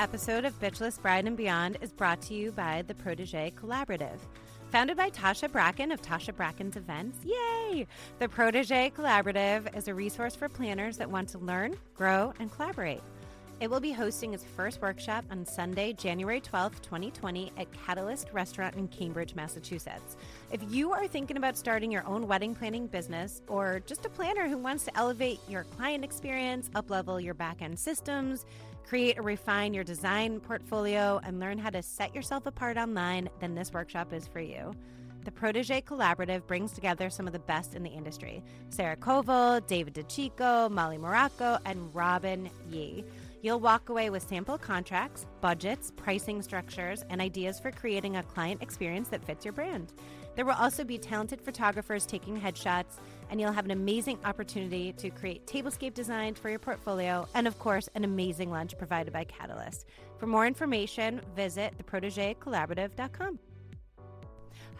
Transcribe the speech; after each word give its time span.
Episode 0.00 0.46
of 0.46 0.58
Bitchless 0.58 0.98
Bride 0.98 1.26
and 1.26 1.36
Beyond 1.36 1.76
is 1.82 1.92
brought 1.92 2.22
to 2.22 2.32
you 2.32 2.52
by 2.52 2.80
the 2.86 2.94
Protege 2.94 3.52
Collaborative. 3.54 4.18
Founded 4.70 4.96
by 4.96 5.10
Tasha 5.10 5.52
Bracken 5.52 5.92
of 5.92 6.00
Tasha 6.00 6.34
Bracken's 6.34 6.76
Events, 6.76 7.18
yay! 7.22 7.86
The 8.18 8.26
Protege 8.26 8.92
Collaborative 8.96 9.76
is 9.76 9.88
a 9.88 9.94
resource 9.94 10.34
for 10.34 10.48
planners 10.48 10.96
that 10.96 11.10
want 11.10 11.28
to 11.28 11.38
learn, 11.38 11.76
grow, 11.94 12.32
and 12.40 12.50
collaborate. 12.50 13.02
It 13.60 13.68
will 13.68 13.78
be 13.78 13.92
hosting 13.92 14.32
its 14.32 14.42
first 14.42 14.80
workshop 14.80 15.22
on 15.30 15.44
Sunday, 15.44 15.92
January 15.92 16.40
12th, 16.40 16.80
2020, 16.80 17.52
at 17.58 17.70
Catalyst 17.84 18.30
Restaurant 18.32 18.76
in 18.76 18.88
Cambridge, 18.88 19.34
Massachusetts. 19.34 20.16
If 20.50 20.62
you 20.70 20.92
are 20.92 21.06
thinking 21.06 21.36
about 21.36 21.58
starting 21.58 21.92
your 21.92 22.06
own 22.06 22.26
wedding 22.26 22.54
planning 22.54 22.86
business 22.86 23.42
or 23.48 23.82
just 23.84 24.06
a 24.06 24.08
planner 24.08 24.48
who 24.48 24.56
wants 24.56 24.86
to 24.86 24.96
elevate 24.96 25.40
your 25.46 25.64
client 25.64 26.04
experience, 26.04 26.70
uplevel 26.70 27.22
your 27.22 27.34
back 27.34 27.60
end 27.60 27.78
systems, 27.78 28.46
create 28.86 29.18
or 29.18 29.22
refine 29.22 29.74
your 29.74 29.84
design 29.84 30.40
portfolio, 30.40 31.20
and 31.24 31.40
learn 31.40 31.58
how 31.58 31.70
to 31.70 31.82
set 31.82 32.14
yourself 32.14 32.46
apart 32.46 32.76
online, 32.76 33.28
then 33.40 33.54
this 33.54 33.72
workshop 33.72 34.12
is 34.12 34.26
for 34.26 34.40
you. 34.40 34.74
The 35.24 35.30
Protege 35.30 35.82
Collaborative 35.82 36.46
brings 36.46 36.72
together 36.72 37.10
some 37.10 37.26
of 37.26 37.34
the 37.34 37.40
best 37.40 37.74
in 37.74 37.82
the 37.82 37.90
industry 37.90 38.42
Sarah 38.70 38.96
Koval, 38.96 39.66
David 39.66 39.94
DeChico, 39.94 40.70
Molly 40.70 40.96
Morocco, 40.96 41.58
and 41.66 41.94
Robin 41.94 42.48
Yee. 42.70 43.04
You'll 43.42 43.60
walk 43.60 43.88
away 43.88 44.10
with 44.10 44.26
sample 44.26 44.58
contracts, 44.58 45.26
budgets, 45.40 45.92
pricing 45.96 46.42
structures, 46.42 47.04
and 47.10 47.20
ideas 47.20 47.58
for 47.60 47.70
creating 47.70 48.16
a 48.16 48.22
client 48.22 48.62
experience 48.62 49.08
that 49.08 49.24
fits 49.24 49.44
your 49.44 49.52
brand. 49.52 49.92
There 50.36 50.44
will 50.44 50.54
also 50.54 50.84
be 50.84 50.98
talented 50.98 51.40
photographers 51.40 52.06
taking 52.06 52.40
headshots, 52.40 52.98
and 53.30 53.40
you'll 53.40 53.52
have 53.52 53.64
an 53.64 53.70
amazing 53.70 54.18
opportunity 54.24 54.92
to 54.94 55.10
create 55.10 55.46
tablescape 55.46 55.94
designs 55.94 56.38
for 56.38 56.50
your 56.50 56.58
portfolio, 56.58 57.26
and 57.34 57.46
of 57.46 57.58
course, 57.58 57.88
an 57.94 58.04
amazing 58.04 58.50
lunch 58.50 58.76
provided 58.76 59.12
by 59.12 59.24
Catalyst. 59.24 59.86
For 60.18 60.26
more 60.26 60.46
information, 60.46 61.20
visit 61.34 61.74
theprotegecollaborative.com. 61.78 63.38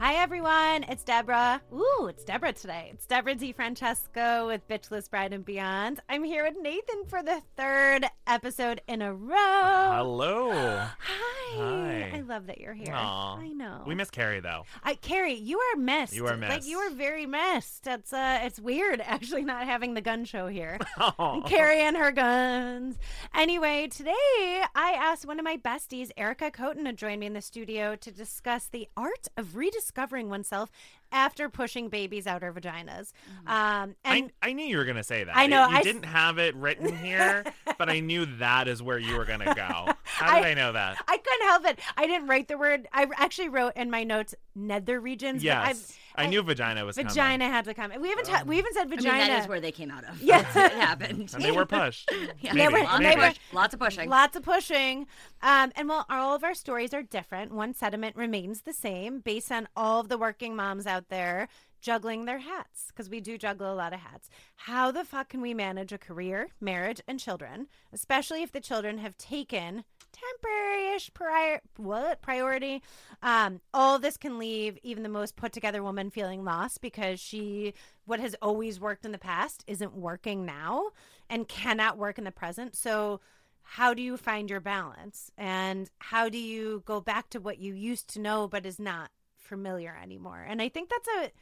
Hi, 0.00 0.14
everyone. 0.14 0.84
It's 0.88 1.04
Deborah. 1.04 1.60
Ooh, 1.74 2.06
it's 2.08 2.24
Deborah 2.24 2.54
today. 2.54 2.88
It's 2.94 3.04
Deborah 3.04 3.34
DiFrancesco 3.34 4.46
with 4.46 4.66
Bitchless 4.66 5.10
Bride 5.10 5.34
and 5.34 5.44
Beyond. 5.44 6.00
I'm 6.08 6.24
here 6.24 6.42
with 6.42 6.54
Nathan 6.58 7.04
for 7.06 7.22
the 7.22 7.42
third 7.54 8.06
episode 8.26 8.80
in 8.88 9.02
a 9.02 9.12
row. 9.12 9.92
Hello. 9.92 10.52
Hi. 10.52 11.56
Hi. 11.58 12.12
I 12.14 12.20
love 12.20 12.46
that 12.46 12.60
you're 12.60 12.72
here. 12.72 12.94
Aw. 12.94 13.40
I 13.40 13.48
know. 13.48 13.82
We 13.86 13.94
miss 13.94 14.08
Carrie 14.08 14.40
though. 14.40 14.64
I 14.82 14.94
Carrie, 14.94 15.34
you 15.34 15.58
are 15.58 15.76
missed. 15.76 16.14
You 16.14 16.26
are 16.28 16.36
missed. 16.36 16.50
Like 16.50 16.66
you 16.66 16.78
are 16.78 16.90
very 16.90 17.26
missed. 17.26 17.86
It's 17.86 18.12
uh 18.12 18.38
it's 18.42 18.58
weird 18.58 19.00
actually 19.04 19.42
not 19.42 19.66
having 19.66 19.92
the 19.92 20.00
gun 20.00 20.24
show 20.24 20.46
here. 20.46 20.78
Oh. 21.18 21.42
Carrie 21.46 21.80
and 21.80 21.96
her 21.96 22.12
guns. 22.12 22.96
Anyway, 23.34 23.88
today 23.88 24.62
I 24.74 24.96
asked 24.98 25.26
one 25.26 25.38
of 25.38 25.44
my 25.44 25.56
besties, 25.56 26.10
Erica 26.16 26.50
Coton, 26.50 26.84
to 26.84 26.92
join 26.92 27.18
me 27.18 27.26
in 27.26 27.32
the 27.32 27.40
studio 27.40 27.96
to 27.96 28.10
discuss 28.12 28.66
the 28.66 28.88
art 28.96 29.28
of 29.36 29.56
rediscovering 29.56 29.89
oneself 30.28 30.70
after 31.12 31.48
pushing 31.48 31.88
babies 31.88 32.27
out 32.27 32.42
our 32.42 32.52
vaginas. 32.52 33.12
Um, 33.46 33.96
I, 34.05 34.16
and 34.16 34.33
I 34.42 34.52
knew 34.52 34.64
you 34.64 34.77
were 34.78 34.84
gonna 34.84 35.02
say 35.02 35.24
that. 35.24 35.36
I 35.36 35.46
know, 35.46 35.69
You 35.69 35.77
I 35.77 35.83
didn't 35.83 36.05
have 36.05 36.38
it 36.38 36.55
written 36.55 36.96
here, 36.96 37.44
but 37.78 37.88
I 37.88 38.00
knew 38.00 38.27
that 38.38 38.68
is 38.68 38.83
where 38.83 38.98
you 38.98 39.17
were 39.17 39.24
gonna 39.24 39.55
go. 39.55 39.92
How 40.20 40.36
did 40.41 40.45
I, 40.47 40.55
know 40.55 40.73
that? 40.73 40.97
I 41.08 41.17
couldn't 41.19 41.47
help 41.47 41.64
it. 41.67 41.79
I 41.97 42.07
didn't 42.07 42.29
write 42.29 42.48
the 42.48 42.58
word. 42.58 42.89
I 42.92 43.07
actually 43.17 43.48
wrote 43.48 43.73
in 43.77 43.91
my 43.91 44.05
notes 44.05 44.35
nether 44.55 45.01
regions. 45.01 45.42
but 45.42 45.51
I've- 45.53 45.79
Yes, 45.79 45.98
I, 46.17 46.27
knew 46.27 46.42
vagina 46.42 46.85
was 46.85 46.97
vagina 46.97 47.47
had 47.48 47.64
to 47.67 47.73
come. 47.75 47.92
We 48.01 48.08
haven't 48.08 48.27
ta- 48.27 48.42
we 48.45 48.57
haven't 48.57 48.75
said 48.75 48.83
I 48.86 48.91
mean, 48.91 48.98
vagina. 48.98 49.19
that 49.27 49.42
is 49.42 49.48
where 49.48 49.61
they 49.61 49.73
came 49.73 49.91
out 49.91 50.05
of. 50.05 50.20
Yeah. 50.20 50.41
it 50.41 50.73
happened. 50.73 51.31
and 51.35 51.42
they 51.42 51.53
were 51.53 51.67
pushed. 51.67 52.11
Yeah. 52.41 52.53
Maybe, 52.53 52.73
were- 52.75 52.81
lots, 52.83 52.98
they 52.98 53.13
of 53.14 53.19
were- 53.19 53.33
lots 53.53 53.75
of 53.75 53.81
pushing. 53.81 54.08
Lots 54.11 54.36
of 54.36 54.42
pushing. 54.42 55.07
Um, 55.42 55.73
and 55.77 55.89
while 55.89 56.05
all 56.11 56.35
of 56.35 56.42
our 56.45 56.55
stories 56.55 56.92
are 56.92 57.02
different, 57.02 57.52
one 57.52 57.75
sentiment 57.75 58.17
remains 58.17 58.63
the 58.63 58.73
same 58.73 59.20
based 59.20 59.51
on 59.52 59.69
all 59.77 60.01
of 60.01 60.08
the 60.08 60.19
working 60.19 60.55
moms 60.57 60.87
out 60.87 61.08
there 61.08 61.48
juggling 61.81 62.27
their 62.27 62.41
hats, 62.41 62.89
because 62.89 63.08
we 63.08 63.20
do 63.20 63.39
juggle 63.39 63.73
a 63.73 63.75
lot 63.75 63.95
of 63.95 64.01
hats. 64.01 64.29
How 64.57 64.91
the 64.91 65.02
fuck 65.02 65.31
can 65.31 65.41
we 65.41 65.55
manage 65.55 65.92
a 65.92 65.98
career, 65.98 66.48
marriage, 66.61 67.01
and 67.08 67.19
children, 67.19 67.69
especially 67.91 68.42
if 68.42 68.52
the 68.52 68.61
children 68.61 68.98
have 68.98 69.17
taken 69.17 69.85
temporary-ish 70.12 71.12
prior 71.14 71.60
what? 71.76 72.22
Priority. 72.22 72.82
Um 73.22 73.60
all 73.72 73.98
this 73.98 74.16
can 74.16 74.38
leave 74.38 74.78
even 74.82 75.02
the 75.02 75.08
most 75.08 75.36
put 75.36 75.52
together 75.52 75.82
woman 75.82 76.10
feeling 76.10 76.44
lost 76.44 76.80
because 76.80 77.20
she 77.20 77.74
what 78.04 78.20
has 78.20 78.36
always 78.42 78.80
worked 78.80 79.04
in 79.04 79.12
the 79.12 79.18
past 79.18 79.64
isn't 79.66 79.94
working 79.94 80.44
now 80.44 80.90
and 81.28 81.48
cannot 81.48 81.98
work 81.98 82.18
in 82.18 82.24
the 82.24 82.32
present. 82.32 82.76
So 82.76 83.20
how 83.62 83.94
do 83.94 84.02
you 84.02 84.16
find 84.16 84.50
your 84.50 84.60
balance? 84.60 85.30
And 85.38 85.90
how 85.98 86.28
do 86.28 86.38
you 86.38 86.82
go 86.86 87.00
back 87.00 87.30
to 87.30 87.40
what 87.40 87.58
you 87.58 87.74
used 87.74 88.08
to 88.14 88.20
know 88.20 88.48
but 88.48 88.66
is 88.66 88.78
not 88.78 89.10
familiar 89.36 89.96
anymore? 90.02 90.44
And 90.48 90.60
i 90.60 90.68
think 90.68 90.90
that's 90.90 91.08
a 91.08 91.32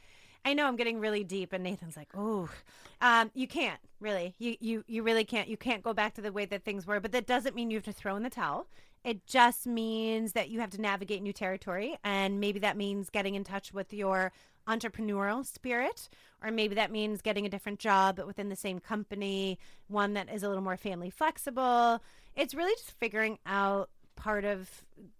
i 0.44 0.54
know 0.54 0.66
i'm 0.66 0.76
getting 0.76 1.00
really 1.00 1.24
deep 1.24 1.52
and 1.52 1.64
nathan's 1.64 1.96
like 1.96 2.08
oh 2.16 2.48
um, 3.00 3.30
you 3.34 3.46
can't 3.46 3.80
really. 4.00 4.34
You, 4.38 4.56
you 4.60 4.84
you 4.86 5.02
really 5.02 5.24
can't 5.24 5.48
you 5.48 5.56
can't 5.56 5.82
go 5.82 5.92
back 5.92 6.14
to 6.14 6.20
the 6.20 6.32
way 6.32 6.44
that 6.46 6.64
things 6.64 6.86
were. 6.86 7.00
But 7.00 7.12
that 7.12 7.26
doesn't 7.26 7.54
mean 7.54 7.70
you 7.70 7.76
have 7.76 7.84
to 7.84 7.92
throw 7.92 8.16
in 8.16 8.22
the 8.22 8.30
towel. 8.30 8.66
It 9.04 9.26
just 9.26 9.66
means 9.66 10.32
that 10.32 10.48
you 10.50 10.60
have 10.60 10.70
to 10.70 10.80
navigate 10.80 11.22
new 11.22 11.32
territory 11.32 11.96
and 12.02 12.40
maybe 12.40 12.58
that 12.58 12.76
means 12.76 13.10
getting 13.10 13.36
in 13.36 13.44
touch 13.44 13.72
with 13.72 13.92
your 13.92 14.32
entrepreneurial 14.66 15.46
spirit 15.46 16.08
or 16.42 16.50
maybe 16.50 16.74
that 16.74 16.90
means 16.90 17.22
getting 17.22 17.46
a 17.46 17.48
different 17.48 17.78
job 17.78 18.16
but 18.16 18.26
within 18.26 18.50
the 18.50 18.56
same 18.56 18.78
company 18.78 19.58
one 19.86 20.12
that 20.12 20.28
is 20.30 20.42
a 20.42 20.48
little 20.48 20.62
more 20.62 20.76
family 20.76 21.10
flexible. 21.10 22.02
It's 22.34 22.54
really 22.54 22.74
just 22.74 22.90
figuring 22.98 23.38
out 23.46 23.88
part 24.16 24.44
of 24.44 24.68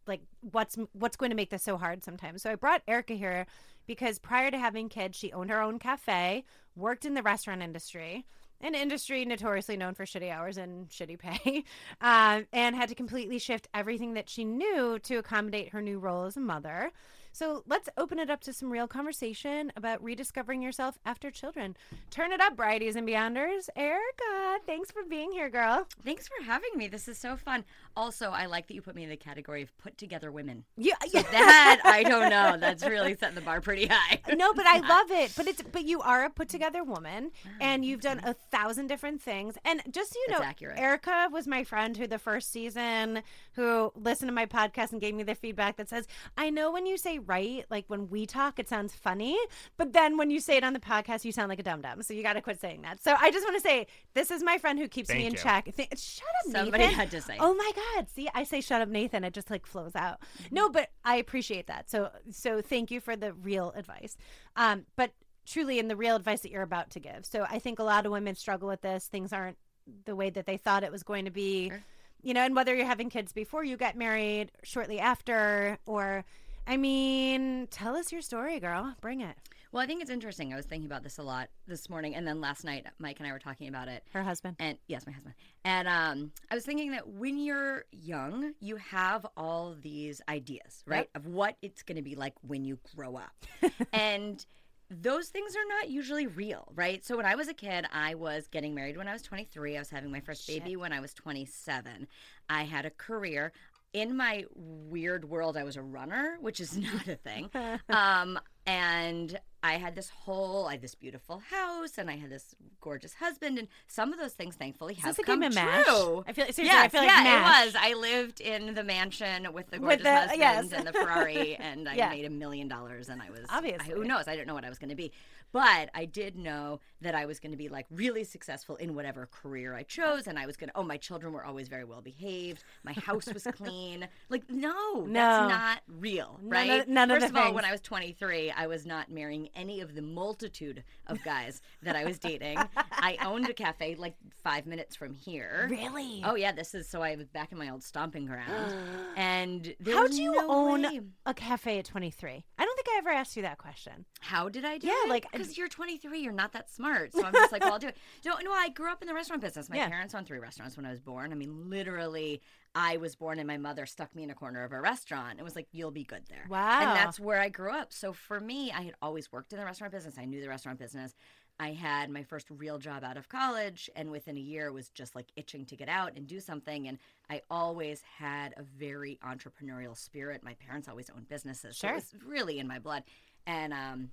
like 0.09 0.23
what's 0.41 0.77
what's 0.93 1.17
going 1.17 1.31
to 1.31 1.37
make 1.37 1.51
this 1.51 1.63
so 1.63 1.77
hard 1.77 2.03
sometimes. 2.03 2.43
So 2.43 2.51
i 2.51 2.57
brought 2.57 2.83
erica 2.89 3.15
here 3.15 3.47
because 3.89 4.21
prior 4.21 4.53
to 4.53 4.59
having 4.59 4.89
kids 4.89 5.19
she 5.19 5.33
owned 5.33 5.51
her 5.51 5.61
own 5.61 5.81
cafe 5.81 6.45
worked 6.77 7.05
in 7.05 7.15
the 7.15 7.23
restaurant 7.25 7.63
industry 7.63 8.25
an 8.61 8.75
industry 8.75 9.25
notoriously 9.25 9.77
known 9.77 9.95
for 9.95 10.05
shitty 10.05 10.33
hours 10.33 10.57
and 10.57 10.89
shitty 10.89 11.19
pay, 11.19 11.65
um, 12.01 12.47
and 12.53 12.75
had 12.75 12.89
to 12.89 12.95
completely 12.95 13.39
shift 13.39 13.69
everything 13.73 14.15
that 14.15 14.29
she 14.29 14.45
knew 14.45 14.99
to 15.01 15.17
accommodate 15.17 15.71
her 15.71 15.81
new 15.81 15.99
role 15.99 16.25
as 16.25 16.37
a 16.37 16.41
mother. 16.41 16.91
So 17.39 17.63
let's 17.69 17.89
open 17.97 18.19
it 18.19 18.31
up 18.31 18.41
to 18.41 18.53
some 18.53 18.69
real 18.69 18.89
conversation 18.89 19.71
about 19.77 20.03
rediscovering 20.03 20.61
yourself 20.61 20.99
after 21.07 21.31
children. 21.31 21.77
Turn 22.11 22.33
it 22.33 22.41
up, 22.41 22.57
Bridies 22.57 22.97
and 22.97 23.07
Beyonders. 23.07 23.69
Erica, 23.77 24.59
thanks 24.67 24.91
for 24.91 25.05
being 25.09 25.31
here, 25.31 25.49
girl. 25.49 25.87
Thanks 26.05 26.27
for 26.27 26.43
having 26.45 26.71
me. 26.75 26.89
This 26.89 27.07
is 27.07 27.17
so 27.17 27.37
fun. 27.37 27.65
Also, 27.97 28.31
I 28.33 28.47
like 28.47 28.67
that 28.67 28.75
you 28.75 28.83
put 28.83 28.97
me 28.97 29.05
in 29.05 29.09
the 29.11 29.17
category 29.17 29.63
of 29.63 29.79
put 29.79 29.97
together 29.97 30.33
women. 30.33 30.65
Yeah, 30.77 30.95
So 31.07 31.23
that 31.23 31.81
I 31.85 32.03
don't 32.03 32.29
know. 32.29 32.57
That's 32.61 32.85
really 32.85 33.15
setting 33.15 33.37
the 33.37 33.41
bar 33.41 33.61
pretty 33.61 33.87
high. 33.87 34.19
no, 34.35 34.53
but 34.53 34.67
I 34.67 34.79
love 34.89 35.13
it. 35.13 35.33
But 35.37 35.47
it's 35.47 35.63
but 35.63 35.85
you 35.85 36.01
are 36.01 36.25
a 36.25 36.31
put 36.31 36.49
together 36.49 36.83
woman, 36.83 37.31
Ah, 37.47 37.51
and 37.61 37.85
you've 37.85 38.01
done 38.01 38.21
a 38.25 38.35
thousand 38.35 38.89
different 38.89 39.23
things. 39.23 39.57
And 39.65 39.81
just 39.93 40.13
so 40.13 40.19
you 40.19 40.27
That's 40.31 40.41
know, 40.41 40.45
accurate. 40.47 40.79
Erica 40.81 41.29
was 41.31 41.47
my 41.47 41.63
friend 41.63 41.97
who 41.97 42.09
the 42.09 42.19
first 42.19 42.51
season 42.51 43.23
who 43.53 43.93
listened 43.95 44.29
to 44.29 44.35
my 44.35 44.47
podcast 44.47 44.91
and 44.91 45.01
gave 45.01 45.15
me 45.15 45.23
the 45.23 45.37
feedback 45.37 45.77
that 45.77 45.89
says, 45.89 46.09
"I 46.37 46.51
know 46.51 46.73
when 46.73 46.85
you 46.85 46.97
say 46.99 47.21
right, 47.29 47.65
like 47.71 47.85
when 47.89 48.09
we 48.09 48.27
talk, 48.27 48.59
it 48.59 48.69
sounds 48.69 48.95
funny, 48.95 49.39
but 49.77 49.93
then 49.93 50.17
when 50.17 50.31
you 50.31 50.41
say 50.41 50.57
it 50.57 50.65
on 50.65 50.73
the 50.73 50.81
podcast, 50.81 51.25
you 51.25 51.31
sound 51.33 51.49
like 51.51 51.59
a 51.61 51.63
dum 51.63 51.83
dum. 51.83 52.03
So 52.03 52.15
you 52.15 52.23
got 52.23 52.33
to 52.33 52.41
quit 52.41 52.61
saying 52.61 52.83
that." 52.83 53.03
So 53.03 53.15
I 53.21 53.31
just 53.31 53.45
want 53.47 53.57
to 53.57 53.63
say, 53.63 53.87
this 54.15 54.31
is 54.31 54.43
my 54.43 54.59
friend 54.59 54.79
who 54.79 54.89
keeps 54.89 55.09
me 55.11 55.27
in 55.27 55.33
you. 55.33 55.39
check. 55.39 55.65
Th- 55.77 55.89
shut 55.97 56.29
up, 56.47 56.53
Somebody 56.53 56.85
Nathan. 56.85 56.95
had 56.99 57.11
to 57.13 57.21
say. 57.21 57.37
Oh 57.39 57.55
my 57.55 57.71
God! 57.77 58.09
See, 58.09 58.29
I 58.35 58.43
say 58.45 58.61
"shut 58.61 58.81
up, 58.83 58.89
Nathan." 58.89 59.23
It 59.25 59.35
just 59.35 59.51
like 59.51 59.67
flows 59.67 59.95
out. 59.95 60.19
No, 60.51 60.69
but 60.71 60.91
I 61.05 61.17
appreciate 61.17 61.67
that. 61.69 61.91
So, 61.91 62.11
so 62.31 62.61
thank 62.61 62.91
you 62.91 63.01
for 63.01 63.15
the 63.15 63.33
real 63.35 63.73
advice. 63.77 64.17
Um, 64.57 64.87
but 64.97 65.13
truly, 65.47 65.79
in 65.79 65.89
the 65.89 65.97
real 65.97 66.17
advice 66.17 66.41
that 66.41 66.51
you're 66.51 66.63
about 66.63 66.91
to 66.91 67.01
give. 67.01 67.25
So, 67.27 67.47
I 67.49 67.59
think 67.59 67.79
a 67.79 67.83
lot 67.85 68.07
of 68.07 68.13
women 68.13 68.35
struggle 68.35 68.69
with 68.69 68.81
this. 68.83 69.07
Things 69.07 69.33
aren't 69.33 69.59
the 70.05 70.17
way 70.17 70.31
that 70.31 70.47
they 70.47 70.57
thought 70.57 70.83
it 70.83 70.93
was 70.93 71.03
going 71.03 71.25
to 71.27 71.31
be. 71.31 71.69
Sure. 71.69 71.83
You 72.21 72.35
know, 72.35 72.41
and 72.41 72.57
whether 72.57 72.75
you're 72.75 72.85
having 72.85 73.11
kids 73.11 73.33
before 73.33 73.63
you 73.63 73.77
get 73.77 73.97
married, 73.97 74.51
shortly 74.65 74.99
after, 74.99 75.79
or 75.87 76.25
I 76.69 76.77
mean, 76.77 77.67
tell 77.71 77.97
us 77.97 78.13
your 78.13 78.21
story, 78.21 78.61
girl. 78.61 78.95
Bring 79.01 79.23
it. 79.23 79.35
Well, 79.73 79.83
I 79.83 79.87
think 79.87 80.03
it's 80.03 80.11
interesting. 80.11 80.53
I 80.53 80.57
was 80.57 80.67
thinking 80.67 80.85
about 80.85 81.03
this 81.03 81.17
a 81.17 81.23
lot 81.23 81.49
this 81.67 81.89
morning, 81.89 82.15
and 82.15 82.29
then 82.29 82.43
last 82.43 82.63
night, 82.63 82.87
Mike 82.99 83.21
and 83.21 83.27
I 83.27 83.33
were 83.33 83.39
talking 83.39 83.69
about 83.69 83.89
it. 83.89 84.03
Her 84.13 84.23
husband. 84.23 84.57
And 84.59 84.77
yes, 84.87 85.07
my 85.07 85.13
husband. 85.13 85.35
And 85.65 85.89
um, 85.89 86.31
I 86.51 86.55
was 86.55 86.67
thinking 86.67 86.91
that 86.91 87.09
when 87.09 87.39
you're 87.39 87.87
young, 87.91 88.53
you 88.61 88.77
have 88.77 89.25
all 89.35 89.77
these 89.81 90.21
ideas, 90.29 90.83
right, 90.87 91.09
Yep. 91.15 91.25
of 91.25 91.27
what 91.27 91.57
it's 91.63 91.83
going 91.83 91.97
to 91.97 92.03
be 92.03 92.17
like 92.17 92.35
when 92.47 92.67
you 92.67 92.79
grow 92.95 93.17
up. 93.17 93.47
and 93.95 94.45
those 94.91 95.29
things 95.29 95.55
are 95.55 95.69
not 95.69 95.91
usually 95.91 96.27
real, 96.27 96.73
right? 96.75 97.05
So 97.05 97.17
when 97.17 97.27
I 97.27 97.35
was 97.35 97.49
a 97.49 97.55
kid, 97.55 97.87
I 97.93 98.15
was 98.15 98.47
getting 98.47 98.75
married 98.75 98.97
when 98.97 99.07
I 99.09 99.13
was 99.13 99.21
23. 99.23 99.77
I 99.77 99.81
was 99.81 99.91
having 99.91 100.11
my 100.11 100.21
first 100.21 100.47
baby 100.47 100.77
when 100.77 100.93
I 100.95 101.01
was 101.01 101.13
27. 101.13 102.09
I 102.49 102.63
had 102.63 102.87
a 102.87 102.91
career. 102.91 103.53
In 103.93 104.17
my 104.17 104.45
weird 104.55 105.29
world, 105.29 105.57
I 105.57 105.65
was 105.65 105.77
a 105.77 105.83
runner, 105.83 106.39
which 106.41 106.61
is 106.61 106.77
not 106.79 107.09
a 107.09 107.17
thing. 107.17 107.51
um, 107.89 108.39
and 108.67 109.39
I 109.63 109.73
had 109.75 109.97
this 109.97 110.09
whole, 110.11 110.67
I 110.69 110.73
had 110.73 110.83
this 110.83 110.95
beautiful 110.95 111.41
house, 111.51 111.99
and 111.99 112.09
I 112.09 112.17
had 112.17 112.31
this 112.31 112.55
gorgeous 112.81 113.15
husband, 113.15 113.59
and 113.59 113.67
some 113.89 114.13
of 114.13 114.19
those 114.21 114.33
things, 114.33 114.55
thankfully, 114.55 114.95
have 114.95 115.19
a 115.19 115.23
come 115.23 115.43
of 115.43 115.53
MASH? 115.53 115.85
true. 115.85 116.25
I 116.29 116.33
feel 116.33 116.45
seriously. 116.45 116.65
Yes, 116.67 116.85
I 116.85 116.89
feel 116.89 117.01
like 117.01 117.09
yeah, 117.11 117.23
MASH. 117.25 117.63
it 117.63 117.67
was. 117.67 117.77
I 117.81 117.95
lived 117.95 118.41
in 118.41 118.75
the 118.75 118.85
mansion 118.85 119.53
with 119.53 119.71
the 119.71 119.81
With 119.81 120.03
gorgeous 120.03 120.05
the- 120.05 120.15
husband 120.15 120.39
yes. 120.41 120.73
and 120.73 120.87
the 120.87 120.93
Ferrari, 120.93 121.57
and 121.61 121.89
I 121.89 121.95
Yeah. 121.95 122.11
made 122.11 122.25
a 122.25 122.31
million 122.31 122.69
dollars. 122.69 123.09
And 123.09 123.21
I 123.21 123.31
was 123.31 123.41
Obviously. 123.51 123.93
who 123.93 124.05
knows? 124.05 124.29
I 124.29 124.35
didn't 124.37 124.47
know 124.47 124.55
what 124.55 124.65
I 124.65 124.69
was 124.69 124.79
going 124.79 124.91
to 124.91 124.95
be, 124.97 125.11
but 125.51 125.91
I 125.93 126.05
did 126.05 126.37
know 126.37 126.79
that 127.01 127.15
I 127.17 127.27
was 127.27 127.41
going 127.41 127.53
to 127.53 127.59
be 127.59 127.69
like 127.69 127.87
really 127.91 128.23
successful 128.25 128.77
in 128.77 128.95
whatever 128.95 129.27
career 129.27 129.75
I 129.75 129.83
chose, 129.83 130.29
and 130.29 130.39
I 130.39 130.47
was 130.47 130.57
going 130.57 130.69
to. 130.69 130.77
Oh, 130.77 130.85
my 130.85 130.99
children 130.99 131.33
were 131.33 131.45
always 131.45 131.67
very 131.69 131.85
well 131.85 132.01
behaved. 132.01 132.63
My 132.85 132.93
house 132.93 133.27
was 133.35 133.43
clean. 133.53 134.07
Like 134.29 134.49
no, 134.49 135.01
No. 135.05 135.13
that's 135.15 135.51
not 135.51 135.81
real, 135.89 136.39
right? 136.45 136.69
None 136.69 136.81
of- 136.81 136.89
none 136.89 137.11
of 137.11 137.21
First 137.23 137.33
the 137.35 137.41
of 137.41 137.47
all, 137.47 137.55
when 137.55 137.65
I 137.65 137.73
was 137.73 137.81
23, 137.81 138.53
I 138.53 138.67
was 138.69 138.87
not 138.87 139.11
marrying 139.11 139.48
any 139.55 139.81
of 139.81 139.95
the 139.95 140.03
multitude 140.03 140.85
of 141.07 141.23
guys 141.25 141.61
that 141.83 141.97
I 141.97 142.05
was 142.05 142.19
dating. 142.19 142.59
I 142.93 143.17
owned 143.25 143.49
a 143.49 143.53
cafe 143.55 143.95
like 143.97 144.15
five 144.43 144.67
minutes 144.67 144.97
from 144.97 145.15
here. 145.15 145.67
Really? 145.71 146.23
Oh 146.25 146.35
yeah, 146.35 146.53
this 146.53 146.75
is 146.75 146.89
so 146.89 147.03
I 147.03 147.17
was 147.17 147.29
back 147.29 147.53
in 147.53 147.59
my 147.59 147.71
old 147.71 147.83
stomping 147.83 148.27
ground, 148.27 148.75
and 149.17 149.75
How 149.87 150.07
do 150.07 150.23
you 150.23 150.33
no 150.33 150.47
own 150.51 150.83
way. 150.83 151.01
a 151.27 151.35
cafe 151.35 151.79
at 151.79 151.85
23? 151.85 152.45
I 152.59 152.65
don't 152.65 152.77
think 152.77 152.89
I 152.95 152.99
ever 152.99 153.11
asked 153.11 153.37
you 153.37 153.43
that 153.43 153.59
question. 153.59 154.05
How 154.21 154.49
did 154.49 154.65
I 154.65 154.79
do 154.79 154.87
Yeah, 154.87 154.95
it? 155.05 155.09
like- 155.09 155.31
because 155.33 155.57
you're 155.59 155.69
23, 155.69 156.21
you're 156.21 156.33
not 156.33 156.53
that 156.53 156.71
smart. 156.71 157.13
So 157.13 157.25
I'm 157.25 157.33
just 157.33 157.53
like, 157.53 157.63
well, 157.63 157.73
I'll 157.75 157.79
do 157.79 157.89
it. 157.89 157.97
No, 158.25 158.35
no, 158.43 158.53
I 158.53 158.69
grew 158.69 158.91
up 158.91 159.01
in 159.03 159.09
the 159.09 159.15
restaurant 159.15 159.41
business. 159.43 159.69
My 159.71 159.77
Yeah. 159.77 159.89
parents 159.89 160.15
owned 160.15 160.27
three 160.27 160.39
restaurants 160.39 160.77
when 160.77 160.85
I 160.85 160.91
was 160.91 161.01
born. 161.01 161.33
I 161.33 161.35
mean, 161.35 161.71
literally, 161.71 162.43
I 162.81 162.97
was 162.99 163.17
born 163.17 163.41
and 163.41 163.47
my 163.49 163.57
mother 163.57 163.87
stuck 163.87 164.15
me 164.15 164.23
in 164.23 164.31
a 164.31 164.35
corner 164.35 164.63
of 164.63 164.71
a 164.71 164.81
restaurant. 164.81 165.41
It 165.41 165.43
was 165.43 165.57
like, 165.57 165.67
you'll 165.73 165.91
be 165.91 166.05
good 166.05 166.23
there. 166.29 166.47
Wow. 166.49 166.79
And 166.81 166.91
that's 166.97 167.19
where 167.19 167.41
I 167.41 167.49
grew 167.49 167.73
up. 167.73 167.93
So 167.93 168.13
for 168.13 168.39
me, 168.39 168.71
I 168.71 168.83
had 168.83 168.95
always 169.03 169.33
worked 169.33 169.53
in 169.53 169.59
the 169.59 169.65
restaurant 169.65 169.93
business. 169.93 170.15
I 170.17 170.27
knew 170.27 170.41
the 170.41 170.49
restaurant 170.49 170.79
business. 170.79 171.17
I 171.59 171.73
had 171.73 172.09
my 172.09 172.23
first 172.23 172.47
real 172.51 172.79
job 172.79 173.03
out 173.03 173.17
of 173.17 173.29
college, 173.29 173.91
and 173.97 174.13
within 174.13 174.37
a 174.37 174.41
year 174.41 174.71
was 174.71 174.91
just 174.91 175.17
like 175.17 175.27
itching 175.35 175.67
to 175.67 175.77
get 175.77 175.89
out 175.89 176.13
and 176.15 176.25
do 176.25 176.39
something. 176.39 176.87
And 176.87 176.99
I 177.29 177.43
always 177.51 178.01
had 178.03 178.55
a 178.57 178.63
very 178.63 179.19
entrepreneurial 179.27 179.97
spirit. 179.97 180.45
My 180.45 180.55
parents 180.55 180.87
always 180.89 181.11
owned 181.11 181.27
businesses, 181.29 181.77
so 181.77 181.89
Sure. 181.89 181.97
it 181.97 182.05
was 182.13 182.15
really 182.25 182.61
in 182.61 182.69
my 182.69 182.79
blood. 182.79 183.03
And 183.45 183.73
um, 183.73 184.13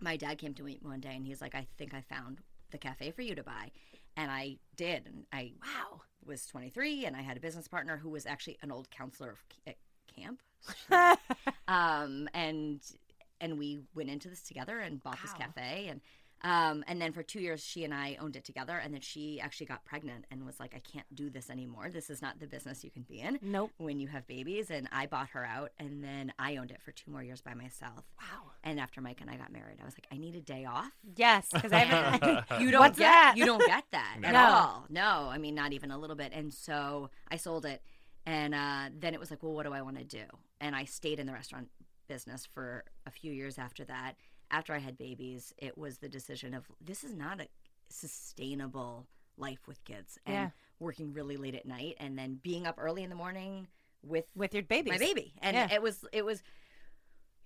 my 0.00 0.16
dad 0.16 0.38
came 0.38 0.52
to 0.54 0.64
me 0.64 0.80
one 0.82 0.98
day, 0.98 1.14
and 1.14 1.24
he's 1.24 1.40
like, 1.40 1.54
"I 1.54 1.68
think 1.78 1.94
I 1.94 2.00
found 2.00 2.40
the 2.72 2.78
cafe 2.78 3.12
for 3.12 3.22
you 3.22 3.36
to 3.36 3.44
buy," 3.44 3.70
and 4.16 4.28
I 4.32 4.56
did. 4.74 5.06
And 5.06 5.26
I 5.32 5.52
Wow. 5.62 6.00
Was 6.26 6.46
23, 6.46 7.04
and 7.04 7.16
I 7.16 7.22
had 7.22 7.36
a 7.36 7.40
business 7.40 7.68
partner 7.68 7.96
who 7.96 8.08
was 8.08 8.26
actually 8.26 8.58
an 8.62 8.70
old 8.70 8.90
counselor 8.90 9.30
of, 9.30 9.38
at 9.66 9.76
camp. 10.14 10.40
Um, 11.66 12.28
and 12.34 12.80
and 13.40 13.58
we 13.58 13.80
went 13.94 14.10
into 14.10 14.28
this 14.28 14.42
together 14.42 14.78
and 14.78 15.02
bought 15.02 15.18
this 15.22 15.32
cafe 15.32 15.88
and 15.88 16.00
um, 16.42 16.84
and 16.86 17.00
then 17.00 17.12
for 17.12 17.22
two 17.22 17.40
years 17.40 17.64
she 17.64 17.84
and 17.84 17.94
I 17.94 18.18
owned 18.20 18.36
it 18.36 18.44
together 18.44 18.76
and 18.76 18.92
then 18.92 19.00
she 19.00 19.40
actually 19.40 19.66
got 19.66 19.84
pregnant 19.86 20.26
and 20.30 20.44
was 20.44 20.60
like 20.60 20.74
I 20.74 20.80
can't 20.80 21.06
do 21.14 21.30
this 21.30 21.48
anymore. 21.48 21.88
This 21.90 22.10
is 22.10 22.20
not 22.20 22.38
the 22.38 22.46
business 22.46 22.84
you 22.84 22.90
can 22.90 23.02
be 23.02 23.20
in 23.20 23.38
nope. 23.40 23.70
when 23.78 23.98
you 23.98 24.08
have 24.08 24.26
babies. 24.26 24.70
And 24.70 24.88
I 24.92 25.06
bought 25.06 25.30
her 25.30 25.44
out 25.44 25.72
and 25.78 26.04
then 26.04 26.34
I 26.38 26.56
owned 26.56 26.70
it 26.70 26.82
for 26.82 26.92
two 26.92 27.10
more 27.10 27.22
years 27.22 27.40
by 27.40 27.54
myself. 27.54 28.04
Wow. 28.20 28.50
And 28.64 28.80
after 28.80 29.00
Mike 29.00 29.20
and 29.20 29.30
I 29.30 29.36
got 29.36 29.52
married 29.52 29.78
I 29.80 29.84
was 29.84 29.94
like 29.94 30.06
I 30.12 30.16
need 30.18 30.34
a 30.34 30.40
day 30.40 30.64
off 30.64 30.90
Yes, 31.16 31.46
because 31.52 31.72
I 31.72 31.80
haven't. 31.80 32.44
you 32.60 32.70
don't 32.72 32.80
What's 32.80 32.98
get 32.98 33.04
that? 33.04 33.34
you 33.36 33.44
don't 33.46 33.64
get 33.64 33.84
that 33.92 34.16
at 34.24 34.34
all. 34.34 34.86
No, 34.90 35.28
I 35.30 35.38
mean 35.38 35.54
not 35.54 35.72
even 35.72 35.90
a 35.92 35.98
little 35.98 36.16
bit. 36.16 36.32
And 36.34 36.52
so 36.52 37.10
I 37.30 37.36
sold 37.36 37.64
it, 37.66 37.82
and 38.26 38.54
uh, 38.54 38.88
then 38.98 39.14
it 39.14 39.20
was 39.20 39.30
like, 39.30 39.42
well, 39.42 39.52
what 39.52 39.64
do 39.66 39.72
I 39.72 39.82
want 39.82 39.98
to 39.98 40.04
do? 40.04 40.24
And 40.60 40.74
I 40.74 40.84
stayed 40.84 41.20
in 41.20 41.26
the 41.26 41.32
restaurant 41.32 41.68
business 42.08 42.44
for 42.46 42.84
a 43.06 43.10
few 43.10 43.32
years 43.32 43.58
after 43.58 43.84
that. 43.84 44.14
After 44.50 44.72
I 44.74 44.78
had 44.78 44.96
babies, 44.98 45.52
it 45.58 45.76
was 45.76 45.98
the 45.98 46.08
decision 46.08 46.54
of 46.54 46.64
this 46.80 47.02
is 47.04 47.14
not 47.14 47.40
a 47.40 47.48
sustainable 47.88 49.06
life 49.36 49.66
with 49.66 49.82
kids, 49.84 50.18
and 50.26 50.34
Yeah. 50.34 50.50
working 50.78 51.12
really 51.12 51.36
late 51.36 51.54
at 51.54 51.66
night, 51.66 51.96
and 51.98 52.16
then 52.18 52.36
being 52.42 52.66
up 52.66 52.76
early 52.78 53.02
in 53.02 53.10
the 53.10 53.16
morning 53.16 53.66
with 54.02 54.26
with 54.36 54.52
your 54.54 54.62
babies. 54.62 54.92
my 54.92 54.98
baby 54.98 55.32
and 55.40 55.56
Yeah. 55.56 55.72
it 55.72 55.80
was 55.80 56.04
it 56.12 56.24
was 56.26 56.42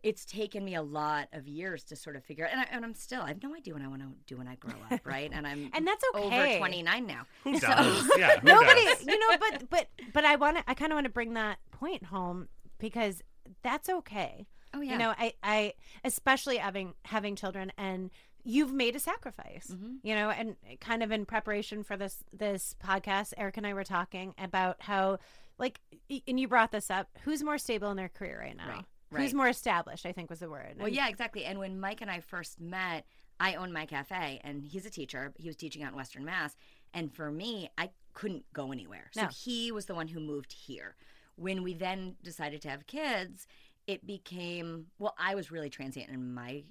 it's 0.03 0.25
taken 0.25 0.65
me 0.65 0.75
a 0.75 0.83
lot 0.83 1.29
of 1.33 1.47
years 1.49 1.83
to 1.85 1.97
sort 1.97 2.15
of 2.17 2.25
figure 2.25 2.45
out 2.47 2.53
and, 2.53 2.61
I, 2.61 2.67
and 2.71 2.85
i'm 2.85 2.95
still 2.95 3.21
i 3.23 3.29
have 3.29 3.43
no 3.43 3.55
idea 3.55 3.75
what 3.75 3.83
i 3.83 3.89
want 3.89 4.03
to 4.03 4.09
do 4.27 4.37
when 4.37 4.47
i 4.49 4.55
grow 4.55 4.75
up 4.91 5.01
right 5.05 5.31
and 5.33 5.47
i'm 5.47 5.71
And 5.75 5.87
that's 5.87 6.05
okay. 6.15 6.51
over 6.55 6.59
29 6.59 7.07
now 7.07 7.23
Who 7.45 7.59
So- 7.59 7.67
does? 7.67 8.11
Yeah, 8.17 8.39
who 8.41 8.47
Nobody, 8.49 8.85
does? 8.85 9.07
you 9.07 9.19
know, 9.19 9.37
but 9.39 9.71
but 9.71 9.89
but 10.13 10.25
I 10.25 10.37
want 10.37 10.57
to. 10.59 10.65
I 10.67 10.75
kind 10.75 10.93
of 10.93 10.97
want 10.97 11.05
to 11.07 11.13
bring 11.13 11.35
that 11.35 11.59
point 11.71 12.05
home 12.05 12.49
because 12.79 13.23
that's 13.63 13.89
okay. 13.89 14.47
oh 14.75 14.81
yeah 14.81 14.93
You 14.93 14.99
know, 14.99 15.15
I 15.19 15.35
I 15.43 15.75
especially 16.05 16.57
having 16.59 16.95
having 17.05 17.37
children 17.37 17.73
and 17.79 18.11
you've 18.45 18.73
made 18.73 18.97
a 18.97 19.01
sacrifice. 19.01 19.69
Mhm. 19.71 19.97
You 20.03 20.15
know, 20.15 20.31
and 20.31 20.57
kind 20.81 21.03
of 21.03 21.11
in 21.13 21.27
preparation 21.27 21.83
for 21.83 21.97
this 21.97 22.23
this 22.33 22.75
podcast, 22.83 23.33
Eric 23.37 23.57
and 23.57 23.67
I 23.67 23.75
were 23.75 23.85
talking 23.85 24.35
about 24.39 24.77
how 24.81 25.19
like 25.59 25.81
and 26.27 26.39
you 26.41 26.47
brought 26.49 26.71
this 26.73 26.91
up, 26.91 27.09
who's 27.25 27.43
more 27.43 27.59
stable 27.59 27.91
in 27.91 27.97
their 27.97 28.09
career 28.09 28.39
right 28.41 28.57
now? 28.57 28.69
Right, 28.69 28.85
Who's 29.13 29.35
more 29.35 29.49
established, 29.49 30.05
I 30.07 30.13
think 30.13 30.29
was 30.31 30.41
the 30.41 30.51
word. 30.51 30.75
well 30.77 30.87
And- 30.87 30.95
yeah 30.97 31.09
exactly. 31.09 31.45
And 31.45 31.59
when 31.59 31.79
mike 31.81 32.01
and 32.03 32.11
i 32.11 32.21
first 32.21 32.61
met 32.61 33.07
i 33.41 33.55
owned 33.55 33.73
my 33.73 33.87
cafe 33.87 34.41
and 34.45 34.67
he's 34.67 34.85
a 34.87 34.91
teacher. 34.91 35.33
He 35.39 35.49
was 35.49 35.57
teaching 35.57 35.83
out 35.83 35.91
in 35.93 35.97
western 35.97 36.25
mass. 36.25 36.57
And 36.95 37.13
for 37.15 37.31
me 37.31 37.71
i 37.79 37.91
couldn't 38.15 38.45
go 38.53 38.73
anywhere. 38.73 39.09
So 39.13 39.23
No. 39.23 39.29
he 39.29 39.71
was 39.73 39.87
the 39.87 39.95
one 39.95 40.09
who 40.09 40.19
moved 40.21 40.53
here. 40.53 40.97
When 41.37 41.63
we 41.63 41.73
then 41.75 42.17
decided 42.23 42.61
to 42.63 42.69
have 42.71 42.87
kids 42.87 43.47
it 43.87 44.07
became 44.07 44.87
well 44.99 45.15
i 45.19 45.35
was 45.35 45.51
really 45.51 45.71
transient 45.71 46.11
in 46.11 46.35
my 46.35 46.65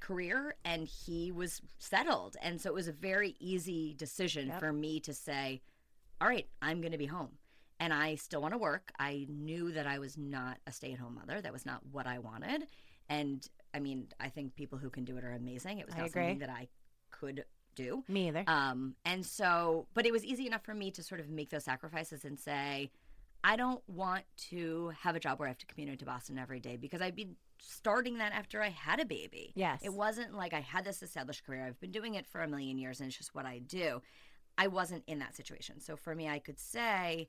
career 0.00 0.54
and 0.64 0.88
he 0.88 1.30
was 1.30 1.60
settled. 1.78 2.36
And 2.40 2.60
so 2.60 2.70
it 2.70 2.74
was 2.74 2.88
a 2.88 2.92
very 2.92 3.36
easy 3.38 3.94
decision 3.94 4.48
Yep. 4.48 4.60
for 4.60 4.72
me 4.72 5.00
to 5.00 5.12
say 5.12 5.60
all 6.20 6.28
right 6.28 6.48
i'm 6.62 6.80
going 6.80 6.92
to 6.92 6.98
be 6.98 7.06
home 7.06 7.30
and 7.80 7.92
i 7.92 8.14
still 8.14 8.40
want 8.40 8.54
to 8.54 8.58
work 8.58 8.92
i 9.00 9.26
knew 9.28 9.72
that 9.72 9.86
i 9.86 9.98
was 9.98 10.16
not 10.16 10.58
a 10.66 10.72
stay-at-home 10.72 11.14
mother 11.14 11.40
that 11.40 11.52
was 11.52 11.66
not 11.66 11.80
what 11.90 12.06
i 12.06 12.18
wanted 12.18 12.62
and 13.08 13.48
i 13.74 13.80
mean 13.80 14.06
i 14.20 14.28
think 14.28 14.54
people 14.54 14.78
who 14.78 14.90
can 14.90 15.04
do 15.04 15.16
it 15.16 15.24
are 15.24 15.32
amazing 15.32 15.78
it 15.78 15.86
was 15.86 15.96
not 15.96 16.10
something 16.10 16.38
that 16.38 16.50
i 16.50 16.68
could 17.10 17.44
do 17.74 18.04
me 18.08 18.28
either. 18.28 18.44
um, 18.46 18.94
and 19.04 19.24
so, 19.24 19.86
but 19.94 20.04
it 20.06 20.12
was 20.12 20.24
easy 20.24 20.46
enough 20.46 20.64
for 20.64 20.74
me 20.74 20.90
to 20.90 21.02
sort 21.02 21.20
of 21.20 21.28
make 21.28 21.50
those 21.50 21.64
sacrifices 21.64 22.24
and 22.24 22.38
say, 22.38 22.90
I 23.42 23.56
don't 23.56 23.82
want 23.86 24.24
to 24.50 24.92
have 25.00 25.16
a 25.16 25.20
job 25.20 25.38
where 25.38 25.46
I 25.48 25.50
have 25.50 25.58
to 25.58 25.66
commute 25.66 25.88
into 25.88 26.04
Boston 26.04 26.38
every 26.38 26.60
day 26.60 26.76
because 26.76 27.00
I'd 27.00 27.16
be 27.16 27.30
starting 27.60 28.18
that 28.18 28.32
after 28.32 28.60
I 28.60 28.68
had 28.68 29.00
a 29.00 29.04
baby. 29.04 29.52
yes. 29.54 29.80
It 29.82 29.94
wasn't 29.94 30.34
like 30.34 30.52
I 30.52 30.60
had 30.60 30.84
this 30.84 31.02
established 31.02 31.44
career. 31.44 31.64
I've 31.66 31.80
been 31.80 31.90
doing 31.90 32.14
it 32.14 32.26
for 32.26 32.42
a 32.42 32.48
million 32.48 32.76
years 32.76 33.00
and 33.00 33.08
it's 33.08 33.16
just 33.16 33.34
what 33.34 33.46
I 33.46 33.60
do. 33.60 34.02
I 34.58 34.66
wasn't 34.66 35.04
in 35.06 35.20
that 35.20 35.36
situation. 35.36 35.80
So 35.80 35.96
for 35.96 36.14
me, 36.14 36.28
I 36.28 36.38
could 36.38 36.58
say, 36.58 37.28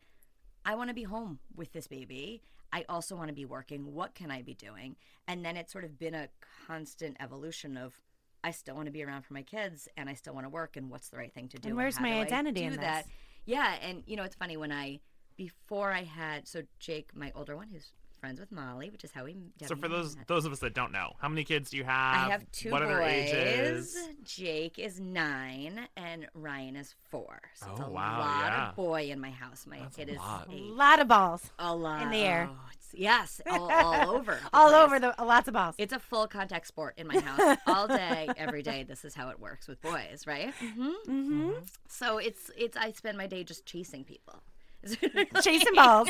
I 0.66 0.76
want 0.76 0.90
to 0.90 0.94
be 0.94 1.04
home 1.04 1.40
with 1.56 1.72
this 1.74 1.88
baby. 1.88 2.42
I 2.74 2.86
also 2.88 3.16
want 3.16 3.28
to 3.30 3.34
be 3.34 3.46
working. 3.46 3.94
What 3.94 4.16
can 4.16 4.32
I 4.32 4.42
be 4.42 4.54
doing? 4.54 4.96
And 5.28 5.44
then 5.44 5.58
it's 5.58 5.72
sort 5.72 5.84
of 5.84 6.00
been 6.00 6.14
a 6.14 6.30
constant 6.68 7.18
evolution 7.20 7.78
of 7.78 8.00
I 8.44 8.52
still 8.52 8.76
want 8.76 8.88
to 8.88 8.92
be 8.92 9.04
around 9.04 9.24
for 9.24 9.34
my 9.34 9.44
kids 9.44 9.88
and 9.98 10.10
I 10.10 10.14
still 10.14 10.34
want 10.34 10.46
to 10.46 10.50
work 10.50 10.78
and 10.78 10.90
what's 10.90 11.10
the 11.10 11.18
right 11.18 11.34
thing 11.34 11.48
to 11.50 11.58
do? 11.58 11.70
And 11.70 11.78
where's 11.78 11.98
how 11.98 12.06
my 12.06 12.20
identity 12.20 12.64
in 12.64 12.76
that? 12.78 13.06
this? 13.06 13.14
Yeah, 13.46 13.76
and 13.82 14.04
you 14.06 14.16
know 14.16 14.24
it's 14.24 14.36
funny 14.36 14.58
when 14.58 14.72
I 14.72 15.00
before 15.36 15.92
I 15.92 16.04
had 16.04 16.48
so 16.48 16.64
Jake, 16.80 17.16
my 17.16 17.32
older 17.36 17.56
one, 17.56 17.70
who's 17.72 17.92
friends 18.22 18.40
with 18.40 18.52
Molly, 18.52 18.90
which 18.92 19.04
is 19.04 19.12
how 19.12 19.26
we. 19.26 19.36
So 19.66 19.76
for 19.76 19.90
those 19.90 20.16
met. 20.16 20.28
those 20.28 20.46
of 20.46 20.54
us 20.54 20.60
that 20.60 20.74
don't 20.74 20.92
know, 20.92 21.14
how 21.20 21.28
many 21.28 21.44
kids 21.44 21.72
do 21.72 21.78
you 21.78 21.84
have? 21.84 22.28
I 22.28 22.32
have 22.32 22.50
two 22.52 22.70
What 22.70 22.84
are 22.84 22.88
their 22.88 23.00
boys. 23.00 23.34
ages? 23.34 23.98
Jake 24.24 24.80
is 24.80 25.00
nine 25.00 25.88
and 25.98 26.28
Ryan 26.34 26.76
is 26.78 26.94
four. 27.10 27.42
So 27.56 27.72
it's 27.72 27.82
Oh, 27.82 27.86
a 27.86 27.90
wow, 27.90 28.20
lot 28.20 28.46
yeah. 28.54 28.70
of 28.70 28.76
boy 28.76 29.10
in 29.10 29.20
my 29.20 29.32
house. 29.32 29.66
My 29.68 29.80
That's 29.80 29.98
it 29.98 30.10
a 30.10 30.12
is 30.14 30.18
lot. 30.20 30.48
a 30.50 30.54
a, 30.54 30.56
lot 30.56 31.00
of 31.02 31.08
balls. 31.08 31.52
a 31.60 31.76
lot 31.76 32.04
in 32.04 32.12
the 32.12 32.20
air. 32.20 32.48
Oh, 32.50 32.56
yes, 32.94 33.42
all, 33.50 33.72
all 33.72 34.12
over. 34.12 34.40
All 34.54 34.70
over 34.76 35.00
the 35.00 35.16
lots 35.20 35.48
of 35.48 35.56
balls. 35.56 35.76
It's 35.80 35.94
a 35.94 36.00
full 36.00 36.28
contact 36.28 36.68
sport 36.68 36.94
in 36.98 37.08
my 37.08 37.20
house 37.20 37.58
all 37.68 37.88
day, 37.88 38.30
every 38.38 38.62
day. 38.62 38.84
This 38.84 39.04
is 39.04 39.16
how 39.16 39.30
it 39.30 39.40
works 39.40 39.68
with 39.68 39.82
boys, 39.82 40.26
right? 40.28 40.54
Mm-hmm. 40.62 41.12
mm-hmm. 41.12 41.52
So 41.90 42.20
it's 42.20 42.52
it's 42.56 42.78
I 42.78 42.92
spend 42.92 43.18
my 43.18 43.26
day 43.28 43.44
just 43.44 43.66
chasing 43.66 44.04
people. 44.04 44.44
Chasing 45.44 45.76
balls. 45.76 46.10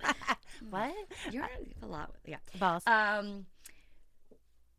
How 0.00 0.10
it 0.10 0.16
works. 0.30 0.38
what? 0.70 0.94
You're 1.32 1.48
a 1.82 1.86
lot, 1.86 2.14
yeah. 2.24 2.36
Balls. 2.58 2.82
Um. 2.86 3.46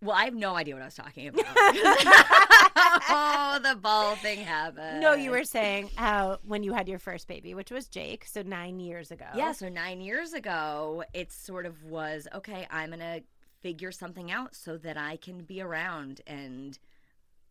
Well, 0.02 0.16
I 0.16 0.24
have 0.24 0.34
no 0.34 0.56
idea 0.56 0.76
what 0.76 0.82
I 0.82 0.86
was 0.86 0.96
talking 0.96 1.28
about. 1.28 1.46
oh, 3.10 3.60
the 3.62 3.76
ball 3.76 4.16
thing 4.16 4.40
happened. 4.40 5.02
no, 5.02 5.14
you 5.14 5.30
were 5.32 5.44
saying 5.44 5.90
how 5.96 6.40
when 6.46 6.64
you 6.64 6.72
had 6.74 6.88
your 6.88 7.00
first 7.00 7.28
baby, 7.28 7.54
which 7.54 7.70
was 7.70 7.88
Jake, 7.88 8.24
so 8.26 8.42
nine 8.42 8.80
years 8.80 9.12
ago. 9.12 9.26
Yeah, 9.36 9.52
so 9.52 9.68
nine 9.68 10.00
years 10.00 10.32
ago, 10.34 11.04
it 11.14 11.34
sort 11.34 11.66
of 11.66 11.84
was 11.84 12.28
okay, 12.34 12.66
I'm 12.72 12.92
going 12.92 13.00
to 13.00 13.24
figure 13.62 13.92
something 13.92 14.32
out 14.32 14.56
so 14.56 14.78
that 14.78 14.98
I 14.98 15.18
can 15.18 15.44
be 15.44 15.62
around 15.62 16.22
and 16.26 16.80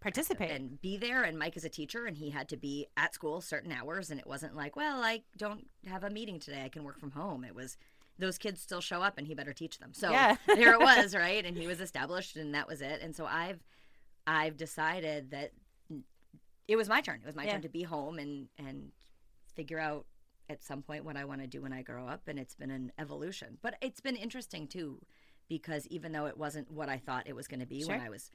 Participate. 0.00 0.50
and 0.50 0.80
be 0.80 0.96
there 0.96 1.24
and 1.24 1.38
Mike 1.38 1.56
is 1.56 1.64
a 1.64 1.68
teacher 1.68 2.06
and 2.06 2.16
he 2.16 2.30
had 2.30 2.48
to 2.50 2.56
be 2.56 2.86
at 2.96 3.14
school 3.14 3.40
certain 3.40 3.72
hours 3.72 4.10
and 4.10 4.20
it 4.20 4.26
wasn't 4.26 4.54
like, 4.54 4.76
well, 4.76 5.02
I 5.02 5.22
don't 5.36 5.66
have 5.86 6.04
a 6.04 6.10
meeting 6.10 6.38
today, 6.38 6.62
I 6.64 6.68
can 6.68 6.84
work 6.84 6.98
from 7.00 7.10
home. 7.10 7.44
It 7.44 7.54
was 7.54 7.76
those 8.18 8.38
kids 8.38 8.60
still 8.60 8.80
show 8.80 9.02
up 9.02 9.18
and 9.18 9.26
he 9.26 9.34
better 9.34 9.52
teach 9.52 9.78
them. 9.78 9.92
So 9.92 10.10
Yeah. 10.10 10.36
there 10.46 10.72
it 10.74 10.80
was, 10.80 11.14
right? 11.16 11.44
And 11.44 11.56
he 11.56 11.66
was 11.66 11.80
established 11.80 12.36
and 12.36 12.54
that 12.54 12.68
was 12.68 12.80
it. 12.80 13.00
And 13.02 13.14
so 13.14 13.26
I've 13.26 13.60
I've 14.26 14.56
decided 14.56 15.30
that 15.32 15.52
it 16.66 16.76
was 16.76 16.88
my 16.88 17.00
turn. 17.00 17.20
It 17.22 17.26
was 17.26 17.34
my 17.36 17.44
Yeah. 17.44 17.52
turn 17.52 17.62
to 17.62 17.68
be 17.68 17.82
home 17.82 18.18
and 18.18 18.48
and 18.58 18.92
figure 19.54 19.78
out 19.78 20.06
at 20.50 20.62
some 20.62 20.82
point 20.82 21.04
what 21.04 21.16
I 21.16 21.24
want 21.24 21.40
to 21.40 21.46
do 21.46 21.60
when 21.62 21.72
I 21.72 21.82
grow 21.82 22.06
up 22.06 22.28
and 22.28 22.38
it's 22.38 22.54
been 22.54 22.70
an 22.70 22.92
evolution. 22.98 23.58
But 23.62 23.74
it's 23.80 24.00
been 24.00 24.16
interesting 24.16 24.66
too 24.68 25.00
because 25.48 25.86
even 25.88 26.12
though 26.12 26.26
it 26.26 26.36
wasn't 26.38 26.70
what 26.70 26.88
I 26.88 26.98
thought 26.98 27.26
it 27.26 27.34
was 27.34 27.48
going 27.48 27.60
to 27.60 27.66
be 27.66 27.84
when 27.84 28.00
I 28.00 28.10
was 28.10 28.30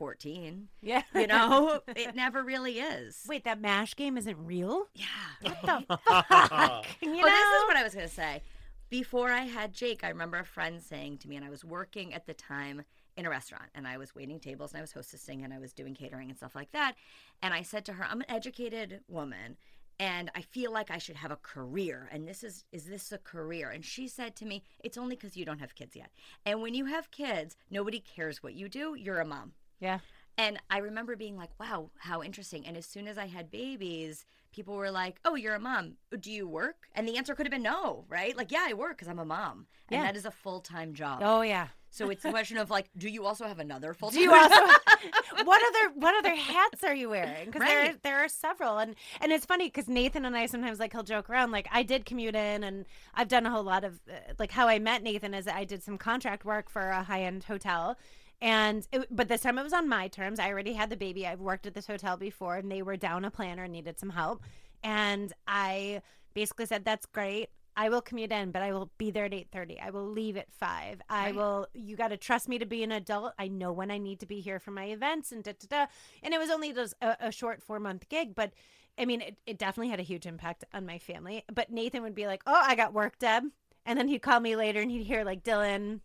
14, 0.00 0.68
Yeah. 0.80 1.02
you 1.14 1.26
know, 1.26 1.82
it 1.88 2.14
never 2.16 2.42
really 2.42 2.78
is. 2.80 3.22
Wait, 3.28 3.44
that 3.44 3.60
mash 3.60 3.94
game 3.94 4.16
isn't 4.16 4.38
real? 4.38 4.86
Yeah. 4.94 5.04
What 5.42 5.60
the 5.88 5.98
fuck? 6.08 6.86
You 7.02 7.10
well, 7.12 7.26
this 7.26 7.62
is 7.62 7.68
what 7.68 7.76
I 7.76 7.82
was 7.84 7.94
going 7.94 8.08
to 8.08 8.14
say. 8.14 8.42
Before 8.88 9.30
I 9.30 9.42
had 9.42 9.74
Jake, 9.74 10.02
I 10.02 10.08
remember 10.08 10.38
a 10.38 10.44
friend 10.44 10.82
saying 10.82 11.18
to 11.18 11.28
me, 11.28 11.36
and 11.36 11.44
I 11.44 11.50
was 11.50 11.66
working 11.66 12.14
at 12.14 12.24
the 12.26 12.32
time 12.32 12.82
in 13.18 13.26
a 13.26 13.30
restaurant, 13.30 13.66
and 13.74 13.86
I 13.86 13.98
was 13.98 14.14
waiting 14.14 14.40
tables, 14.40 14.72
and 14.72 14.78
I 14.78 14.80
was 14.80 14.94
hostessing, 14.94 15.44
and 15.44 15.52
I 15.52 15.58
was 15.58 15.74
doing 15.74 15.94
catering 15.94 16.30
and 16.30 16.36
stuff 16.38 16.54
like 16.54 16.72
that. 16.72 16.94
And 17.42 17.52
I 17.52 17.60
said 17.60 17.84
to 17.84 17.92
her, 17.92 18.04
"I'm 18.08 18.20
an 18.22 18.30
educated 18.30 19.00
woman." 19.06 19.58
And 19.98 20.30
I 20.34 20.40
feel 20.40 20.72
like 20.72 20.90
I 20.90 20.96
should 20.96 21.16
have 21.16 21.30
a 21.30 21.36
career. 21.36 22.08
And 22.10 22.26
this 22.26 22.42
is, 22.42 22.64
is 22.72 22.86
this 22.86 23.12
a 23.12 23.18
career? 23.18 23.68
And 23.68 23.84
she 23.84 24.08
said 24.08 24.34
to 24.36 24.46
me, 24.46 24.62
It's 24.82 24.96
only 24.96 25.14
because 25.14 25.36
you 25.36 25.44
don't 25.44 25.58
have 25.58 25.74
kids 25.74 25.94
yet. 25.94 26.08
And 26.46 26.62
when 26.62 26.72
you 26.72 26.86
have 26.86 27.10
kids, 27.10 27.54
nobody 27.70 28.00
cares 28.00 28.42
what 28.42 28.54
you 28.54 28.70
do. 28.70 28.94
You're 28.94 29.20
a 29.20 29.26
mom. 29.26 29.52
Yeah. 29.80 29.98
And 30.38 30.58
I 30.70 30.78
remember 30.78 31.16
being 31.16 31.36
like, 31.36 31.50
wow, 31.58 31.90
how 31.98 32.22
interesting. 32.22 32.66
And 32.66 32.76
as 32.76 32.86
soon 32.86 33.06
as 33.08 33.18
I 33.18 33.26
had 33.26 33.50
babies, 33.50 34.24
people 34.52 34.74
were 34.74 34.90
like, 34.90 35.18
oh, 35.24 35.34
you're 35.34 35.54
a 35.54 35.60
mom. 35.60 35.94
Do 36.18 36.30
you 36.30 36.48
work? 36.48 36.86
And 36.94 37.06
the 37.06 37.18
answer 37.18 37.34
could 37.34 37.46
have 37.46 37.50
been 37.50 37.62
no, 37.62 38.04
right? 38.08 38.34
Like, 38.36 38.50
yeah, 38.50 38.64
I 38.66 38.72
work 38.72 38.92
because 38.92 39.08
I'm 39.08 39.18
a 39.18 39.24
mom. 39.24 39.66
And 39.88 39.98
Yeah. 40.00 40.04
that 40.06 40.16
is 40.16 40.24
a 40.24 40.30
full 40.30 40.60
time 40.60 40.94
job. 40.94 41.20
Oh 41.22 41.42
yeah. 41.42 41.68
So 41.92 42.08
it's 42.08 42.24
a 42.24 42.30
question 42.30 42.56
of 42.56 42.70
like, 42.70 42.88
do 42.96 43.08
you 43.08 43.26
also 43.26 43.46
have 43.46 43.58
another 43.58 43.92
full 43.92 44.10
time 44.10 44.18
Do 44.18 44.22
you 44.22 44.32
also 44.32 44.54
what 45.44 45.60
other 45.68 45.94
what 45.96 46.14
other 46.24 46.34
hats 46.36 46.84
are 46.84 46.94
you 46.94 47.10
wearing? 47.10 47.46
Because 47.46 47.62
there 47.66 47.78
Right. 47.86 48.02
there 48.02 48.18
are 48.24 48.28
several, 48.28 48.78
and 48.78 48.94
and 49.20 49.32
it's 49.32 49.44
funny 49.44 49.66
because 49.66 49.88
Nathan 49.88 50.24
and 50.24 50.36
I 50.36 50.46
sometimes 50.46 50.78
like 50.78 50.92
he'll 50.92 51.02
joke 51.02 51.28
around 51.28 51.50
like 51.50 51.66
I 51.72 51.82
did 51.82 52.04
commute 52.06 52.36
in, 52.36 52.62
and 52.62 52.86
I've 53.14 53.28
done 53.28 53.44
a 53.44 53.50
whole 53.50 53.64
lot 53.64 53.82
of 53.84 54.00
uh, 54.08 54.34
like 54.38 54.52
how 54.52 54.68
I 54.68 54.78
met 54.78 55.02
Nathan 55.02 55.34
is 55.34 55.48
I 55.48 55.64
did 55.64 55.82
some 55.82 55.98
contract 55.98 56.44
work 56.44 56.70
for 56.70 56.90
a 56.90 57.02
high 57.02 57.22
end 57.22 57.44
hotel. 57.44 57.98
And 58.42 58.86
it, 58.92 59.06
but 59.10 59.28
this 59.28 59.42
time 59.42 59.58
it 59.58 59.62
was 59.62 59.72
on 59.72 59.88
my 59.88 60.08
terms. 60.08 60.38
I 60.38 60.48
already 60.48 60.72
had 60.72 60.88
the 60.90 60.96
baby. 60.96 61.26
I've 61.26 61.40
worked 61.40 61.66
at 61.66 61.74
this 61.74 61.86
hotel 61.86 62.16
before, 62.16 62.56
and 62.56 62.70
they 62.70 62.82
were 62.82 62.96
down 62.96 63.24
a 63.24 63.30
planner 63.30 63.64
and 63.64 63.72
needed 63.72 63.98
some 64.00 64.10
help. 64.10 64.42
And 64.82 65.32
I 65.46 66.00
basically 66.32 66.66
said, 66.66 66.84
"That's 66.84 67.04
great. 67.06 67.50
I 67.76 67.88
will 67.88 68.00
commute 68.00 68.32
in, 68.32 68.50
but 68.50 68.62
I 68.62 68.72
will 68.72 68.90
be 68.98 69.10
there 69.10 69.26
at 69.26 69.34
eight 69.34 69.48
thirty. 69.52 69.78
I 69.78 69.90
will 69.90 70.06
leave 70.06 70.36
at 70.36 70.50
five. 70.52 71.00
I 71.08 71.26
Right. 71.26 71.34
will. 71.34 71.66
You 71.74 71.96
got 71.96 72.08
to 72.08 72.16
trust 72.16 72.48
me 72.48 72.58
to 72.58 72.66
be 72.66 72.82
an 72.82 72.92
adult. 72.92 73.34
I 73.38 73.48
know 73.48 73.72
when 73.72 73.90
I 73.90 73.98
need 73.98 74.20
to 74.20 74.26
be 74.26 74.40
here 74.40 74.58
for 74.58 74.70
my 74.70 74.86
events 74.86 75.32
and 75.32 75.44
da 75.44 75.52
da 75.52 75.66
da. 75.84 75.86
And 76.22 76.32
it 76.34 76.38
was 76.40 76.50
only 76.50 76.72
just 76.72 76.94
a, 77.02 77.16
a 77.28 77.32
short 77.32 77.62
four 77.62 77.78
month 77.78 78.08
gig, 78.08 78.34
but 78.34 78.52
I 78.98 79.04
mean, 79.04 79.20
it, 79.20 79.38
it 79.46 79.58
definitely 79.58 79.90
had 79.90 80.00
a 80.00 80.04
huge 80.04 80.26
impact 80.26 80.64
on 80.74 80.84
my 80.84 80.98
family. 80.98 81.44
But 81.54 81.70
Nathan 81.70 82.02
would 82.02 82.14
be 82.14 82.26
like, 82.26 82.42
"Oh, 82.46 82.60
I 82.64 82.74
got 82.74 82.92
work, 82.94 83.18
Deb," 83.18 83.44
and 83.86 83.98
then 83.98 84.08
he'd 84.08 84.22
call 84.22 84.40
me 84.40 84.56
later 84.56 84.80
and 84.80 84.90
he'd 84.90 85.04
hear 85.04 85.24
like 85.24 85.42
Dylan. 85.44 86.00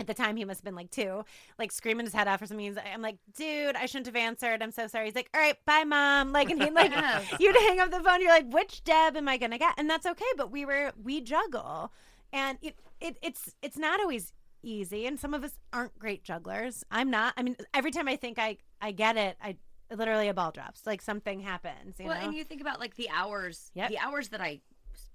At 0.00 0.06
the 0.06 0.14
time, 0.14 0.36
he 0.36 0.44
must 0.46 0.60
have 0.60 0.64
been 0.64 0.74
like 0.74 0.90
two, 0.90 1.24
like 1.58 1.70
screaming 1.70 2.06
his 2.06 2.14
head 2.14 2.26
off 2.26 2.40
or 2.40 2.46
something. 2.46 2.64
He's- 2.72 2.84
I'm 2.92 3.02
like, 3.02 3.18
dude, 3.36 3.76
I 3.76 3.84
shouldn't 3.86 4.06
have 4.06 4.16
answered. 4.16 4.62
I'm 4.62 4.70
so 4.72 4.86
sorry. 4.86 5.04
He's 5.06 5.14
like, 5.14 5.28
all 5.34 5.40
right, 5.40 5.56
bye, 5.66 5.84
mom. 5.84 6.32
Like, 6.32 6.50
and 6.50 6.60
he 6.62 6.70
like, 6.70 6.92
you'd 7.38 7.54
hang 7.56 7.80
up 7.80 7.90
the 7.90 8.00
phone. 8.00 8.22
You're 8.22 8.30
like, 8.30 8.50
which 8.52 8.82
Deb 8.82 9.16
am 9.16 9.28
I 9.28 9.36
gonna 9.36 9.58
get? 9.58 9.74
And 9.76 9.88
that's 9.90 10.06
okay. 10.06 10.24
But 10.36 10.50
we 10.50 10.64
were 10.64 10.92
we 11.02 11.20
juggle, 11.20 11.92
and 12.32 12.56
it, 12.62 12.76
it 13.00 13.18
it's 13.22 13.54
it's 13.62 13.76
not 13.76 14.00
always 14.00 14.32
easy. 14.62 15.06
And 15.06 15.20
some 15.20 15.34
of 15.34 15.44
us 15.44 15.52
aren't 15.72 15.98
great 15.98 16.24
jugglers. 16.24 16.82
I'm 16.90 17.10
not. 17.10 17.34
I 17.36 17.42
mean, 17.42 17.56
every 17.74 17.90
time 17.90 18.08
I 18.08 18.16
think 18.16 18.38
I 18.38 18.56
I 18.80 18.92
get 18.92 19.16
it, 19.18 19.36
I 19.42 19.56
literally 19.94 20.28
a 20.28 20.34
ball 20.34 20.50
drops. 20.50 20.86
Like 20.86 21.02
something 21.02 21.40
happens. 21.40 21.96
You 21.98 22.06
well, 22.06 22.18
know. 22.18 22.26
and 22.26 22.34
you 22.34 22.44
think 22.44 22.60
about 22.62 22.80
like 22.80 22.96
the 22.96 23.10
hours, 23.10 23.70
Yep. 23.74 23.90
the 23.90 23.98
hours 23.98 24.28
that 24.30 24.40
I, 24.40 24.60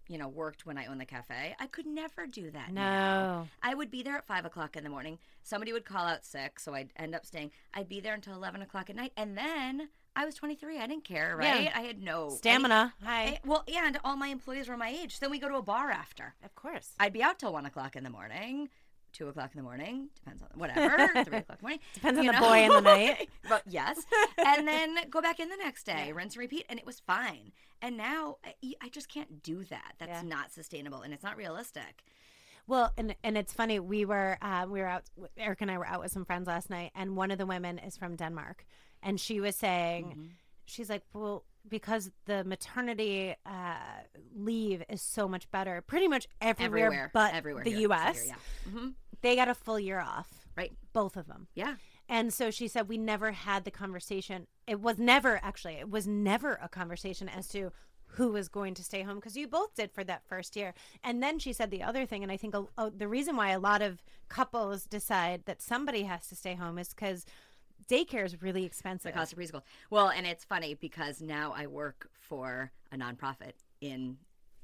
you 0.07 0.17
know, 0.17 0.27
worked 0.27 0.65
when 0.65 0.77
I 0.77 0.85
owned 0.85 1.01
the 1.01 1.05
cafe. 1.05 1.55
I 1.59 1.67
could 1.67 1.85
never 1.85 2.27
do 2.27 2.51
that. 2.51 2.71
now. 2.71 3.43
no. 3.43 3.47
I 3.63 3.73
would 3.75 3.91
be 3.91 4.03
there 4.03 4.15
at 4.17 4.25
five 4.27 4.45
o'clock 4.45 4.75
in 4.77 4.83
the 4.83 4.89
morning. 4.89 5.17
Somebody 5.43 5.73
would 5.73 5.85
call 5.85 6.05
out 6.05 6.25
sick, 6.25 6.59
so 6.59 6.73
I'd 6.73 6.91
end 6.95 7.15
up 7.15 7.25
staying. 7.25 7.51
I'd 7.73 7.89
be 7.89 7.99
there 7.99 8.13
until 8.13 8.33
eleven 8.35 8.61
o'clock 8.61 8.89
at 8.89 8.95
night, 8.95 9.11
and 9.17 9.37
then 9.37 9.89
I 10.15 10.25
was 10.25 10.35
twenty 10.35 10.55
three. 10.55 10.77
I 10.79 10.87
didn't 10.87 11.03
care, 11.03 11.37
Yeah. 11.41 11.51
right? 11.53 11.71
I 11.75 11.81
had 11.81 12.01
no 12.01 12.29
Stamina. 12.29 12.93
Hi. 13.03 13.25
didn't- 13.31 13.45
well, 13.45 13.63
and 13.67 13.99
all 14.03 14.15
my 14.15 14.27
employees 14.27 14.67
were 14.69 14.77
my 14.77 14.89
age. 14.89 15.13
So 15.17 15.25
then 15.25 15.31
we 15.31 15.39
go 15.39 15.49
to 15.49 15.55
a 15.57 15.61
bar 15.61 15.91
after. 15.91 16.35
Of 16.43 16.55
course. 16.55 16.91
I'd 16.99 17.13
be 17.13 17.21
out 17.23 17.37
till 17.39 17.53
one 17.53 17.65
o'clock 17.65 17.95
in 17.95 18.03
the 18.03 18.09
morning, 18.09 18.69
two 19.15 19.27
o'clock 19.29 19.51
in 19.53 19.57
the 19.57 19.63
morning, 19.63 20.09
depends 20.15 20.41
on 20.43 20.49
whatever, 20.55 20.97
three 21.23 21.37
o'clock 21.37 21.57
in 21.61 21.61
the 21.61 21.61
morning. 21.61 21.79
Depends 21.93 22.19
on 22.19 22.25
you 22.25 22.31
the 22.31 22.37
boy 22.39 22.59
in 22.63 22.69
the 22.69 22.81
night. 22.81 23.29
but 23.49 23.63
yes, 23.67 23.97
and 24.37 24.67
then 24.67 24.95
go 25.09 25.21
back 25.21 25.39
in 25.39 25.49
the 25.49 25.57
next 25.57 25.85
day, 25.85 26.11
rinse 26.11 26.35
and 26.35 26.41
repeat, 26.41 26.65
and 26.69 26.77
it 26.79 26.85
was 26.85 26.99
fine. 26.99 27.51
And 27.81 27.97
now 27.97 28.37
I, 28.45 28.53
I 28.81 28.89
just 28.89 29.07
can't 29.09 29.41
do 29.43 29.63
that. 29.65 29.93
That's 29.99 30.23
Yeah. 30.23 30.29
not 30.35 30.51
sustainable, 30.51 31.01
and 31.01 31.13
it's 31.13 31.23
not 31.23 31.37
realistic. 31.37 32.03
Well, 32.67 32.91
and 32.97 33.15
and 33.23 33.37
it's 33.37 33.53
funny. 33.53 33.79
We 33.79 34.05
were 34.05 34.37
uh, 34.41 34.65
we 34.69 34.79
were 34.81 34.87
out. 34.87 35.03
Eric 35.37 35.61
and 35.61 35.69
I 35.71 35.77
were 35.77 35.87
out 35.87 36.01
with 36.01 36.11
some 36.11 36.25
friends 36.25 36.47
last 36.47 36.69
night, 36.69 36.91
and 36.95 37.15
one 37.15 37.31
of 37.31 37.37
the 37.37 37.45
women 37.45 37.77
is 37.79 37.95
from 37.97 38.15
Denmark, 38.15 38.65
and 39.03 39.19
she 39.19 39.39
was 39.39 39.55
saying, 39.55 40.05
Mm-hmm. 40.05 40.25
she's 40.65 40.89
like, 40.89 41.03
well, 41.13 41.43
because 41.69 42.11
the 42.25 42.43
maternity 42.43 43.35
uh, 43.45 43.75
leave 44.35 44.83
is 44.89 45.01
so 45.01 45.27
much 45.27 45.49
better, 45.51 45.81
pretty 45.81 46.07
much 46.07 46.27
everywhere, 46.41 46.85
Everywhere, 46.85 47.11
but 47.13 47.33
everywhere 47.35 47.63
the 47.63 47.71
U.S. 47.87 48.21
here, 48.23 48.35
yeah. 48.35 48.71
hmm 48.71 48.87
They 49.25 49.35
got 49.35 49.47
a 49.49 49.55
full 49.55 49.79
year 49.79 49.99
off, 49.99 50.27
Right. 50.55 50.73
both 50.93 51.17
of 51.17 51.27
them. 51.27 51.47
Yeah. 51.55 51.75
And 52.07 52.31
so 52.31 52.51
she 52.51 52.67
said, 52.67 52.87
we 52.87 52.97
never 52.97 53.31
had 53.31 53.65
the 53.65 53.71
conversation. 53.71 54.45
It 54.67 54.79
was 54.79 54.99
never, 54.99 55.39
actually, 55.43 55.73
it 55.75 55.89
was 55.89 56.05
never 56.05 56.59
a 56.61 56.69
conversation 56.69 57.27
as 57.27 57.47
to 57.49 57.71
who 58.09 58.31
was 58.31 58.47
going 58.47 58.75
to 58.75 58.83
stay 58.83 59.01
home 59.01 59.15
because 59.15 59.35
you 59.35 59.47
both 59.47 59.73
did 59.75 59.91
for 59.91 60.03
that 60.03 60.23
first 60.27 60.55
year. 60.55 60.73
And 61.03 61.21
then 61.23 61.39
she 61.39 61.51
said 61.53 61.71
the 61.71 61.81
other 61.81 62.05
thing, 62.05 62.21
and 62.23 62.31
I 62.31 62.37
think 62.37 62.53
a, 62.55 62.63
a, 62.77 62.91
the 62.91 63.07
reason 63.07 63.35
why 63.35 63.49
a 63.49 63.59
lot 63.59 63.81
of 63.81 64.03
couples 64.29 64.85
decide 64.85 65.43
that 65.45 65.61
somebody 65.61 66.03
has 66.03 66.27
to 66.27 66.35
stay 66.35 66.53
home 66.53 66.77
is 66.77 66.89
because 66.89 67.25
daycare 67.89 68.23
is 68.25 68.41
really 68.41 68.63
expensive. 68.63 69.11
the 69.11 69.17
cost 69.17 69.33
of 69.33 69.39
preschool. 69.39 69.63
Well, 69.89 70.09
and 70.09 70.25
it's 70.27 70.45
funny 70.45 70.75
because 70.75 71.21
now 71.21 71.53
I 71.57 71.65
work 71.67 72.09
for 72.13 72.71
a 72.91 72.95
nonprofit 72.97 73.53
in 73.81 74.17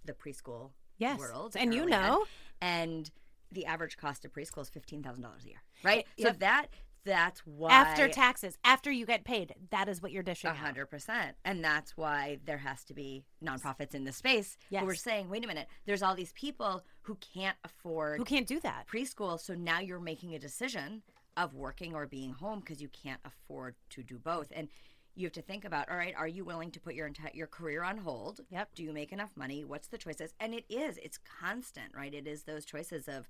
the 0.06 0.13
preschool 0.13 0.70
Yes. 0.98 1.18
world, 1.20 1.56
And 1.58 1.74
you 1.74 1.88
know. 1.88 2.25
and 2.62 3.10
the 3.51 3.65
average 3.65 3.98
cost 3.98 4.25
of 4.25 4.34
preschool 4.34 4.62
is 4.62 4.70
fifteen 4.70 5.03
thousand 5.03 5.24
dollars 5.24 5.43
a 5.46 5.50
year, 5.50 5.62
right? 5.84 6.05
Yep. 6.17 6.27
So 6.27 6.38
that 6.39 6.67
that's 7.03 7.39
why 7.48 7.72
After 7.72 8.08
taxes, 8.08 8.58
after 8.63 8.91
you 8.91 9.08
get 9.08 9.24
paid, 9.24 9.55
that 9.72 9.89
is 9.89 10.01
what 10.03 10.12
you're 10.12 10.22
dishing 10.22 10.51
A 10.51 10.53
hundred 10.53 10.86
percent, 10.88 11.36
and 11.43 11.63
that's 11.63 11.98
why 11.98 12.38
there 12.46 12.60
has 12.60 12.84
to 12.86 12.93
be 12.93 13.24
nonprofits 13.43 13.96
in 13.96 14.03
the 14.03 14.12
space 14.12 14.58
who 14.70 14.88
are 14.88 14.96
saying, 14.96 15.29
"Wait 15.29 15.43
a 15.43 15.48
minute, 15.48 15.67
there's 15.86 16.03
all 16.03 16.15
these 16.15 16.34
people 16.34 16.84
who 17.01 17.15
can't 17.15 17.58
afford 17.63 18.20
Who 18.20 18.25
can't 18.25 18.46
do 18.48 18.60
that? 18.60 18.86
preschool, 18.88 19.39
so 19.39 19.55
now 19.55 19.79
you're 19.79 20.00
making 20.00 20.36
a 20.36 20.39
decision 20.39 21.01
of 21.38 21.55
working 21.55 21.96
or 21.96 22.05
being 22.05 22.34
home 22.34 22.60
because 22.60 22.81
you 22.81 22.89
can't 22.89 23.22
afford 23.25 23.75
to 23.89 24.03
do 24.03 24.20
both." 24.20 24.51
And 24.55 24.67
you 25.15 25.25
have 25.25 25.34
to 25.34 25.41
think 25.41 25.65
about, 25.65 25.89
all 25.89 25.98
right, 25.98 26.13
are 26.18 26.27
you 26.27 26.44
willing 26.46 26.72
to 26.72 26.80
put 26.80 26.96
your 26.96 27.08
entire 27.08 27.32
your 27.34 27.48
career 27.48 27.84
on 27.84 27.98
hold? 28.00 28.41
Yep. 28.50 28.70
Do 28.75 28.84
you 28.84 28.94
make 28.94 29.12
enough 29.12 29.32
money? 29.36 29.63
What's 29.65 29.88
the 29.88 29.98
choices? 29.98 30.34
And 30.39 30.53
it 30.53 30.65
is, 30.70 30.98
it's 31.03 31.18
constant, 31.41 31.94
right? 31.96 32.13
It 32.13 32.27
is 32.27 32.44
those 32.44 32.65
choices 32.65 33.08
of, 33.08 33.27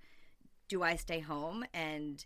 do 0.67 0.83
I 0.83 0.95
stay 0.95 1.19
home 1.19 1.65
and 1.73 2.23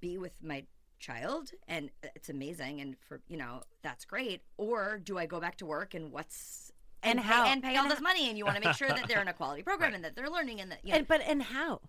be 0.00 0.18
with 0.18 0.32
my 0.42 0.64
child 0.98 1.50
and 1.68 1.90
uh, 2.02 2.08
it's 2.14 2.30
amazing 2.30 2.80
and 2.80 2.96
for 3.06 3.20
you 3.28 3.36
know 3.36 3.60
that's 3.82 4.06
great 4.06 4.40
or 4.56 4.98
do 4.98 5.18
i 5.18 5.26
go 5.26 5.38
back 5.38 5.54
to 5.54 5.66
work 5.66 5.92
and 5.92 6.10
what's 6.10 6.72
And 7.02 7.18
pay, 7.20 7.24
how? 7.26 7.44
and 7.46 7.62
pay 7.62 7.76
all 7.76 7.82
And 7.82 7.90
this 7.90 8.00
money 8.00 8.30
and 8.30 8.38
you 8.38 8.46
want 8.46 8.56
to 8.56 8.66
make 8.66 8.74
sure 8.76 8.88
that 8.88 9.06
they're 9.06 9.20
in 9.20 9.28
a 9.28 9.34
quality 9.34 9.62
program 9.70 9.92
and 9.92 10.02
that 10.04 10.16
they're 10.16 10.30
learning 10.30 10.62
and 10.62 10.70
that 10.72 10.78
you 10.82 10.92
know, 10.92 10.98
And, 10.98 11.06
but 11.06 11.20
and 11.20 11.42
how? 11.42 11.82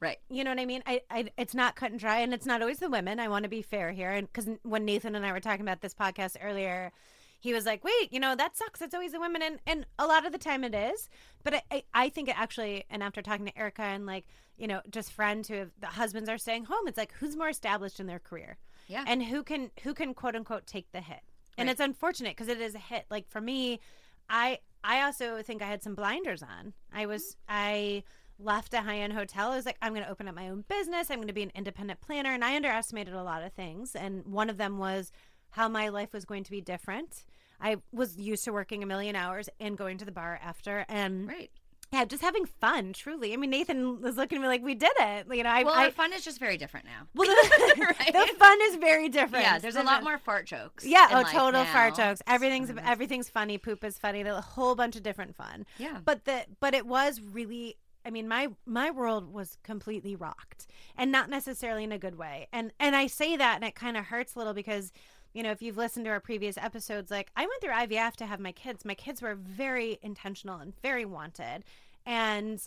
Right 0.00 0.18
You 0.28 0.44
know 0.44 0.50
what 0.50 0.58
I 0.60 0.66
mean? 0.66 0.82
I, 0.86 1.02
I 1.10 1.30
it's 1.36 1.54
not 1.54 1.76
cut 1.76 1.90
and 1.90 2.00
dry, 2.00 2.20
and 2.20 2.32
it's 2.34 2.46
not 2.46 2.60
always 2.62 2.78
the 2.78 2.90
women. 2.90 3.20
I 3.20 3.28
want 3.28 3.42
to 3.44 3.48
be 3.48 3.62
fair 3.62 3.92
here, 3.92 4.10
and 4.10 4.26
because 4.32 4.48
when 4.62 4.84
Nathan 4.84 5.14
and 5.14 5.24
I 5.26 5.32
were 5.32 5.40
talking 5.40 5.62
about 5.62 5.80
this 5.80 5.94
podcast 5.94 6.36
earlier, 6.42 6.92
he 7.38 7.52
was 7.54 7.64
like, 7.66 7.84
"Wait, 7.84 8.12
you 8.12 8.20
know 8.20 8.34
that 8.34 8.56
sucks. 8.56 8.80
It's 8.82 8.94
always 8.94 9.12
the 9.12 9.20
women," 9.20 9.42
and 9.42 9.58
and 9.66 9.86
a 9.98 10.06
lot 10.06 10.26
of 10.26 10.32
the 10.32 10.38
time 10.38 10.64
it 10.64 10.74
is. 10.74 11.08
But 11.44 11.54
I 11.54 11.62
I, 11.70 11.82
I 11.94 12.08
think 12.08 12.28
it 12.28 12.38
actually, 12.40 12.84
and 12.90 13.02
after 13.02 13.22
talking 13.22 13.46
to 13.46 13.58
Erica 13.58 13.82
and 13.82 14.06
like 14.06 14.26
you 14.56 14.66
know 14.66 14.80
just 14.90 15.12
friends 15.12 15.48
who 15.48 15.54
have 15.54 15.70
the 15.80 15.86
husbands 15.86 16.28
are 16.28 16.38
staying 16.38 16.64
home, 16.64 16.86
it's 16.86 16.98
like 16.98 17.12
who's 17.14 17.36
more 17.36 17.48
established 17.48 18.00
in 18.00 18.06
their 18.06 18.18
career, 18.18 18.56
yeah 18.88 19.04
and 19.06 19.22
who 19.22 19.42
can 19.42 19.70
who 19.82 19.94
can 19.94 20.14
quote 20.14 20.36
unquote 20.36 20.66
take 20.66 20.90
the 20.92 21.00
hit. 21.00 21.20
And 21.58 21.66
Right. 21.66 21.72
it's 21.72 21.80
unfortunate 21.80 22.36
because 22.36 22.48
it 22.48 22.60
is 22.60 22.74
a 22.74 22.78
hit. 22.78 23.04
Like 23.10 23.28
for 23.28 23.40
me, 23.40 23.80
I 24.28 24.58
I 24.84 25.02
also 25.02 25.42
think 25.42 25.60
I 25.62 25.66
had 25.66 25.82
some 25.82 25.94
blinders 25.94 26.42
on. 26.42 26.72
I 26.92 27.06
was 27.06 27.36
I 27.48 28.02
left 28.42 28.74
a 28.74 28.80
high 28.82 28.98
end 28.98 29.12
hotel. 29.12 29.52
I 29.52 29.56
was 29.56 29.66
like, 29.66 29.76
I'm 29.82 29.92
going 29.92 30.04
to 30.04 30.10
open 30.10 30.28
up 30.28 30.34
my 30.34 30.48
own 30.48 30.64
business. 30.68 31.10
I'm 31.10 31.18
going 31.18 31.28
to 31.28 31.34
be 31.34 31.42
an 31.42 31.52
independent 31.54 32.00
planner, 32.00 32.32
and 32.32 32.44
I 32.44 32.56
underestimated 32.56 33.14
a 33.14 33.22
lot 33.22 33.42
of 33.42 33.52
things. 33.52 33.94
And 33.94 34.24
one 34.26 34.50
of 34.50 34.56
them 34.56 34.78
was 34.78 35.12
how 35.50 35.68
my 35.68 35.88
life 35.88 36.12
was 36.12 36.24
going 36.24 36.44
to 36.44 36.50
be 36.50 36.60
different. 36.60 37.24
I 37.60 37.76
was 37.92 38.16
used 38.16 38.44
to 38.44 38.52
working 38.52 38.82
a 38.82 38.86
million 38.86 39.16
hours 39.16 39.48
and 39.60 39.76
going 39.76 39.98
to 39.98 40.04
the 40.04 40.12
bar 40.12 40.38
after, 40.42 40.86
and 40.88 41.28
right 41.28 41.50
yeah, 41.92 42.04
just 42.04 42.22
having 42.22 42.44
fun. 42.44 42.92
Truly, 42.92 43.32
I 43.32 43.36
mean, 43.36 43.50
Nathan 43.50 44.00
was 44.00 44.16
looking 44.16 44.38
at 44.38 44.42
me 44.42 44.46
like 44.46 44.62
we 44.62 44.74
did 44.76 44.92
it. 45.00 45.26
You 45.32 45.42
know, 45.42 45.50
I, 45.50 45.64
Well, 45.64 45.74
I 45.74 45.86
our 45.86 45.90
fun 45.90 46.12
is 46.12 46.24
just 46.24 46.38
very 46.38 46.56
different 46.56 46.86
now. 46.86 47.08
well, 47.14 47.26
the, 47.76 47.94
Right? 47.98 48.12
the 48.12 48.32
fun 48.38 48.58
is 48.62 48.76
very 48.76 49.08
different. 49.08 49.44
yeah, 49.44 49.58
there's 49.58 49.74
a 49.74 49.82
lot 49.82 50.00
the- 50.00 50.04
more 50.04 50.18
fart 50.18 50.46
jokes. 50.46 50.86
Yeah, 50.86 51.08
oh, 51.10 51.24
total 51.24 51.64
fart 51.64 51.96
jokes. 51.96 52.22
Everything's 52.28 52.70
everything's 52.84 53.28
funny. 53.28 53.58
Poop 53.58 53.82
is 53.82 53.98
funny. 53.98 54.20
A 54.20 54.40
whole 54.40 54.76
bunch 54.76 54.94
of 54.94 55.02
different 55.02 55.34
fun. 55.34 55.66
Yeah. 55.78 55.98
But 56.04 56.24
the 56.26 56.44
but 56.60 56.74
it 56.74 56.86
was 56.86 57.20
really. 57.20 57.76
I 58.04 58.10
mean, 58.10 58.28
my 58.28 58.48
my 58.66 58.90
world 58.90 59.32
was 59.32 59.58
completely 59.62 60.16
rocked, 60.16 60.66
and 60.96 61.12
not 61.12 61.28
necessarily 61.28 61.84
in 61.84 61.92
a 61.92 61.98
good 61.98 62.16
way. 62.16 62.48
And 62.52 62.72
and 62.78 62.96
I 62.96 63.06
say 63.06 63.36
that, 63.36 63.56
and 63.56 63.64
it 63.64 63.74
kind 63.74 63.96
of 63.96 64.06
hurts 64.06 64.34
a 64.34 64.38
little 64.38 64.54
because, 64.54 64.92
you 65.32 65.42
know, 65.42 65.50
if 65.50 65.62
you've 65.62 65.76
listened 65.76 66.06
to 66.06 66.10
our 66.10 66.20
previous 66.20 66.56
episodes, 66.56 67.10
like 67.10 67.30
I 67.36 67.42
went 67.42 67.60
through 67.60 67.72
IVF 67.72 68.16
to 68.16 68.26
have 68.26 68.40
my 68.40 68.52
kids. 68.52 68.84
My 68.84 68.94
kids 68.94 69.22
were 69.22 69.34
very 69.34 69.98
intentional 70.02 70.58
and 70.58 70.72
very 70.82 71.04
wanted, 71.04 71.64
and 72.06 72.60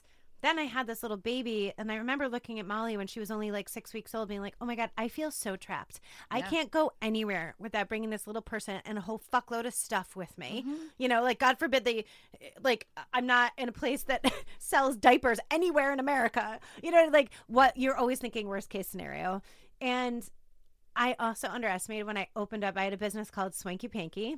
then 0.44 0.60
I 0.60 0.64
had 0.64 0.86
this 0.86 1.02
little 1.02 1.18
baby, 1.18 1.74
and 1.78 1.92
I 1.92 1.96
remember 1.96 2.28
looking 2.30 2.60
at 2.60 2.68
Molly 2.68 2.98
when 2.98 3.08
she 3.08 3.20
was 3.20 3.32
only 3.32 3.50
like 3.50 3.68
six 3.70 3.94
weeks 3.94 4.14
old, 4.14 4.28
being 4.28 4.42
like, 4.42 4.56
"Oh 4.62 4.66
my 4.66 4.76
god, 4.76 4.92
I 4.98 5.08
feel 5.08 5.32
so 5.32 5.56
trapped. 5.56 6.00
I 6.30 6.40
Yeah. 6.40 6.50
can't 6.50 6.70
go 6.70 6.92
anywhere 7.02 7.56
without 7.58 7.88
bringing 7.90 8.10
this 8.12 8.28
little 8.28 8.42
person 8.42 8.82
and 8.86 8.98
a 8.98 9.02
whole 9.02 9.20
fuckload 9.20 9.66
of 9.66 9.74
stuff 9.74 10.16
with 10.16 10.38
me. 10.38 10.64
Mhm. 10.68 10.90
You 10.98 11.08
know, 11.08 11.24
like 11.24 11.40
God 11.40 11.58
forbid 11.58 11.86
they, 11.86 12.06
like 12.62 12.88
I'm 13.14 13.26
not 13.26 13.54
in 13.58 13.70
a 13.70 13.72
place 13.72 14.04
that 14.04 14.24
sells 14.60 14.98
diapers 14.98 15.40
anywhere 15.50 15.92
in 15.94 16.00
America. 16.00 16.60
You 16.84 16.92
know, 16.92 17.08
like 17.12 17.32
what 17.48 17.76
you're 17.78 17.96
always 17.96 18.20
thinking 18.20 18.48
worst 18.48 18.70
case 18.70 18.88
scenario, 18.88 19.42
and 19.82 20.30
I 20.96 21.16
also 21.20 21.48
underestimated 21.48 22.06
when 22.06 22.18
I 22.18 22.28
opened 22.36 22.64
up. 22.64 22.78
I 22.78 22.84
had 22.84 22.94
a 22.94 22.98
business 22.98 23.32
called 23.32 23.56
Swanky 23.56 23.88
Panky, 23.88 24.38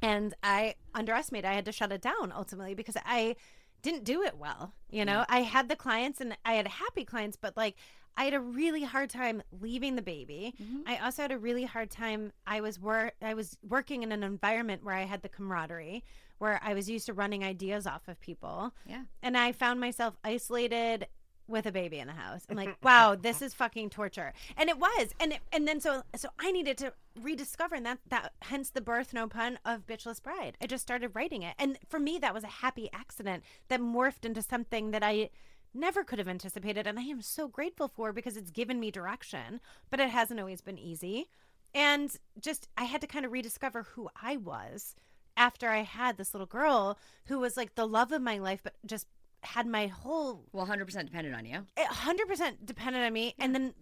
and 0.00 0.32
I 0.42 0.76
underestimated. 0.94 1.50
I 1.50 1.54
had 1.54 1.64
to 1.66 1.72
shut 1.72 1.92
it 1.92 2.00
down 2.00 2.32
ultimately 2.34 2.74
because 2.74 2.96
I 3.04 3.36
didn't 3.84 4.02
do 4.04 4.22
it 4.22 4.36
well. 4.38 4.72
You 4.90 5.04
know, 5.04 5.24
I 5.28 5.40
had 5.42 5.68
the 5.68 5.76
clients 5.76 6.20
and 6.20 6.36
I 6.44 6.54
had 6.54 6.66
happy 6.66 7.04
clients, 7.04 7.36
but 7.36 7.56
like 7.56 7.76
I 8.16 8.24
had 8.24 8.34
a 8.34 8.40
really 8.40 8.82
hard 8.82 9.10
time 9.10 9.42
leaving 9.60 9.96
the 9.96 10.02
baby. 10.02 10.54
Mhm. 10.60 10.82
I 10.86 10.96
also 10.98 11.22
had 11.22 11.32
a 11.32 11.38
really 11.38 11.64
hard 11.64 11.90
time. 11.90 12.32
I 12.46 12.60
was 12.60 12.78
wor- 12.80 13.12
I 13.20 13.34
was 13.34 13.58
working 13.62 14.02
in 14.02 14.10
an 14.12 14.22
environment 14.22 14.84
where 14.84 14.94
I 14.94 15.02
had 15.02 15.22
the 15.22 15.28
camaraderie, 15.28 16.02
where 16.38 16.58
I 16.62 16.74
was 16.74 16.88
used 16.88 17.06
to 17.06 17.12
running 17.12 17.44
ideas 17.44 17.86
off 17.86 18.08
of 18.08 18.18
people, 18.20 18.72
Yeah. 18.86 19.04
and 19.22 19.36
I 19.36 19.52
found 19.52 19.80
myself 19.80 20.16
isolated 20.24 21.08
with 21.46 21.66
a 21.66 21.72
baby 21.72 21.98
in 21.98 22.06
the 22.06 22.14
house. 22.14 22.42
I'm 22.48 22.56
like, 22.56 22.76
wow, 22.82 23.14
this 23.14 23.42
is 23.42 23.54
fucking 23.54 23.90
torture, 23.90 24.32
and 24.56 24.68
it 24.68 24.78
was, 24.78 25.10
and 25.20 25.32
it, 25.32 25.40
and 25.52 25.66
then 25.66 25.80
so 25.80 26.02
so 26.16 26.28
I 26.38 26.50
needed 26.52 26.78
to 26.78 26.92
rediscover, 27.20 27.74
and 27.74 27.86
that 27.86 27.98
that 28.08 28.32
hence 28.42 28.70
the 28.70 28.80
birth, 28.80 29.12
no 29.12 29.28
pun, 29.28 29.58
of 29.64 29.86
Bitchless 29.86 30.22
Bride. 30.22 30.56
I 30.60 30.66
just 30.66 30.82
started 30.82 31.12
writing 31.14 31.42
it, 31.42 31.54
and 31.58 31.78
for 31.88 31.98
me, 31.98 32.18
that 32.18 32.34
was 32.34 32.44
a 32.44 32.48
happy 32.48 32.88
accident 32.92 33.44
that 33.68 33.80
morphed 33.80 34.24
into 34.24 34.42
something 34.42 34.90
that 34.92 35.02
I 35.02 35.30
never 35.74 36.04
could 36.04 36.20
have 36.20 36.28
anticipated 36.28 36.86
and 36.86 36.98
i 36.98 37.02
am 37.02 37.20
so 37.20 37.48
grateful 37.48 37.88
for 37.88 38.12
because 38.12 38.36
it's 38.36 38.50
given 38.50 38.78
me 38.78 38.90
direction 38.90 39.60
but 39.90 40.00
it 40.00 40.08
hasn't 40.08 40.38
always 40.38 40.60
been 40.60 40.78
easy 40.78 41.26
and 41.74 42.16
just 42.40 42.68
i 42.78 42.84
had 42.84 43.00
to 43.00 43.06
kind 43.06 43.26
of 43.26 43.32
rediscover 43.32 43.82
who 43.82 44.08
i 44.22 44.36
was 44.36 44.94
after 45.36 45.68
i 45.68 45.82
had 45.82 46.16
this 46.16 46.32
little 46.32 46.46
girl 46.46 46.96
who 47.26 47.40
was 47.40 47.56
like 47.56 47.74
the 47.74 47.86
love 47.86 48.12
of 48.12 48.22
my 48.22 48.38
life 48.38 48.60
but 48.62 48.74
just 48.86 49.08
had 49.44 49.66
my 49.66 49.86
whole 49.86 50.44
Well, 50.52 50.66
100% 50.66 50.86
dependent 51.04 51.34
on 51.34 51.44
you. 51.44 51.66
it 51.76 51.88
100% 51.88 52.64
dependent 52.64 53.04
on 53.04 53.12
me 53.12 53.34
and 53.38 53.54
then 53.54 53.74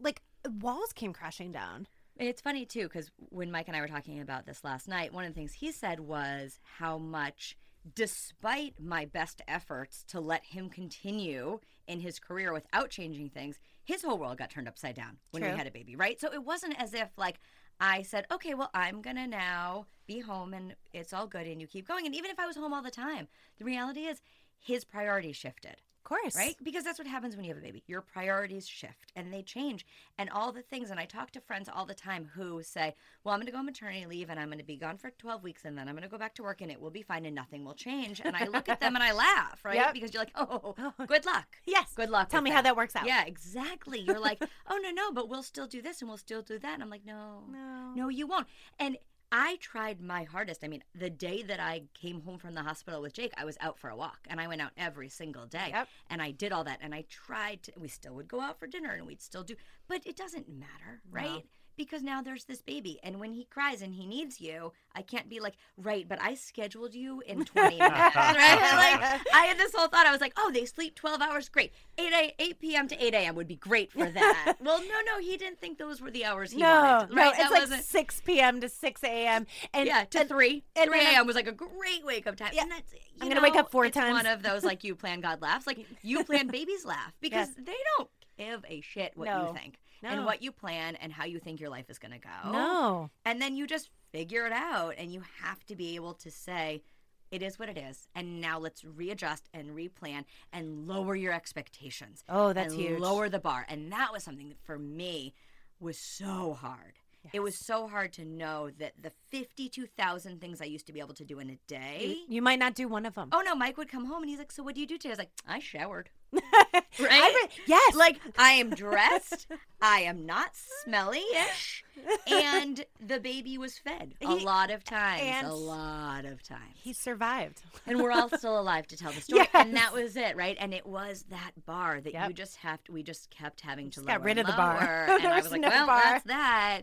like 0.00 0.22
walls 0.60 0.92
came 0.92 1.12
crashing 1.12 1.52
down 1.52 1.86
it's 2.18 2.42
funny 2.42 2.66
too 2.66 2.82
because 2.82 3.10
when 3.30 3.50
Mike 3.50 3.68
and 3.68 3.76
I 3.76 3.80
were 3.80 3.88
talking 3.88 4.20
about 4.20 4.44
this 4.44 4.62
last 4.62 4.86
night, 4.88 5.14
one 5.14 5.24
of 5.24 5.30
the 5.30 5.34
things 5.34 5.54
he 5.54 5.72
said 5.72 6.00
was 6.00 6.60
how 6.78 6.98
much, 6.98 7.56
despite 7.94 8.74
my 8.78 9.06
best 9.06 9.40
efforts 9.48 10.04
to 10.08 10.20
let 10.20 10.44
him 10.44 10.68
continue 10.68 11.60
in 11.86 12.00
his 12.00 12.18
career 12.18 12.52
without 12.52 12.90
changing 12.90 13.30
things, 13.30 13.58
his 13.84 14.02
whole 14.02 14.18
world 14.18 14.36
got 14.36 14.50
turned 14.50 14.68
upside 14.68 14.94
down 14.96 15.16
when 15.30 15.42
True. 15.42 15.52
we 15.52 15.56
had 15.56 15.66
a 15.66 15.70
baby, 15.70 15.96
right? 15.96 16.20
So 16.20 16.30
it 16.32 16.44
wasn't 16.44 16.80
as 16.80 16.92
if 16.92 17.08
like 17.16 17.40
I 17.80 18.02
said, 18.02 18.26
okay, 18.30 18.52
well, 18.52 18.70
I'm 18.74 19.00
gonna 19.00 19.26
now 19.26 19.86
be 20.06 20.20
home 20.20 20.52
and 20.52 20.74
it's 20.92 21.14
all 21.14 21.26
good 21.26 21.46
and 21.46 21.58
you 21.60 21.66
keep 21.66 21.88
going. 21.88 22.04
And 22.04 22.14
even 22.14 22.30
if 22.30 22.38
I 22.38 22.46
was 22.46 22.56
home 22.56 22.74
all 22.74 22.82
the 22.82 22.90
time, 22.90 23.28
the 23.58 23.64
reality 23.64 24.00
is 24.00 24.20
his 24.60 24.84
priorities 24.84 25.36
shifted 25.36 25.76
of 26.00 26.04
course 26.04 26.34
right? 26.36 26.56
Because 26.62 26.84
that's 26.84 26.98
what 26.98 27.06
happens 27.06 27.36
when 27.36 27.44
you 27.44 27.50
have 27.50 27.58
a 27.58 27.64
baby. 27.64 27.82
Your 27.86 28.00
priorities 28.00 28.66
shift 28.66 29.12
and 29.14 29.32
they 29.32 29.42
change. 29.42 29.84
And 30.18 30.30
all 30.30 30.50
the 30.50 30.62
things, 30.62 30.90
and 30.90 30.98
I 30.98 31.04
talk 31.04 31.30
to 31.32 31.40
friends 31.40 31.68
all 31.72 31.84
the 31.84 31.94
time 31.94 32.30
who 32.34 32.62
say, 32.62 32.94
Well, 33.22 33.34
I'm 33.34 33.38
going 33.40 33.46
to 33.46 33.52
go 33.52 33.58
on 33.58 33.66
maternity 33.66 34.06
leave 34.06 34.30
and 34.30 34.40
I'm 34.40 34.48
going 34.48 34.58
to 34.58 34.64
be 34.64 34.76
gone 34.76 34.96
for 34.96 35.10
12 35.10 35.42
weeks 35.42 35.64
and 35.66 35.76
then 35.76 35.88
I'm 35.88 35.94
going 35.94 36.02
to 36.02 36.08
go 36.08 36.16
back 36.18 36.34
to 36.36 36.42
work 36.42 36.62
and 36.62 36.70
it 36.70 36.80
will 36.80 36.90
be 36.90 37.02
fine 37.02 37.26
and 37.26 37.34
nothing 37.34 37.64
will 37.64 37.74
change. 37.74 38.20
And 38.24 38.34
I 38.34 38.46
look 38.46 38.68
at 38.68 38.80
them 38.80 38.94
and 38.94 39.04
I 39.04 39.12
laugh, 39.12 39.60
right? 39.62 39.76
Yep. 39.76 39.94
Because 39.94 40.14
you're 40.14 40.22
like, 40.22 40.32
Oh, 40.34 40.74
oh. 40.78 41.06
good 41.06 41.26
luck. 41.26 41.46
yes 41.66 41.92
Good 41.94 42.10
luck. 42.10 42.30
tell 42.30 42.42
me 42.42 42.50
how 42.50 42.62
that 42.62 42.76
works 42.76 42.96
out 42.96 43.06
Yeah, 43.06 43.24
exactly. 43.26 44.00
You're 44.00 44.20
like, 44.20 44.42
Oh, 44.70 44.78
no, 44.82 44.90
no, 44.90 45.12
but 45.12 45.28
we'll 45.28 45.42
still 45.42 45.66
do 45.66 45.82
this 45.82 46.00
and 46.00 46.08
we'll 46.08 46.18
still 46.18 46.42
do 46.42 46.58
that. 46.58 46.74
And 46.74 46.82
I'm 46.82 46.90
like, 46.90 47.04
No, 47.04 47.42
no 47.52 47.92
no, 47.94 48.08
you 48.08 48.26
won't. 48.26 48.46
And 48.78 48.96
I 49.32 49.56
tried 49.60 50.00
my 50.00 50.24
hardest. 50.24 50.64
I 50.64 50.68
mean, 50.68 50.82
the 50.94 51.10
day 51.10 51.42
that 51.42 51.60
I 51.60 51.82
came 51.94 52.22
home 52.22 52.38
from 52.38 52.54
the 52.54 52.62
hospital 52.62 53.00
with 53.00 53.12
Jake, 53.12 53.32
I 53.36 53.44
was 53.44 53.56
out 53.60 53.78
for 53.78 53.88
a 53.88 53.96
walk 53.96 54.26
and 54.28 54.40
I 54.40 54.48
went 54.48 54.60
out 54.60 54.72
every 54.76 55.08
single 55.08 55.46
day. 55.46 55.68
Yep. 55.70 55.88
And 56.08 56.20
I 56.20 56.32
did 56.32 56.52
all 56.52 56.64
that 56.64 56.78
and 56.80 56.94
I 56.94 57.04
tried 57.08 57.62
to, 57.64 57.72
we 57.78 57.88
still 57.88 58.14
would 58.14 58.28
go 58.28 58.40
out 58.40 58.58
for 58.58 58.66
dinner 58.66 58.90
and 58.90 59.06
we'd 59.06 59.22
still 59.22 59.44
do, 59.44 59.54
but 59.86 60.04
it 60.04 60.16
doesn't 60.16 60.48
matter, 60.48 61.02
No. 61.26 61.42
Right? 61.80 61.86
Because 61.88 62.02
now 62.02 62.22
there's 62.22 62.44
this 62.44 62.62
baby. 62.62 62.98
And 63.02 63.18
when 63.20 63.32
he 63.32 63.44
cries 63.44 63.82
and 63.82 63.94
he 63.94 64.06
needs 64.06 64.40
you, 64.40 64.72
I 64.94 65.02
can't 65.02 65.28
be 65.28 65.40
like, 65.40 65.54
right, 65.76 66.06
but 66.08 66.20
I 66.22 66.34
scheduled 66.34 66.94
you 66.94 67.22
in 67.26 67.44
20 67.44 67.76
minutes, 67.78 67.90
right? 68.16 68.58
Like, 68.80 69.20
I 69.34 69.46
had 69.46 69.58
this 69.58 69.72
whole 69.74 69.88
thought. 69.88 70.06
I 70.06 70.12
was 70.12 70.20
like, 70.20 70.32
oh, 70.36 70.50
they 70.52 70.64
sleep 70.64 70.94
12 70.94 71.20
hours. 71.22 71.48
Great. 71.48 71.72
8, 71.98 72.12
a, 72.12 72.34
8 72.42 72.60
p.m. 72.60 72.88
to 72.88 73.04
8 73.04 73.14
a.m. 73.14 73.34
would 73.34 73.48
be 73.48 73.56
great 73.56 73.92
for 73.92 74.08
that. 74.10 74.56
well, 74.60 74.80
no, 74.80 74.94
no, 75.06 75.20
he 75.20 75.36
didn't 75.36 75.60
think 75.60 75.78
those 75.78 76.00
were 76.00 76.10
the 76.10 76.24
hours 76.24 76.52
he 76.52 76.58
no, 76.60 76.66
wanted. 76.68 77.14
no, 77.14 77.22
Right? 77.22 77.28
it's 77.30 77.38
That 77.38 77.50
like 77.50 77.60
wasn't- 77.62 77.84
6 77.84 78.20
p.m. 78.24 78.60
to 78.60 78.68
6 78.68 79.04
a.m. 79.04 79.46
And 79.74 79.86
yeah, 79.86 80.04
to 80.04 80.20
and- 80.20 80.28
three. 80.28 80.64
and 80.76 80.90
three 80.90 81.00
a.m. 81.00 81.26
was 81.26 81.36
like 81.36 81.48
a 81.48 81.52
great 81.52 82.04
wake 82.04 82.26
up 82.26 82.36
time. 82.36 82.50
Yeah. 82.52 82.62
And 82.62 82.70
that's, 82.72 82.92
you 82.92 82.98
I'm 83.20 83.28
gonna 83.28 83.42
wake 83.42 83.56
up 83.56 83.70
four 83.70 83.86
it's 83.86 83.96
times. 83.96 84.12
One 84.12 84.26
of 84.26 84.42
those 84.42 84.64
like 84.64 84.84
you 84.84 84.94
plan 84.94 85.20
God 85.20 85.40
laughs, 85.42 85.66
like 85.66 85.86
you 86.02 86.24
plan 86.24 86.46
babies 86.48 86.84
laugh 86.84 87.12
because 87.20 87.48
they 87.56 87.76
don't 87.96 88.08
give 88.38 88.64
a 88.68 88.80
shit 88.80 89.12
what 89.16 89.26
No. 89.26 89.48
you 89.48 89.54
think 89.54 89.78
No. 90.02 90.08
and 90.10 90.24
what 90.24 90.42
you 90.42 90.50
plan 90.52 90.96
and 90.96 91.12
how 91.12 91.24
you 91.24 91.38
think 91.38 91.60
your 91.60 91.70
life 91.70 91.90
is 91.90 91.98
gonna 91.98 92.18
go. 92.18 92.50
no 92.50 93.10
and 93.24 93.40
then 93.40 93.56
you 93.56 93.66
just 93.66 93.90
figure 94.12 94.44
it 94.46 94.52
out, 94.52 94.94
and 94.98 95.12
you 95.12 95.22
have 95.42 95.64
to 95.66 95.76
be 95.76 95.94
able 95.94 96.14
to 96.14 96.30
say. 96.30 96.82
It 97.30 97.44
is 97.44 97.60
what 97.60 97.68
it 97.68 97.78
is, 97.78 98.08
and 98.12 98.40
now 98.40 98.58
let's 98.58 98.84
readjust 98.84 99.48
and 99.54 99.70
replan 99.70 100.24
and 100.52 100.88
lower 100.88 101.14
your 101.14 101.32
expectations. 101.32 102.24
oh 102.28 102.52
that's 102.52 102.72
and 102.74 102.82
huge 102.82 102.98
Lower 103.00 103.28
the 103.28 103.38
bar, 103.38 103.64
and 103.68 103.92
that 103.92 104.12
was 104.12 104.24
something 104.24 104.48
that 104.48 104.58
for 104.64 104.80
me 104.80 105.32
was 105.78 105.96
so 105.96 106.54
hard. 106.54 106.94
It 107.32 107.38
was 107.38 107.54
so 107.54 107.86
hard 107.86 108.12
to 108.14 108.24
know 108.24 108.70
that 108.80 108.94
the 109.00 109.12
52,000 109.30 110.40
things 110.40 110.60
I 110.60 110.64
used 110.64 110.86
to 110.86 110.92
be 110.92 111.00
able 111.00 111.14
to 111.14 111.24
do 111.24 111.38
in 111.38 111.50
a 111.50 111.58
day. 111.68 112.16
you, 112.28 112.34
you 112.36 112.42
might 112.42 112.58
not 112.58 112.74
do 112.74 112.88
one 112.88 113.06
of 113.06 113.14
them 113.14 113.28
Oh 113.30 113.42
no, 113.42 113.54
Mike 113.54 113.76
would 113.76 113.88
come 113.88 114.06
home 114.06 114.22
and 114.22 114.30
he's 114.30 114.38
like, 114.38 114.50
"So 114.50 114.62
what 114.64 114.74
do 114.74 114.80
you 114.80 114.86
do 114.88 114.96
today?" 114.98 115.10
I 115.10 115.12
was 115.12 115.18
like, 115.18 115.30
"I 115.46 115.58
showered." 115.60 116.10
I 116.34 116.82
Right? 116.98 117.34
re- 117.34 117.62
yes 117.66 117.94
Like 117.94 118.20
I 118.38 118.52
am 118.52 118.70
dressed, 118.70 119.46
I 119.80 120.00
am 120.00 120.26
not 120.26 120.50
smelly-ish, 120.84 121.84
and 122.26 122.84
the 123.04 123.18
baby 123.20 123.58
was 123.58 123.78
fed 123.78 124.14
a 124.20 124.38
He- 124.38 124.44
lot 124.44 124.70
of 124.70 124.84
times, 124.84 125.46
a 125.48 125.52
lot 125.52 126.24
of 126.24 126.42
times. 126.42 126.74
he 126.74 126.92
survived 126.92 127.62
and 127.86 128.00
we're 128.02 128.12
all 128.12 128.28
still 128.28 128.58
alive 128.60 128.86
to 128.88 128.96
tell 128.96 129.12
the 129.12 129.20
story, 129.20 129.48
and 129.54 129.74
that 129.76 129.92
was 129.92 130.16
it, 130.16 130.36
right? 130.36 130.56
And 130.60 130.72
it 130.74 130.86
was 130.86 131.24
that 131.30 131.52
bar 131.66 132.00
that 132.00 132.12
Yep. 132.12 132.28
you 132.28 132.34
just 132.34 132.56
have 132.56 132.82
to. 132.84 132.92
We 132.92 133.02
just 133.02 133.30
kept 133.30 133.60
having 133.60 133.90
to 133.90 133.96
Just 133.96 134.06
lower 134.06 134.18
got 134.18 134.24
rid 134.24 134.38
of 134.38 134.46
the 134.46 134.52
bar. 134.52 135.06
and 135.10 135.26
I 135.26 135.36
was 135.36 135.44
was 135.44 135.52
like, 135.52 135.60
no 135.62 135.68
"Well, 135.68 135.86
bar." 135.86 136.02
that's 136.02 136.24
that." 136.24 136.82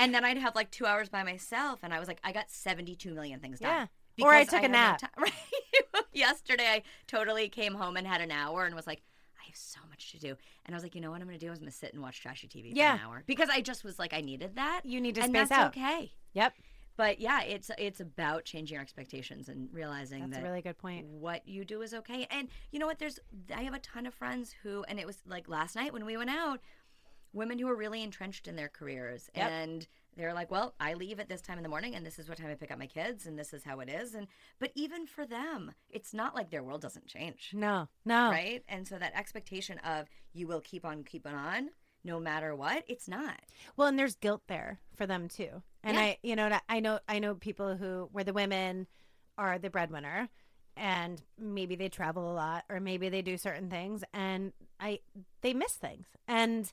And 0.00 0.14
then 0.14 0.24
I'd 0.24 0.38
have 0.38 0.54
like 0.54 0.70
two 0.70 0.86
hours 0.86 1.08
by 1.08 1.22
myself, 1.24 1.80
and 1.82 1.92
I 1.92 1.98
was 1.98 2.06
like, 2.08 2.20
"I 2.24 2.32
got 2.32 2.50
seventy-two 2.50 3.12
million 3.14 3.40
things 3.40 3.58
done." 3.60 3.70
Yeah. 3.70 3.86
Or 4.24 4.32
I 4.32 4.44
took 4.44 4.54
a 4.54 4.62
had 4.62 4.70
no 4.70 4.78
nap. 4.78 5.02
Right. 5.18 5.32
Yesterday, 6.12 6.66
I 6.66 6.82
totally 7.06 7.48
came 7.48 7.74
home 7.74 7.96
and 7.96 8.06
had 8.06 8.20
an 8.20 8.30
hour 8.30 8.64
and 8.64 8.74
was 8.74 8.86
like, 8.86 9.02
I 9.40 9.44
have 9.46 9.56
so 9.56 9.80
much 9.88 10.12
to 10.12 10.18
do. 10.18 10.36
And 10.66 10.74
I 10.74 10.76
was 10.76 10.82
like, 10.82 10.94
you 10.94 11.00
know 11.00 11.10
what 11.10 11.20
I'm 11.20 11.26
going 11.28 11.38
to 11.38 11.44
do 11.46 11.50
I'm 11.50 11.58
going 11.58 11.66
to 11.70 11.72
sit 11.76 11.92
and 11.94 12.02
watch 12.02 12.20
trashy 12.20 12.48
TV 12.48 12.72
for 12.72 12.80
an 12.94 13.00
hour 13.04 13.22
because 13.26 13.48
I 13.48 13.60
just 13.60 13.84
was 13.84 13.98
like, 13.98 14.12
I 14.12 14.20
needed 14.20 14.56
that. 14.56 14.82
you 14.84 15.00
need 15.00 15.14
to 15.16 15.22
and 15.22 15.30
space 15.30 15.48
that's 15.48 15.60
out 15.60 15.76
okay. 15.76 16.12
yep 16.34 16.54
But 16.96 17.20
yeah, 17.20 17.42
it's 17.42 17.70
it's 17.78 18.00
about 18.00 18.44
changing 18.44 18.74
your 18.74 18.82
expectations 18.82 19.48
and 19.48 19.68
realizing 19.72 20.20
that's 20.20 20.32
that 20.34 20.40
a 20.40 20.48
really 20.48 20.62
good 20.62 20.76
point 20.78 21.06
what 21.06 21.46
you 21.46 21.64
do 21.64 21.82
is 21.82 21.94
okay. 21.94 22.26
And 22.30 22.48
you 22.72 22.78
know 22.78 22.86
what? 22.86 22.98
There's 22.98 23.18
I 23.54 23.62
have 23.62 23.74
a 23.74 23.78
ton 23.78 24.06
of 24.06 24.14
friends 24.14 24.54
who, 24.62 24.84
and 24.88 24.98
it 24.98 25.06
was 25.06 25.18
like 25.26 25.48
last 25.48 25.76
night 25.76 25.92
when 25.92 26.04
we 26.04 26.16
went 26.16 26.30
out, 26.30 26.60
women 27.32 27.58
who 27.58 27.68
are 27.68 27.76
really 27.76 28.02
entrenched 28.02 28.48
in 28.48 28.56
their 28.56 28.68
careers, 28.68 29.30
Yep. 29.36 29.50
and 29.50 29.86
they're 30.18 30.34
like, 30.34 30.50
well, 30.50 30.74
I 30.80 30.94
leave 30.94 31.20
at 31.20 31.28
this 31.28 31.40
time 31.40 31.56
in 31.58 31.62
the 31.62 31.68
morning, 31.68 31.94
and 31.94 32.04
this 32.04 32.18
is 32.18 32.28
what 32.28 32.36
time 32.38 32.48
I 32.50 32.54
pick 32.54 32.70
up 32.70 32.78
my 32.78 32.86
kids, 32.86 33.24
and 33.26 33.38
this 33.38 33.54
is 33.54 33.64
how 33.64 33.80
it 33.80 33.88
is. 33.88 34.14
And 34.14 34.26
but 34.58 34.72
even 34.74 35.06
for 35.06 35.24
them, 35.24 35.72
it's 35.88 36.12
not 36.12 36.34
like 36.34 36.50
their 36.50 36.62
world 36.62 36.82
doesn't 36.82 37.06
change, 37.06 37.50
no 37.54 37.88
no 38.04 38.30
right? 38.30 38.62
And 38.68 38.86
so 38.86 38.98
that 38.98 39.14
expectation 39.16 39.78
of 39.78 40.08
you 40.32 40.46
will 40.46 40.60
keep 40.60 40.84
on 40.84 41.04
keeping 41.04 41.34
on. 41.34 41.70
No 42.04 42.20
matter 42.20 42.54
what, 42.54 42.84
it's 42.86 43.08
not. 43.08 43.40
Well, 43.76 43.88
and 43.88 43.98
there's 43.98 44.14
guilt 44.14 44.42
there 44.46 44.78
for 44.94 45.06
them 45.06 45.28
too. 45.28 45.62
And 45.82 45.96
Yeah. 45.96 46.02
I, 46.02 46.18
you 46.22 46.36
know, 46.36 46.58
I 46.68 46.80
know, 46.80 47.00
I 47.08 47.18
know 47.18 47.34
people 47.34 47.76
who 47.76 48.08
where 48.12 48.24
the 48.24 48.32
women 48.32 48.86
are 49.36 49.58
the 49.58 49.68
breadwinner, 49.68 50.28
and 50.76 51.20
maybe 51.38 51.74
they 51.74 51.88
travel 51.88 52.30
a 52.30 52.34
lot 52.34 52.64
or 52.68 52.78
maybe 52.78 53.08
they 53.08 53.20
do 53.20 53.36
certain 53.36 53.68
things 53.68 54.04
and 54.14 54.52
I 54.78 55.00
they 55.40 55.52
miss 55.52 55.72
things. 55.72 56.06
And 56.28 56.72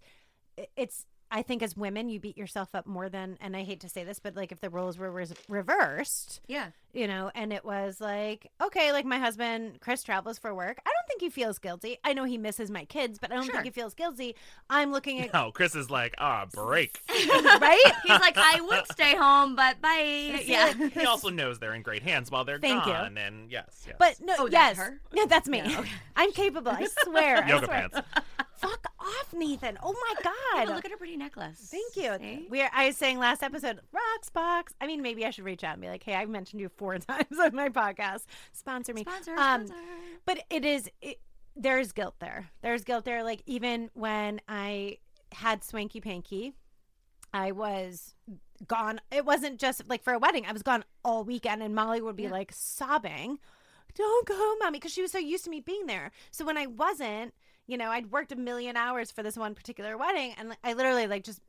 it's 0.77 1.05
I 1.31 1.41
think 1.41 1.61
as 1.63 1.75
women 1.75 2.07
you 2.09 2.19
beat 2.19 2.37
yourself 2.37 2.69
up 2.75 2.85
more 2.85 3.09
than 3.09 3.37
and 3.41 3.55
I 3.57 3.63
hate 3.63 3.79
to 3.81 3.89
say 3.89 4.03
this 4.03 4.19
but 4.19 4.35
like 4.35 4.51
if 4.51 4.61
the 4.61 4.69
roles 4.69 4.97
were 4.97 5.11
res- 5.11 5.33
reversed, 5.49 6.39
Yeah. 6.47 6.67
you 6.93 7.07
know, 7.07 7.31
and 7.35 7.51
it 7.51 7.65
was 7.65 7.99
like, 7.99 8.51
okay, 8.63 8.91
like 8.91 9.05
my 9.05 9.17
husband 9.17 9.79
Chris 9.81 10.03
travels 10.03 10.37
for 10.37 10.53
work. 10.53 10.79
I 10.85 10.89
don't 10.89 11.07
think 11.07 11.21
he 11.21 11.29
feels 11.29 11.57
guilty. 11.59 11.97
I 12.03 12.13
know 12.13 12.23
he 12.23 12.37
misses 12.37 12.69
my 12.69 12.85
kids, 12.85 13.17
but 13.19 13.31
I 13.31 13.35
don't 13.35 13.45
Sure. 13.45 13.55
think 13.55 13.65
he 13.65 13.71
feels 13.71 13.93
guilty. 13.93 14.35
I'm 14.69 14.91
looking 14.91 15.19
at 15.21 15.33
No, 15.33 15.51
Chris 15.51 15.75
is 15.75 15.89
like, 15.89 16.13
ah, 16.19 16.45
break. 16.53 17.01
right? 17.09 17.93
He's 18.03 18.19
like, 18.19 18.37
I 18.37 18.61
would 18.61 18.85
stay 18.91 19.15
home, 19.15 19.55
but 19.55 19.81
bye. 19.81 20.41
Yeah. 20.45 20.73
He 20.73 21.05
also 21.05 21.29
knows 21.29 21.59
they're 21.59 21.73
in 21.73 21.81
great 21.81 22.03
hands 22.03 22.29
while 22.31 22.45
they're 22.45 22.59
Thank 22.59 22.85
you. 22.85 22.91
gone. 22.93 23.17
And 23.17 23.51
yes, 23.51 23.83
yes. 23.87 23.95
But 23.99 24.21
no, 24.21 24.35
Oh, 24.39 24.45
yes, 24.47 24.77
that's 24.77 24.89
her? 24.89 24.99
yeah, 25.13 25.25
that's 25.25 25.49
me. 25.49 25.61
Yeah, 25.65 25.79
okay. 25.79 25.91
I'm 26.15 26.31
capable. 26.31 26.71
I 26.71 26.87
swear. 27.03 27.43
I 27.43 27.49
yoga 27.49 27.65
swear. 27.65 27.89
pants. 27.89 28.07
Off, 29.05 29.33
Nathan. 29.33 29.77
Oh 29.83 29.93
my 29.93 30.13
god. 30.23 30.65
but 30.67 30.75
look 30.75 30.85
at 30.85 30.91
her 30.91 30.97
pretty 30.97 31.17
necklace. 31.17 31.57
Thank 31.71 31.95
you. 31.95 32.15
See? 32.19 32.47
We 32.49 32.61
are, 32.61 32.69
I 32.73 32.87
was 32.87 32.97
saying 32.97 33.19
last 33.19 33.43
episode, 33.43 33.79
Rocksbox. 33.93 34.63
I 34.81 34.87
mean, 34.87 35.01
maybe 35.01 35.25
I 35.25 35.29
should 35.29 35.45
reach 35.45 35.63
out 35.63 35.73
and 35.73 35.81
be 35.81 35.87
like, 35.89 36.03
"Hey, 36.03 36.15
I've 36.15 36.29
mentioned 36.29 36.61
you 36.61 36.69
four 36.69 36.97
times 36.99 37.39
on 37.39 37.55
my 37.55 37.69
podcast. 37.69 38.25
Sponsor 38.53 38.93
me." 38.93 39.01
Sponsor, 39.01 39.31
Um, 39.37 39.67
sponsor. 39.67 39.75
But 40.25 40.43
it 40.49 40.65
is. 40.65 40.89
It, 41.01 41.19
there's 41.55 41.91
guilt 41.91 42.15
there. 42.19 42.49
There's 42.61 42.83
guilt 42.83 43.05
there. 43.05 43.23
Like 43.23 43.41
even 43.45 43.89
when 43.93 44.41
I 44.47 44.97
had 45.31 45.63
Swanky 45.63 46.01
Panky, 46.01 46.53
I 47.33 47.51
was 47.51 48.13
gone. 48.67 48.99
It 49.11 49.25
wasn't 49.25 49.59
just 49.59 49.87
like 49.87 50.03
for 50.03 50.13
a 50.13 50.19
wedding. 50.19 50.45
I 50.45 50.51
was 50.51 50.63
gone 50.63 50.83
all 51.03 51.23
weekend, 51.23 51.61
and 51.61 51.75
Molly 51.75 52.01
would 52.01 52.15
be 52.15 52.23
Yeah. 52.23 52.31
like 52.31 52.51
sobbing, 52.53 53.39
"Don't 53.93 54.27
go, 54.27 54.55
mommy," 54.59 54.79
because 54.79 54.91
she 54.93 55.01
was 55.01 55.11
so 55.11 55.19
used 55.19 55.43
to 55.45 55.49
me 55.49 55.59
being 55.59 55.85
there. 55.85 56.11
So 56.31 56.43
when 56.45 56.57
I 56.57 56.65
wasn't, 56.67 57.33
you 57.67 57.77
know, 57.77 57.89
I'd 57.89 58.11
worked 58.11 58.31
a 58.31 58.35
million 58.35 58.77
hours 58.77 59.11
for 59.11 59.23
this 59.23 59.35
one 59.37 59.55
particular 59.55 59.97
wedding, 59.97 60.33
and 60.37 60.55
I 60.63 60.73
literally 60.73 61.07
like 61.07 61.23
just 61.23 61.41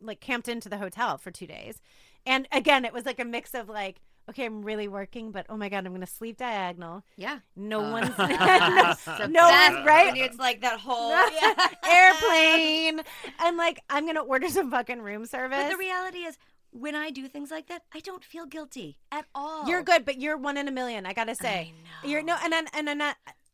like 0.00 0.20
camped 0.20 0.48
into 0.48 0.68
the 0.68 0.78
hotel 0.78 1.18
for 1.18 1.30
two 1.30 1.46
days. 1.46 1.80
And 2.26 2.46
again, 2.52 2.84
it 2.84 2.92
was 2.92 3.04
like 3.06 3.18
a 3.20 3.24
mix 3.24 3.54
of 3.54 3.68
like, 3.68 4.00
okay, 4.30 4.44
I'm 4.44 4.62
really 4.62 4.86
working, 4.88 5.32
but 5.32 5.46
oh 5.48 5.56
my 5.56 5.68
god, 5.68 5.84
I'm 5.86 5.92
gonna 5.92 6.06
sleep 6.06 6.36
diagonal. 6.38 7.02
Yeah. 7.16 7.40
No 7.56 7.84
Uh, 7.84 7.90
one's 7.92 8.18
no, 8.18 9.26
no 9.26 9.48
one's 9.48 9.86
right. 9.86 10.12
It's 10.16 10.38
like 10.38 10.60
that 10.62 10.80
whole 10.80 11.10
yeah. 11.10 11.66
airplane 11.92 13.00
and 13.44 13.56
like 13.56 13.80
i'm 13.90 14.06
gonna 14.06 14.22
order 14.22 14.48
some 14.48 14.70
fucking 14.70 15.00
room 15.02 15.26
service 15.26 15.58
But 15.58 15.70
the 15.70 15.76
reality 15.76 16.18
is, 16.18 16.36
when 16.70 16.94
I 16.94 17.10
do 17.10 17.28
things 17.28 17.50
like 17.50 17.66
that, 17.68 17.82
I 17.94 18.00
don't 18.00 18.24
feel 18.24 18.46
guilty 18.46 18.96
at 19.10 19.26
all. 19.34 19.68
you're 19.68 19.82
good 19.82 20.04
but 20.06 20.18
you're 20.20 20.38
one 20.38 20.56
in 20.56 20.68
a 20.68 20.72
million 20.72 21.04
i 21.06 21.12
gotta 21.12 21.34
say 21.34 21.72
I 22.02 22.06
you're 22.06 22.22
no 22.22 22.36
and 22.42 22.52
then 22.52 22.66
and 22.72 22.86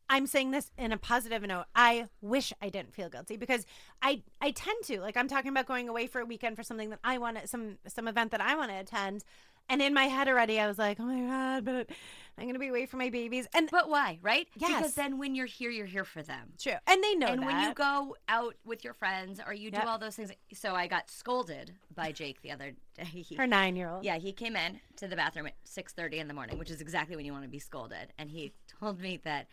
I'm 0.09 0.25
saying 0.27 0.51
this 0.51 0.71
in 0.77 0.91
a 0.91 0.97
positive 0.97 1.41
note 1.43 1.65
i 1.75 2.07
wish 2.21 2.51
i 2.61 2.69
didn't 2.69 2.93
feel 2.93 3.09
guilty 3.09 3.37
because 3.37 3.65
i 4.01 4.21
i 4.41 4.51
tend 4.51 4.77
to 4.85 4.99
like 5.01 5.15
i'm 5.15 5.27
talking 5.27 5.49
about 5.51 5.65
going 5.67 5.87
away 5.87 6.07
for 6.07 6.19
a 6.21 6.25
weekend 6.25 6.55
for 6.55 6.63
something 6.63 6.89
that 6.89 6.99
i 7.03 7.17
want 7.17 7.39
to 7.39 7.47
some 7.47 7.77
some 7.87 8.07
event 8.07 8.31
that 8.31 8.41
i 8.41 8.55
want 8.55 8.71
to 8.71 8.77
attend 8.77 9.23
and 9.69 9.81
in 9.83 9.93
my 9.93 10.05
head 10.05 10.27
already 10.27 10.59
i 10.59 10.67
was 10.67 10.77
like 10.79 10.99
oh 10.99 11.03
my 11.05 11.21
god 11.21 11.63
but 11.65 11.89
i'm 12.37 12.47
gonna 12.47 12.57
be 12.59 12.69
away 12.69 12.85
from 12.87 12.97
my 12.99 13.09
babies 13.09 13.47
and 13.53 13.69
But 13.71 13.89
why, 13.89 14.17
right? 14.21 14.47
Yes. 14.57 14.77
Because 14.77 14.93
then 14.95 15.17
when 15.19 15.35
you're 15.35 15.45
here, 15.45 15.69
you're 15.69 15.85
here 15.85 16.05
for 16.05 16.23
them. 16.23 16.53
true 16.59 16.73
and 16.87 17.03
they 17.03 17.13
know 17.15 17.27
and 17.27 17.45
when 17.45 17.59
you 17.61 17.73
go 17.73 18.15
out 18.27 18.55
with 18.65 18.83
your 18.83 18.93
friends 18.93 19.39
or 19.45 19.53
you 19.53 19.69
Yep. 19.71 19.81
do 19.83 19.87
all 19.87 19.99
those 19.99 20.15
things, 20.15 20.31
so 20.53 20.73
I 20.73 20.87
got 20.87 21.09
scolded 21.11 21.75
by 21.93 22.11
Jake 22.13 22.41
the 22.41 22.51
other 22.51 22.71
day. 22.95 23.03
He- 23.03 23.35
her 23.35 23.45
nine-year-old 23.47 24.03
yeah, 24.05 24.17
he 24.17 24.31
came 24.31 24.55
in 24.55 24.79
to 24.97 25.07
the 25.07 25.15
bathroom 25.15 25.47
at 25.47 25.55
six 25.65 25.93
thirty 25.93 26.17
in 26.19 26.27
the 26.27 26.33
morning, 26.33 26.57
which 26.57 26.71
is 26.71 26.81
exactly 26.81 27.15
when 27.15 27.25
you 27.25 27.31
want 27.33 27.43
to 27.43 27.49
be 27.49 27.59
scolded, 27.59 28.11
and 28.17 28.31
he 28.31 28.53
told 28.79 28.99
me 28.99 29.19
that 29.23 29.47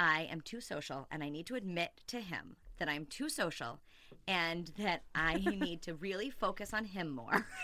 I 0.00 0.26
am 0.30 0.40
too 0.40 0.62
social, 0.62 1.06
and 1.10 1.22
I 1.22 1.28
need 1.28 1.44
to 1.46 1.56
admit 1.56 2.00
to 2.06 2.20
him 2.20 2.56
that 2.78 2.88
I'm 2.88 3.04
too 3.04 3.28
social, 3.28 3.80
and 4.26 4.72
that 4.78 5.02
I 5.14 5.34
need 5.60 5.82
to 5.82 5.94
really 5.94 6.30
focus 6.30 6.72
on 6.72 6.86
him 6.86 7.10
more. 7.10 7.46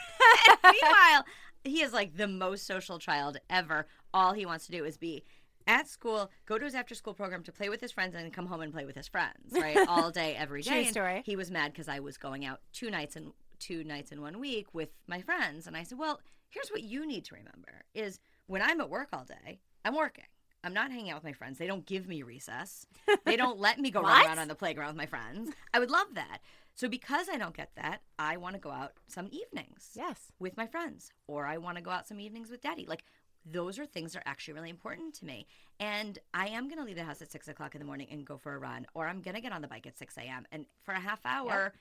And 0.48 0.58
meanwhile, 0.62 1.24
he 1.64 1.82
is 1.82 1.92
like 1.92 2.16
the 2.16 2.28
most 2.28 2.66
social 2.66 2.98
child 2.98 3.38
ever. 3.48 3.86
All 4.12 4.32
he 4.32 4.44
wants 4.46 4.66
to 4.66 4.72
do 4.72 4.84
is 4.84 4.96
be 4.96 5.24
at 5.66 5.88
school, 5.88 6.30
go 6.44 6.58
to 6.58 6.64
his 6.64 6.74
after 6.74 6.94
school 6.94 7.14
program 7.14 7.42
to 7.44 7.52
play 7.52 7.68
with 7.68 7.80
his 7.80 7.90
friends, 7.90 8.14
and 8.14 8.22
then 8.22 8.30
come 8.30 8.46
home 8.46 8.60
and 8.60 8.72
play 8.72 8.84
with 8.84 8.96
his 8.96 9.08
friends, 9.08 9.52
right? 9.52 9.78
All 9.88 10.10
day, 10.10 10.36
every 10.36 10.62
day. 10.62 10.70
True 10.70 10.80
And 10.80 10.88
story. 10.88 11.22
He 11.24 11.36
was 11.36 11.50
mad 11.50 11.72
because 11.72 11.88
I 11.88 12.00
was 12.00 12.16
going 12.18 12.44
out 12.44 12.60
two 12.72 12.90
nights 12.90 13.16
and 13.16 13.32
two 13.58 13.82
nights 13.82 14.12
in 14.12 14.20
one 14.20 14.38
week 14.38 14.66
with 14.74 14.90
my 15.08 15.20
friends, 15.22 15.66
and 15.66 15.76
I 15.76 15.82
said, 15.82 15.98
"Well, 15.98 16.20
here's 16.50 16.68
what 16.68 16.82
you 16.82 17.06
need 17.06 17.24
to 17.26 17.34
remember: 17.34 17.82
is 17.94 18.20
when 18.46 18.62
I'm 18.62 18.80
at 18.80 18.90
work 18.90 19.08
all 19.12 19.24
day, 19.24 19.60
I'm 19.84 19.96
working." 19.96 20.26
I'm 20.66 20.74
not 20.74 20.90
hanging 20.90 21.10
out 21.10 21.18
with 21.18 21.24
my 21.24 21.32
friends. 21.32 21.58
They 21.58 21.68
don't 21.68 21.86
give 21.86 22.08
me 22.08 22.22
recess. 22.22 22.86
They 23.24 23.36
don't 23.36 23.58
let 23.58 23.78
me 23.78 23.90
go 23.90 24.02
run 24.02 24.26
around 24.26 24.38
on 24.38 24.48
the 24.48 24.54
playground 24.54 24.88
with 24.88 24.96
my 24.96 25.06
friends. 25.06 25.50
I 25.72 25.78
would 25.78 25.90
love 25.90 26.08
that. 26.14 26.38
So 26.74 26.88
because 26.88 27.28
I 27.28 27.38
don't 27.38 27.56
get 27.56 27.70
that, 27.76 28.02
I 28.18 28.36
want 28.36 28.54
to 28.54 28.60
go 28.60 28.70
out 28.70 28.92
some 29.08 29.28
evenings 29.30 29.90
yes 29.94 30.32
with 30.38 30.56
my 30.56 30.66
friends 30.66 31.12
or 31.26 31.46
I 31.46 31.58
want 31.58 31.76
to 31.76 31.82
go 31.82 31.90
out 31.90 32.06
some 32.06 32.20
evenings 32.20 32.50
with 32.50 32.62
daddy. 32.62 32.84
Like 32.86 33.04
those 33.44 33.78
are 33.78 33.86
things 33.86 34.12
that 34.12 34.20
are 34.20 34.28
actually 34.28 34.54
really 34.54 34.70
important 34.70 35.14
to 35.14 35.24
me. 35.24 35.46
And 35.78 36.18
I 36.34 36.48
am 36.48 36.68
going 36.68 36.78
to 36.78 36.84
leave 36.84 36.96
the 36.96 37.04
house 37.04 37.22
at 37.22 37.30
six 37.30 37.48
o'clock 37.48 37.74
in 37.74 37.78
the 37.80 37.84
morning 37.84 38.08
and 38.10 38.24
go 38.24 38.36
for 38.36 38.54
a 38.54 38.58
run, 38.58 38.86
or 38.94 39.06
I'm 39.06 39.22
going 39.22 39.34
to 39.36 39.40
get 39.40 39.52
on 39.52 39.62
the 39.62 39.68
bike 39.68 39.86
at 39.86 39.96
6 39.96 40.16
a.m. 40.18 40.46
And 40.50 40.66
for 40.82 40.92
a 40.92 41.00
half 41.00 41.20
hour, 41.24 41.72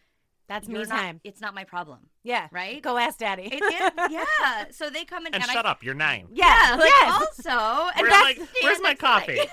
that's 0.47 0.67
you're 0.67 0.79
me 0.81 0.86
not- 0.88 0.95
time 0.95 1.21
It's 1.23 1.41
not 1.41 1.53
my 1.55 1.63
problem. 1.63 1.99
yeah 2.23 2.47
right? 2.51 2.81
go 2.81 2.97
ask 2.97 3.17
daddy 3.19 3.43
It, 3.51 3.60
it- 3.62 3.93
yeah. 4.12 4.65
So 4.71 4.89
they 4.89 5.03
come 5.05 5.25
in 5.25 5.34
And 5.34 5.43
and, 5.43 5.51
shut 5.51 5.65
I, 5.65 5.69
up, 5.71 5.84
you're 5.84 5.93
nine. 5.95 6.27
yeah, 6.31 6.71
Yeah, 6.71 6.75
like 6.75 6.89
yes. 7.01 7.13
also, 7.13 7.89
and 7.95 8.01
Where's 8.08 8.10
that's 8.13 8.39
my, 8.39 8.47
where's 8.63 8.81
my 8.81 8.89
next 8.89 9.01
thing. 9.01 9.10
coffee? 9.10 9.39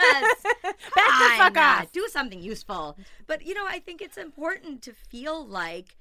Yes. 0.00 0.42
Back 0.42 0.74
the 0.94 1.34
fuck 1.36 1.56
off. 1.56 1.92
Do 1.92 2.06
something 2.10 2.40
useful. 2.40 2.96
But 3.26 3.44
you 3.44 3.52
know, 3.54 3.66
I 3.68 3.80
think 3.80 4.00
it's 4.00 4.16
important 4.16 4.80
to 4.82 4.92
feel 4.92 5.44
like 5.46 5.96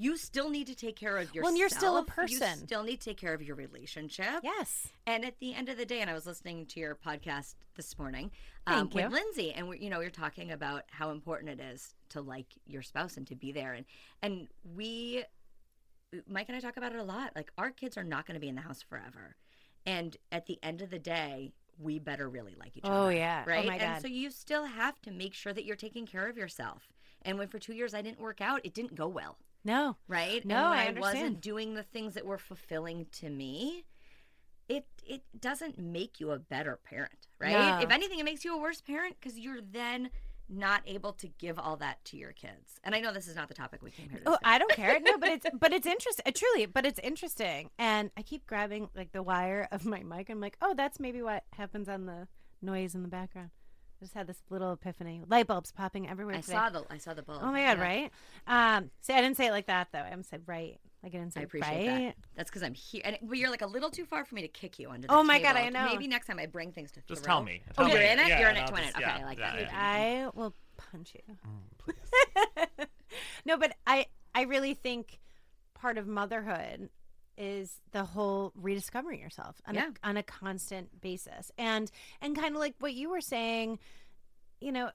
you 0.00 0.16
still 0.16 0.48
need 0.48 0.66
to 0.66 0.74
take 0.74 0.96
care 0.96 1.18
of 1.18 1.34
yourself. 1.34 1.44
When 1.44 1.56
you're 1.56 1.68
still 1.68 1.98
a 1.98 2.04
person. 2.04 2.58
You 2.60 2.66
still 2.66 2.82
need 2.82 3.02
to 3.02 3.10
take 3.10 3.18
care 3.18 3.34
of 3.34 3.42
your 3.42 3.54
relationship. 3.54 4.40
yes 4.42 4.88
And 5.06 5.26
at 5.26 5.38
the 5.40 5.54
end 5.54 5.68
of 5.68 5.76
the 5.76 5.84
day, 5.84 6.00
and 6.00 6.08
I 6.08 6.14
was 6.14 6.24
listening 6.24 6.64
to 6.66 6.80
your 6.80 6.94
podcast 6.94 7.54
this 7.76 7.98
morning 7.98 8.30
um, 8.66 8.88
Thank 8.88 8.94
with. 8.94 9.12
Lindsay, 9.12 9.52
and 9.52 9.68
we, 9.68 9.78
you 9.78 9.90
know, 9.90 10.00
you're 10.00 10.08
talking 10.08 10.52
about 10.52 10.84
how 10.90 11.10
important 11.10 11.50
it 11.50 11.60
is 11.60 11.94
to 12.10 12.22
like 12.22 12.46
your 12.66 12.80
spouse 12.80 13.18
and 13.18 13.26
to 13.26 13.34
be 13.34 13.52
there, 13.52 13.74
and 13.74 13.84
and 14.22 14.48
we, 14.74 15.24
Mike 16.26 16.46
and 16.48 16.56
I 16.56 16.60
talk 16.60 16.78
about 16.78 16.92
it 16.92 16.98
a 16.98 17.04
lot. 17.04 17.32
Like 17.36 17.52
our 17.58 17.70
kids 17.70 17.98
are 17.98 18.04
not 18.04 18.26
going 18.26 18.34
to 18.34 18.40
be 18.40 18.48
in 18.48 18.54
the 18.54 18.62
house 18.62 18.82
forever, 18.82 19.36
and 19.84 20.16
at 20.32 20.46
the 20.46 20.58
end 20.62 20.80
of 20.80 20.88
the 20.88 20.98
day, 20.98 21.52
we 21.78 21.98
better 21.98 22.26
really 22.26 22.54
like 22.58 22.74
each 22.74 22.84
oh, 22.84 22.90
other. 22.90 23.04
Oh, 23.04 23.08
yeah. 23.10 23.44
Oh, 23.46 23.50
right. 23.50 23.66
my 23.66 23.76
and 23.76 24.00
so 24.00 24.08
you 24.08 24.30
still 24.30 24.64
have 24.64 25.00
to 25.02 25.10
make 25.10 25.34
sure 25.34 25.52
that 25.52 25.66
you're 25.66 25.76
taking 25.76 26.06
care 26.06 26.26
of 26.26 26.38
yourself. 26.38 26.88
And 27.22 27.38
when 27.38 27.48
for 27.48 27.58
two 27.58 27.74
years 27.74 27.92
I 27.92 28.00
didn't 28.00 28.20
work 28.20 28.40
out, 28.40 28.62
it 28.64 28.72
didn't 28.72 28.94
go 28.94 29.06
well 29.06 29.36
no 29.64 29.96
right? 30.08 30.44
No, 30.44 30.66
I 30.66 30.92
I, 30.96 31.00
wasn't 31.00 31.40
doing 31.40 31.74
the 31.74 31.82
things 31.82 32.14
that 32.14 32.24
were 32.24 32.38
fulfilling 32.38 33.06
to 33.12 33.30
me. 33.30 33.84
It 34.68 34.86
it 35.04 35.22
doesn't 35.38 35.78
make 35.78 36.20
you 36.20 36.30
a 36.30 36.38
better 36.38 36.78
parent, 36.84 37.26
right? 37.38 37.52
No. 37.52 37.80
If 37.80 37.90
anything, 37.90 38.18
it 38.18 38.24
makes 38.24 38.44
you 38.44 38.54
a 38.54 38.60
worse 38.60 38.80
parent 38.80 39.16
because 39.20 39.38
you're 39.38 39.60
then 39.60 40.10
not 40.48 40.82
able 40.86 41.12
to 41.12 41.28
give 41.28 41.58
all 41.58 41.76
that 41.76 42.04
to 42.04 42.16
your 42.16 42.32
kids. 42.32 42.80
And 42.82 42.94
I 42.94 43.00
know 43.00 43.12
this 43.12 43.28
is 43.28 43.36
not 43.36 43.48
the 43.48 43.54
topic 43.54 43.82
we 43.82 43.90
came 43.90 44.08
here 44.08 44.18
to 44.20 44.30
Oh. 44.30 44.38
I 44.44 44.58
don't 44.58 44.72
care. 44.72 44.98
No, 45.00 45.16
but 45.18 45.28
it's 45.28 45.46
but 45.58 45.72
it's 45.72 45.86
interesting. 45.86 46.24
Uh, 46.26 46.32
truly, 46.34 46.66
but 46.66 46.84
it's 46.84 46.98
interesting. 47.00 47.70
And 47.78 48.10
I 48.16 48.22
keep 48.22 48.46
grabbing 48.46 48.88
like 48.94 49.12
the 49.12 49.22
wire 49.22 49.68
of 49.70 49.84
my 49.84 50.02
mic. 50.02 50.28
I'm 50.28 50.40
like, 50.40 50.56
oh, 50.60 50.74
that's 50.76 50.98
maybe 50.98 51.22
what 51.22 51.44
happens 51.52 51.88
on 51.88 52.06
the 52.06 52.28
noise 52.62 52.94
in 52.94 53.02
the 53.02 53.08
background. 53.08 53.50
I 54.00 54.04
just 54.04 54.14
had 54.14 54.26
this 54.26 54.42
little 54.48 54.72
epiphany. 54.72 55.22
Light 55.28 55.46
bulbs 55.46 55.72
popping 55.72 56.08
everywhere. 56.08 56.36
I 56.36 56.40
today. 56.40 56.52
saw 56.54 56.70
the 56.70 56.84
I 56.90 56.96
saw 56.96 57.12
the 57.12 57.22
bulb. 57.22 57.40
Oh 57.42 57.52
my 57.52 57.62
god, 57.62 57.78
yeah. 57.78 57.82
right? 57.84 58.10
Um, 58.46 58.90
see, 59.02 59.12
I 59.12 59.20
didn't 59.20 59.36
say 59.36 59.48
it 59.48 59.50
like 59.50 59.66
that 59.66 59.88
though. 59.92 59.98
I 59.98 60.14
said 60.22 60.42
right. 60.46 60.78
Like 61.02 61.14
I 61.14 61.18
didn't 61.18 61.34
say 61.34 61.40
I 61.40 61.44
appreciate 61.44 61.88
right. 61.88 61.98
that. 62.08 62.16
That's 62.34 62.50
because 62.50 62.62
I'm 62.62 62.72
here, 62.74 63.02
and 63.04 63.18
but 63.22 63.36
you're 63.36 63.50
like 63.50 63.60
a 63.62 63.66
little 63.66 63.90
too 63.90 64.06
far 64.06 64.24
for 64.24 64.34
me 64.34 64.42
to 64.42 64.48
kick 64.48 64.78
you 64.78 64.90
under. 64.90 65.06
The 65.06 65.12
Oh 65.14 65.22
my 65.22 65.38
God. 65.38 65.56
I 65.56 65.68
know. 65.68 65.84
Maybe 65.84 66.06
next 66.08 66.26
time 66.26 66.38
I 66.38 66.46
bring 66.46 66.72
things 66.72 66.92
to 66.92 67.00
Just 67.08 67.24
throw. 67.24 67.34
tell 67.34 67.42
me. 67.42 67.62
Oh, 67.76 67.84
Tell 67.84 67.92
you're 67.92 68.00
in 68.02 68.18
it. 68.18 68.28
Yeah, 68.28 68.40
you're 68.40 68.50
in 68.50 68.56
it 68.56 68.60
I'll 68.60 68.68
to 68.68 68.72
win 68.74 68.82
just- 68.84 68.96
it. 68.96 69.02
Okay, 69.02 69.12
yeah, 69.16 69.22
I 69.22 69.24
like 69.24 69.38
yeah, 69.38 69.56
that. 69.56 69.60
yeah. 69.60 69.68
I 69.72 70.38
will 70.38 70.54
punch 70.78 71.14
you. 71.14 71.34
Mm, 71.46 71.78
please. 71.78 72.86
no, 73.44 73.58
but 73.58 73.74
I 73.86 74.06
I 74.34 74.42
really 74.42 74.72
think 74.74 75.18
part 75.74 75.98
of 75.98 76.06
motherhood 76.06 76.88
is 77.40 77.80
the 77.92 78.04
whole 78.04 78.52
rediscovering 78.54 79.18
yourself 79.20 79.56
on, 79.66 79.74
Yeah. 79.74 79.88
a, 80.04 80.08
on 80.08 80.16
a 80.18 80.22
constant 80.22 81.00
basis 81.00 81.50
and 81.56 81.90
and 82.20 82.36
kind 82.36 82.54
of 82.54 82.60
like 82.60 82.74
what 82.80 82.92
you 82.94 83.08
were 83.10 83.22
saying 83.22 83.78
you 84.60 84.70
know 84.72 84.90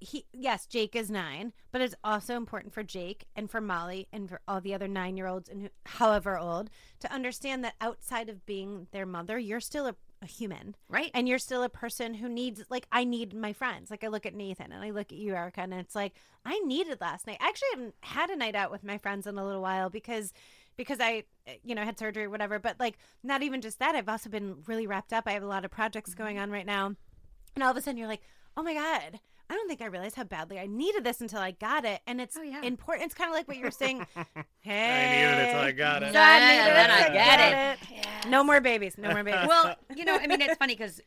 he 0.00 0.24
yes 0.32 0.66
jake 0.66 0.94
is 0.94 1.10
nine 1.10 1.52
but 1.72 1.80
it's 1.80 1.94
also 2.04 2.36
important 2.36 2.72
for 2.72 2.82
jake 2.84 3.24
and 3.34 3.50
for 3.50 3.60
molly 3.60 4.06
and 4.12 4.28
for 4.28 4.40
all 4.46 4.60
the 4.60 4.74
other 4.74 4.86
nine 4.86 5.16
year 5.16 5.26
olds 5.26 5.48
and 5.48 5.62
who, 5.62 5.68
however 5.86 6.38
old 6.38 6.70
to 7.00 7.12
understand 7.12 7.64
that 7.64 7.74
outside 7.80 8.28
of 8.28 8.44
being 8.46 8.86
their 8.92 9.06
mother 9.06 9.38
you're 9.38 9.58
still 9.60 9.86
a, 9.86 9.96
a 10.22 10.26
human 10.26 10.76
Right. 10.88 11.10
and 11.14 11.26
you're 11.28 11.38
still 11.38 11.62
a 11.64 11.68
person 11.68 12.14
who 12.14 12.28
needs 12.28 12.62
like 12.70 12.86
I 12.92 13.04
need 13.04 13.34
my 13.34 13.52
friends. 13.52 13.90
Like 13.90 14.02
I 14.04 14.08
look 14.08 14.26
at 14.26 14.34
Nathan 14.34 14.72
and 14.72 14.82
I 14.82 14.90
look 14.90 15.12
at 15.12 15.18
you, 15.18 15.34
Erica, 15.34 15.60
and 15.60 15.72
it's 15.74 15.94
like 15.94 16.12
I 16.44 16.58
needed 16.60 17.00
last 17.00 17.26
night. 17.26 17.36
I 17.40 17.46
actually 17.48 17.68
haven't 17.74 17.94
had 18.00 18.30
a 18.30 18.36
night 18.36 18.56
out 18.56 18.72
with 18.72 18.82
my 18.82 18.98
friends 18.98 19.26
in 19.28 19.38
a 19.38 19.44
little 19.44 19.62
while 19.62 19.90
because 19.90 20.32
because 20.78 20.98
I 21.00 21.24
you 21.62 21.74
know 21.74 21.82
had 21.84 21.98
surgery 21.98 22.24
or 22.24 22.30
whatever. 22.30 22.58
But 22.58 22.80
like 22.80 22.96
not 23.22 23.42
even 23.42 23.60
just 23.60 23.78
that. 23.80 23.94
I've 23.94 24.08
also 24.08 24.30
been 24.30 24.62
really 24.66 24.86
wrapped 24.86 25.12
up. 25.12 25.24
I 25.26 25.32
have 25.32 25.42
a 25.42 25.46
lot 25.46 25.66
of 25.66 25.70
projects 25.70 26.12
Mm-hmm. 26.12 26.22
going 26.22 26.38
on 26.38 26.50
right 26.50 26.64
now, 26.64 26.94
and 27.54 27.62
all 27.62 27.70
of 27.70 27.76
a 27.76 27.82
sudden 27.82 27.98
you're 27.98 28.08
like, 28.08 28.22
oh 28.56 28.62
my 28.62 28.72
god. 28.72 29.20
I 29.50 29.54
don't 29.54 29.66
think 29.66 29.80
I 29.80 29.86
realized 29.86 30.14
how 30.14 30.24
badly 30.24 30.58
I 30.58 30.66
needed 30.66 31.04
this 31.04 31.22
until 31.22 31.38
I 31.40 31.52
got 31.52 31.86
it, 31.86 32.02
and 32.06 32.20
it's 32.20 32.36
Oh, 32.38 32.42
yeah. 32.42 32.60
important. 32.62 33.06
It's 33.06 33.14
kind 33.14 33.30
of 33.30 33.34
like 33.34 33.48
what 33.48 33.56
you 33.56 33.64
were 33.64 33.70
saying. 33.70 34.04
hey, 34.60 35.06
I 35.06 35.08
needed 35.08 35.38
it 35.38 35.50
till 35.52 35.60
I 35.60 35.72
got 35.72 36.02
it. 36.02 36.12
So 36.12 36.20
I 36.20 36.38
Yeah, 36.38 36.48
needed 36.50 36.76
then 36.76 36.90
it 36.90 36.92
I 36.92 37.06
to 37.06 37.12
get 37.14 37.80
it. 38.24 38.28
No 38.28 38.44
more 38.44 38.60
babies. 38.60 38.98
No 38.98 39.10
more 39.10 39.24
babies. 39.24 39.48
well, 39.48 39.74
you 39.96 40.04
know, 40.04 40.16
I 40.20 40.26
mean, 40.26 40.42
it's 40.42 40.58
funny 40.58 40.74
because 40.76 41.00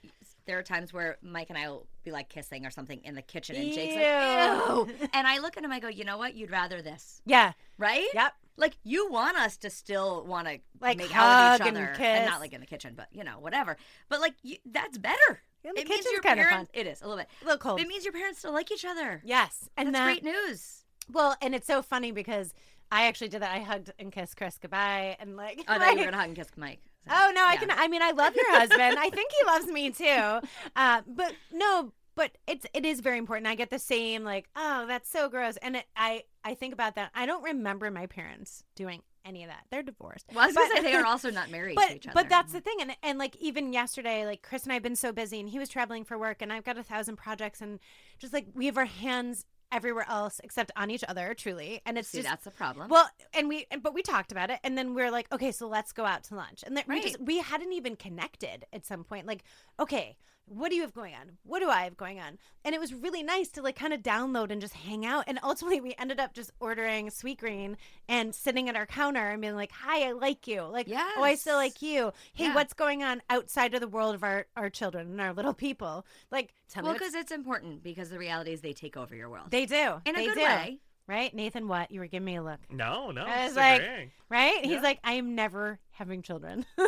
there 0.46 0.58
are 0.60 0.64
times 0.64 0.92
where 0.94 1.18
Mike 1.22 1.50
and 1.50 1.58
I 1.58 1.70
will 1.70 1.88
be 2.04 2.12
like 2.12 2.30
kissing 2.30 2.66
or 2.66 2.70
something 2.72 3.00
in 3.04 3.16
the 3.16 3.22
kitchen, 3.22 3.56
and 3.56 3.72
Jake's 3.74 3.96
like, 3.96 5.00
Ew. 5.00 5.08
And 5.14 5.28
I 5.28 5.38
look 5.40 5.58
at 5.58 5.64
him, 5.64 5.72
I 5.72 5.80
go, 5.80 5.88
"You 5.88 6.04
know 6.04 6.18
what? 6.18 6.34
You'd 6.36 6.52
rather 6.52 6.82
this, 6.82 7.22
yeah. 7.26 7.54
right? 7.78 8.08
Yep. 8.14 8.34
Like 8.58 8.78
you 8.84 9.10
want 9.12 9.38
us 9.38 9.58
to 9.58 9.70
still 9.70 10.24
want 10.26 10.48
to 10.48 10.60
Like, 10.80 10.98
make 10.98 11.16
out 11.16 11.60
with 11.60 11.62
each 11.62 11.68
and 11.70 11.78
other, 11.78 11.94
kiss. 11.96 12.30
not 12.30 12.40
like 12.42 12.54
in 12.54 12.60
the 12.60 12.68
kitchen, 12.68 12.94
but 12.96 13.08
you 13.12 13.24
know, 13.24 13.40
whatever. 13.40 13.78
But 14.10 14.20
like 14.22 14.34
you, 14.44 14.58
that's 14.66 14.98
better. 14.98 15.42
In 15.64 15.74
the 15.76 15.82
it 15.82 15.90
means 15.90 16.06
your 16.12 16.22
kinda 16.22 16.44
fun. 16.44 16.50
parents. 16.50 16.72
It 16.74 16.88
is 16.88 17.02
a 17.02 17.08
little 17.08 17.18
bit. 17.18 17.28
A 17.42 17.46
little 17.46 17.60
cold. 17.60 17.80
It 17.80 17.88
means 17.88 18.04
your 18.04 18.14
parents 18.14 18.40
still 18.40 18.52
like 18.54 18.72
each 18.72 18.84
other. 18.86 19.22
Yes, 19.24 19.70
and 19.78 19.88
that's 19.94 19.98
that 20.00 20.06
great 20.06 20.24
news. 20.24 20.84
well, 21.12 21.36
and 21.42 21.54
it's 21.56 21.68
so 21.68 21.82
funny 21.82 22.12
because 22.12 22.54
I 22.92 23.06
actually 23.06 23.30
did 23.30 23.42
that. 23.42 23.52
I 23.56 23.60
hugged 23.60 23.92
and 24.00 24.12
kissed 24.12 24.36
Chris 24.38 24.58
goodbye, 24.60 25.16
and 25.20 25.38
like, 25.38 25.60
Oh, 25.68 25.74
I 25.74 25.78
thought 25.80 25.92
you 25.94 26.00
were 26.00 26.06
gonna 26.06 26.18
hug 26.18 26.28
and 26.28 26.36
kiss 26.36 26.50
Mike. 26.58 26.82
Oh 27.10 27.32
no, 27.34 27.46
I 27.46 27.58
can. 27.58 27.72
I 27.72 27.88
mean, 27.88 28.02
I 28.02 28.12
love 28.12 28.36
your 28.36 28.52
husband. 28.52 28.98
I 29.00 29.10
think 29.10 29.32
he 29.40 29.46
loves 29.46 29.68
me 29.68 29.90
too. 29.92 30.48
Uh, 30.76 31.02
but 31.08 31.34
no, 31.52 31.94
but 32.16 32.32
it's 32.48 32.66
it 32.74 32.86
is 32.86 33.00
very 33.02 33.18
important. 33.18 33.48
I 33.48 33.56
get 33.56 33.70
the 33.70 33.80
same 33.80 34.24
like, 34.24 34.48
oh, 34.56 34.86
that's 34.88 35.10
so 35.10 35.28
gross, 35.30 35.58
and 35.58 35.78
it, 35.78 35.86
I 35.96 36.24
I 36.44 36.54
think 36.54 36.74
about 36.74 36.96
that. 36.96 37.12
I 37.16 37.26
don't 37.26 37.44
remember 37.44 37.90
my 37.92 38.06
parents 38.06 38.64
doing 38.76 39.02
any 39.26 39.44
of 39.44 39.50
that. 39.50 39.66
They're 39.70 39.84
divorced. 39.84 40.26
Well, 40.34 40.44
I 40.44 40.48
was 40.48 40.56
gonna 40.56 40.76
say 40.76 40.82
they 40.82 40.94
are 40.96 41.06
also 41.06 41.30
not 41.32 41.50
married 41.52 41.76
but 41.76 41.90
to 41.90 41.96
each 41.96 42.08
other. 42.08 42.14
but 42.14 42.30
that's 42.30 42.54
the 42.54 42.62
thing 42.62 42.78
and 42.82 42.96
and 43.04 43.20
like 43.20 43.36
even 43.38 43.72
yesterday 43.72 44.26
like 44.26 44.42
chris 44.42 44.64
and 44.64 44.74
i've 44.74 44.82
been 44.82 44.96
so 44.96 45.12
busy 45.12 45.40
and 45.40 45.48
he 45.50 45.60
was 45.60 45.70
traveling 45.70 46.04
for 46.04 46.18
work 46.18 46.42
and 46.42 46.52
i've 46.52 46.64
got 46.64 46.76
a 46.76 46.82
thousand 46.84 47.18
projects 47.18 47.62
and 47.62 47.80
just 48.18 48.34
like 48.34 48.48
we 48.56 48.66
have 48.66 48.78
our 48.80 48.86
hands 48.86 49.46
everywhere 49.72 50.06
else 50.10 50.42
except 50.44 50.72
on 50.76 50.92
each 50.92 51.04
other 51.08 51.34
truly 51.34 51.82
and 51.86 51.98
it's 51.98 52.10
See, 52.10 52.20
just 52.20 52.30
that's 52.30 52.44
the 52.46 52.52
problem. 52.52 52.90
well 52.90 53.10
and 53.34 53.48
we 53.48 53.66
and- 53.72 53.82
but 53.82 53.94
we 53.94 54.02
talked 54.02 54.32
about 54.32 54.50
it 54.50 54.60
and 54.64 54.78
then 54.78 54.94
we 54.94 55.02
are 55.02 55.12
like 55.12 55.32
okay 55.34 55.52
so 55.52 55.68
let's 55.68 55.92
go 55.92 56.06
out 56.06 56.24
to 56.26 56.36
lunch 56.36 56.64
and 56.66 56.76
then 56.76 56.84
we 56.88 56.96
Right. 56.96 57.04
just 57.04 57.20
we 57.22 57.40
hadn't 57.40 57.72
even 57.74 57.96
connected 57.96 58.66
at 58.74 58.86
some 58.86 59.04
point 59.04 59.26
like 59.28 59.44
okay 59.80 60.18
what 60.46 60.70
do 60.70 60.76
you 60.76 60.82
have 60.82 60.94
going 60.94 61.14
on? 61.14 61.38
What 61.44 61.60
do 61.60 61.70
i 61.70 61.84
have 61.84 61.96
going 61.96 62.20
on? 62.20 62.38
And 62.66 62.76
it 62.76 62.82
was 62.82 62.94
really 62.94 63.24
nice 63.24 63.50
to 63.50 63.62
like 63.62 63.76
kind 63.76 63.94
of 63.94 64.02
download 64.02 64.52
and 64.52 64.60
just 64.60 64.74
hang 64.74 65.06
out. 65.06 65.24
And 65.28 65.40
ultimately 65.44 65.80
we 65.82 65.96
ended 65.98 66.20
up 66.20 66.34
just 66.34 66.52
ordering 66.60 67.08
Sweetgreen 67.08 67.76
and 68.10 68.36
sitting 68.36 68.68
at 68.68 68.76
our 68.76 68.86
counter 68.86 69.30
and 69.30 69.42
being 69.42 69.56
like 69.56 69.72
hi 69.72 70.08
i 70.08 70.12
like 70.12 70.48
you. 70.48 70.62
Like 70.64 70.88
oh 70.92 71.24
i 71.24 71.36
still 71.36 71.56
like 71.56 71.82
you. 71.82 72.12
Hey 72.34 72.46
Yeah. 72.46 72.56
what's 72.56 72.74
going 72.74 73.02
on 73.04 73.22
outside 73.30 73.74
of 73.74 73.82
the 73.82 73.88
world 73.88 74.14
of 74.16 74.24
our 74.24 74.46
our 74.58 74.70
children 74.70 75.08
and 75.12 75.22
our 75.22 75.34
little 75.34 75.54
people? 75.54 76.06
Like 76.32 76.54
tell 76.70 76.84
well, 76.84 76.94
me 76.94 76.96
what's- 76.96 77.12
because 77.12 77.22
it's 77.22 77.32
important 77.32 77.84
because 77.84 78.10
the 78.10 78.20
reality 78.20 78.52
is 78.52 78.62
they 78.62 78.74
take 78.74 78.98
over 78.98 79.16
your 79.16 79.30
world. 79.30 79.52
They 79.52 79.66
do. 79.66 80.02
In 80.06 80.16
a 80.16 80.20
they 80.20 80.26
good 80.26 80.36
do. 80.36 80.42
way. 80.42 80.80
Right 81.08 81.34
nathan 81.34 81.68
what 81.68 81.92
you 81.92 82.00
were 82.00 82.08
giving 82.08 82.26
me 82.26 82.36
a 82.36 82.44
look 82.44 82.60
No, 82.70 83.12
no. 83.12 83.22
I 83.24 83.44
was 83.44 83.48
it's 83.52 83.56
like- 83.58 83.82
agreeing. 83.82 84.12
right 84.30 84.60
Yeah. 84.64 84.70
he's 84.74 84.82
like 84.82 85.00
i 85.04 85.14
am 85.14 85.36
never 85.36 85.80
having 85.92 86.22
children 86.22 86.66
No, 86.78 86.88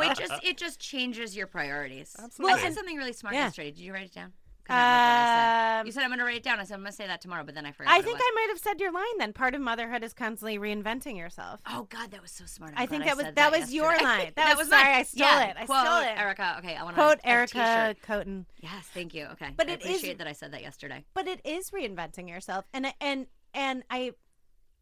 it 0.00 0.16
just 0.18 0.44
it 0.44 0.56
just 0.56 0.80
changes 0.80 1.36
your 1.36 1.46
priorities. 1.46 2.14
Absolutely. 2.22 2.60
I 2.60 2.62
said 2.62 2.74
something 2.74 2.96
really 2.96 3.12
smart 3.12 3.34
Yeah. 3.34 3.44
yesterday. 3.44 3.70
Did 3.70 3.80
you 3.80 3.92
write 3.92 4.06
it 4.06 4.14
down? 4.14 4.32
'Cause 4.66 4.74
I 4.74 4.80
don't 4.80 4.90
know 4.90 4.96
what 4.96 5.20
I 5.20 5.24
said. 5.74 5.80
Um, 5.80 5.86
You 5.86 5.92
said 5.92 6.02
I'm 6.04 6.08
going 6.08 6.18
to 6.20 6.24
write 6.24 6.36
it 6.36 6.42
down. 6.42 6.58
I 6.60 6.64
said 6.64 6.74
I'm 6.74 6.80
going 6.80 6.90
to 6.92 6.96
say 6.96 7.06
that 7.06 7.20
tomorrow, 7.20 7.44
but 7.44 7.54
then 7.54 7.66
I 7.66 7.72
forgot. 7.72 7.92
I 7.92 8.00
think. 8.00 8.18
I 8.20 8.30
might 8.34 8.46
have 8.48 8.58
said 8.58 8.80
your 8.80 8.92
line 8.92 9.18
then. 9.18 9.32
Part 9.32 9.54
of 9.54 9.60
motherhood 9.60 10.02
is 10.02 10.14
constantly 10.14 10.58
reinventing 10.58 11.16
yourself. 11.16 11.60
Oh 11.66 11.86
God, 11.90 12.10
that 12.12 12.22
was 12.22 12.30
so 12.30 12.46
smart. 12.46 12.72
I'm 12.76 12.82
I 12.82 12.86
think 12.86 13.02
I 13.02 13.06
that 13.06 13.16
was 13.16 13.26
said 13.26 13.34
that 13.36 13.52
was 13.52 13.72
your 13.74 13.88
line. 14.02 14.32
That, 14.36 14.56
was, 14.56 14.68
sorry, 14.68 14.84
mine. 14.84 14.94
I 14.94 15.02
stole 15.02 15.26
Yeah. 15.26 15.44
it. 15.50 15.56
I 15.58 15.66
Quote 15.66 15.86
stole 15.86 16.00
it. 16.00 16.18
Erica. 16.18 16.56
Okay, 16.58 16.74
I 16.76 16.82
want 16.82 16.96
to 16.96 17.02
Quote 17.02 17.18
a, 17.18 17.28
Erica 17.28 17.58
A. 17.90 17.94
Coton. 18.06 18.46
Yes, 18.60 18.86
thank 18.94 19.12
you. 19.14 19.26
Okay, 19.32 19.50
But 19.56 19.68
I 19.68 19.72
it 19.72 19.80
is- 19.82 19.86
appreciate 19.86 20.18
that 20.18 20.26
I 20.26 20.32
said 20.32 20.52
that 20.52 20.62
yesterday. 20.62 21.04
But 21.14 21.28
it 21.28 21.40
is 21.44 21.70
reinventing 21.70 22.28
yourself, 22.28 22.64
and 22.72 22.86
and 23.00 23.26
and 23.52 23.82
I, 23.90 24.12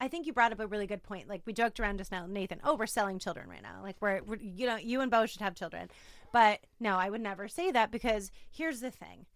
I 0.01 0.09
think 0.09 0.27
you 0.27 0.33
brought 0.33 0.53
up 0.53 0.61
a 0.61 0.67
really 0.67 0.87
good 0.87 1.03
point. 1.03 1.29
Like 1.29 1.43
we 1.45 1.53
joked 1.53 1.79
around 1.81 1.99
just 1.99 2.13
now, 2.13 2.27
Nathan. 2.27 2.61
Oh, 2.65 2.77
we're 2.77 2.87
selling 2.87 3.19
children 3.19 3.49
right 3.49 3.63
now. 3.63 3.81
Like 3.83 3.97
we're, 4.01 4.23
we're 4.23 4.37
you 4.39 4.67
know 4.67 4.77
you 4.77 5.01
and 5.01 5.11
Bo 5.11 5.27
should 5.27 5.43
have 5.43 5.55
children, 5.55 5.89
but 6.33 6.61
no, 6.81 6.97
I 6.97 7.11
would 7.11 7.21
never 7.21 7.49
say 7.49 7.71
that 7.73 7.91
because 7.91 8.31
here's 8.51 8.81
the 8.81 8.91
thing, 8.91 9.27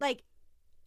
like. 0.00 0.22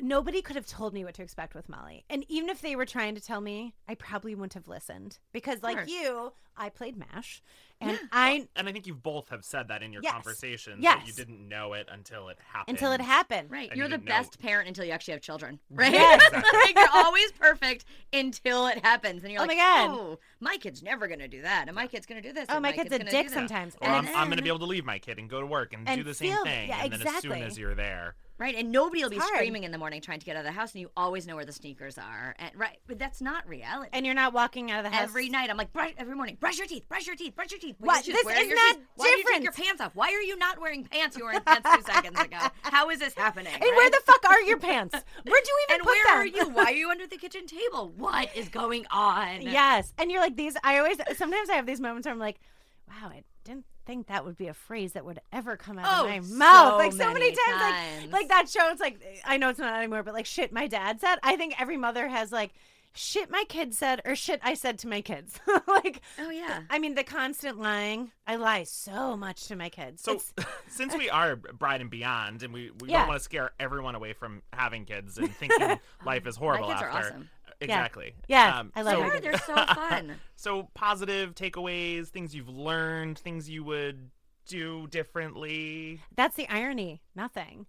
Nobody 0.04 0.42
could 0.42 0.56
have 0.56 0.66
told 0.66 0.96
me 0.96 1.06
what 1.06 1.14
to 1.14 1.22
expect 1.22 1.54
with 1.54 1.70
Molly. 1.70 2.06
And 2.10 2.26
even 2.28 2.50
if 2.50 2.60
they 2.60 2.76
were 2.76 2.88
trying 2.88 3.14
to 3.14 3.22
tell 3.22 3.40
me, 3.40 3.76
I 3.88 3.94
probably 3.94 4.34
wouldn't 4.34 4.56
have 4.56 4.68
listened. 4.68 5.20
Because 5.32 5.62
like 5.62 5.88
you, 5.88 6.34
I 6.58 6.70
played 6.70 6.98
MASH. 6.98 7.44
And 7.80 8.00
I 8.12 8.48
And 8.56 8.68
I 8.68 8.72
think 8.72 8.88
you 8.88 8.96
both 8.96 9.30
have 9.30 9.46
said 9.46 9.68
that 9.68 9.84
in 9.84 9.94
your 9.94 10.02
Yes. 10.02 10.14
conversations 10.14 10.78
Yes. 10.82 11.02
that 11.02 11.08
you 11.08 11.14
didn't 11.14 11.48
know 11.48 11.74
it 11.74 11.88
until 11.92 12.30
it 12.30 12.40
happened. 12.52 12.76
until 12.78 12.94
it 12.94 13.02
happened. 13.02 13.52
Right, 13.52 13.70
And 13.70 13.78
you're 13.78 13.86
you 13.86 13.92
the 13.92 13.98
didn't 14.00 14.10
know- 14.10 14.16
best 14.16 14.40
parent 14.40 14.68
until 14.70 14.86
you 14.86 14.92
actually 14.92 15.12
have 15.14 15.22
children. 15.22 15.60
Right, 15.70 15.92
Yes. 15.94 16.20
Exactly. 16.26 16.60
like 16.60 16.76
you're 16.76 17.04
always 17.06 17.32
perfect 17.34 17.86
until 18.12 18.66
it 18.68 18.84
happens, 18.84 19.22
and 19.24 19.32
you're 19.32 19.44
oh 19.44 19.46
like, 19.46 19.60
Oh 19.60 19.62
my 19.62 19.86
God. 19.88 19.90
"Oh, 20.00 20.20
my 20.40 20.58
kid's 20.58 20.82
never 20.82 21.08
gonna 21.08 21.28
do 21.28 21.44
that, 21.44 21.66
and 21.68 21.76
my 21.76 21.86
kid's 21.86 22.08
gonna 22.08 22.22
do 22.24 22.34
this." 22.34 22.48
Oh, 22.50 22.54
and 22.56 22.64
my 22.64 22.72
kid's 22.72 22.88
a 22.88 22.98
gonna 22.98 23.04
do 23.04 23.12
dick 23.18 23.28
that." 23.28 23.34
sometimes. 23.36 23.76
Or 23.80 23.88
And 23.88 23.96
I'm, 23.98 24.06
then- 24.06 24.16
I'm 24.16 24.28
going 24.30 24.38
to 24.38 24.44
be 24.44 24.50
able 24.50 24.60
to 24.60 24.66
leave 24.66 24.86
my 24.86 24.98
kid 24.98 25.20
and 25.20 25.30
go 25.30 25.40
to 25.42 25.46
work 25.46 25.74
and, 25.74 25.86
do 25.86 26.02
the 26.04 26.16
same 26.16 26.34
feel- 26.34 26.44
thing. 26.44 26.70
yeah, 26.70 26.84
and 26.86 26.94
then 26.94 27.06
as 27.08 27.22
soon 27.22 27.34
as 27.34 27.56
you're 27.60 27.76
there, 27.76 28.16
Right, 28.42 28.56
and 28.56 28.72
nobody 28.72 29.04
will 29.04 29.12
be 29.12 29.18
hard. 29.18 29.36
screaming 29.36 29.66
in 29.66 29.72
the 29.72 29.78
morning 29.78 30.02
trying 30.02 30.18
to 30.18 30.26
get 30.26 30.36
out 30.36 30.40
of 30.40 30.46
the 30.46 30.52
house, 30.52 30.72
and 30.72 30.82
you 30.82 30.90
always 30.98 31.28
know 31.28 31.36
where 31.36 31.46
the 31.46 31.52
sneakers 31.52 32.00
are. 32.00 32.36
And 32.40 32.50
right, 32.56 32.80
but 32.88 32.98
that's 32.98 33.22
not 33.22 33.48
reality. 33.48 33.92
And 33.94 34.04
you're 34.04 34.16
not 34.16 34.34
walking 34.34 34.72
out 34.72 34.84
of 34.84 34.86
the 34.86 34.98
house 34.98 35.04
Every 35.04 35.30
night, 35.30 35.52
I'm 35.52 35.58
like, 35.58 35.72
brush, 35.72 35.92
every 35.96 36.16
morning, 36.16 36.38
brush 36.40 36.58
your 36.58 36.66
teeth, 36.66 36.90
brush 36.90 37.06
your 37.06 37.16
teeth, 37.16 37.36
brush 37.36 37.52
your 37.52 37.60
teeth. 37.60 37.76
What? 37.78 38.08
Your 38.08 38.16
This 38.16 38.26
is 38.26 38.48
your 38.48 38.56
not 38.56 38.78
shoes? 38.78 38.86
Why 38.96 39.12
do 39.14 39.20
you 39.20 39.26
take 39.32 39.44
your 39.44 39.52
pants 39.52 39.80
off? 39.80 39.94
Why 39.94 40.08
are 40.08 40.24
you 40.24 40.36
not 40.38 40.60
wearing 40.60 40.84
pants? 40.86 41.16
You 41.16 41.26
were 41.26 41.34
in 41.34 41.42
pants 41.42 41.70
two 41.72 41.84
seconds 41.84 42.20
ago. 42.20 42.40
How 42.64 42.90
is 42.90 42.98
this 42.98 43.14
happening? 43.14 43.54
And 43.54 43.62
where 43.62 43.92
the 43.92 44.02
fuck 44.08 44.26
are 44.28 44.42
your 44.42 44.58
pants? 44.58 44.96
Where'd 45.24 45.48
you 45.48 45.66
even 45.70 45.76
and 45.76 45.84
put 45.84 45.92
where 45.92 46.06
them? 46.06 46.16
are 46.16 46.26
you? 46.26 46.50
Why 46.50 46.64
are 46.64 46.72
you 46.72 46.90
under 46.90 47.06
the 47.06 47.18
kitchen 47.18 47.46
table? 47.46 47.94
What 47.96 48.36
is 48.36 48.50
going 48.50 48.88
on? 48.90 49.44
Yes. 49.44 49.94
And 50.00 50.10
you're 50.10 50.20
like 50.20 50.36
these 50.36 50.58
I 50.64 50.80
always 50.80 50.98
sometimes 51.16 51.52
I 51.52 51.58
have 51.58 51.68
these 51.68 51.80
moments 51.80 52.08
where 52.08 52.14
I'm 52.14 52.20
like, 52.20 52.40
wow, 52.88 53.12
I 53.12 53.22
didn't 53.44 53.66
think 53.86 54.08
that 54.08 54.26
would 54.26 54.38
be 54.38 54.48
a 54.48 54.54
phrase 54.54 54.94
that 54.94 55.06
would 55.06 55.20
ever 55.32 55.58
come 55.58 55.78
out 55.80 55.86
Oh, 55.88 56.04
of 56.06 56.10
my 56.10 56.20
mouth. 56.38 56.72
so 56.74 56.78
Like 56.78 56.92
so 56.94 57.14
many 57.14 57.20
many 57.32 57.36
times, 57.36 57.62
times. 57.62 58.04
Like 58.06 58.12
like 58.14 58.28
that 58.30 58.50
show, 58.50 58.70
it's 58.72 58.82
like 58.82 59.02
I 59.26 59.38
know 59.38 59.50
it's 59.50 59.60
not 59.60 59.76
anymore, 59.78 60.04
but 60.04 60.14
like 60.14 60.26
shit 60.26 60.52
my 60.54 60.68
dad 60.68 61.00
said. 61.00 61.18
I 61.24 61.36
think 61.36 61.60
every 61.60 61.78
mother 61.78 62.08
has 62.08 62.32
like 62.32 62.54
shit 62.94 63.32
my 63.32 63.46
kid 63.48 63.74
said 63.74 64.02
or 64.04 64.16
shit 64.18 64.42
I 64.44 64.54
said 64.54 64.80
to 64.80 64.88
my 64.88 65.00
kids. 65.02 65.40
like 65.68 66.02
Oh 66.20 66.30
yeah. 66.30 66.62
I 66.70 66.78
mean 66.80 66.96
the 66.96 67.04
constant 67.04 67.58
lying. 67.60 68.12
I 68.28 68.36
lie 68.36 68.64
so 68.64 69.16
much 69.18 69.48
to 69.48 69.56
my 69.56 69.70
kids. 69.70 70.02
So, 70.04 70.22
since 70.68 70.96
we 70.96 71.10
are 71.10 71.36
Bride 71.36 71.82
and 71.82 71.90
Beyond, 71.90 72.44
and 72.44 72.54
we, 72.54 72.72
we 72.80 72.90
Yeah. 72.90 73.00
don't 73.00 73.08
want 73.10 73.20
to 73.20 73.24
scare 73.24 73.52
everyone 73.60 73.96
away 73.96 74.14
from 74.14 74.42
having 74.54 74.86
kids 74.86 75.18
and 75.18 75.34
thinking 75.36 75.80
life 76.06 76.28
is 76.28 76.36
horrible 76.36 76.68
My 76.68 76.74
kids 76.74 76.84
are 76.84 76.90
after. 76.90 77.08
awesome. 77.14 77.30
Exactly. 77.62 78.14
Yeah, 78.28 78.60
Um, 78.60 78.72
I 78.76 78.82
love 78.82 78.94
so, 78.96 79.02
my 79.08 79.20
they're 79.20 79.38
so 79.38 79.56
fun. 79.56 80.16
So 80.36 80.68
positive 80.74 81.36
takeaways, 81.36 82.08
things 82.08 82.34
you've 82.34 82.50
learned, 82.50 83.20
things 83.20 83.50
you 83.50 83.64
would 83.64 84.10
do 84.48 84.88
differently. 84.88 86.02
that's 86.16 86.36
the 86.36 86.48
irony. 86.50 87.02
Nothing. 87.16 87.68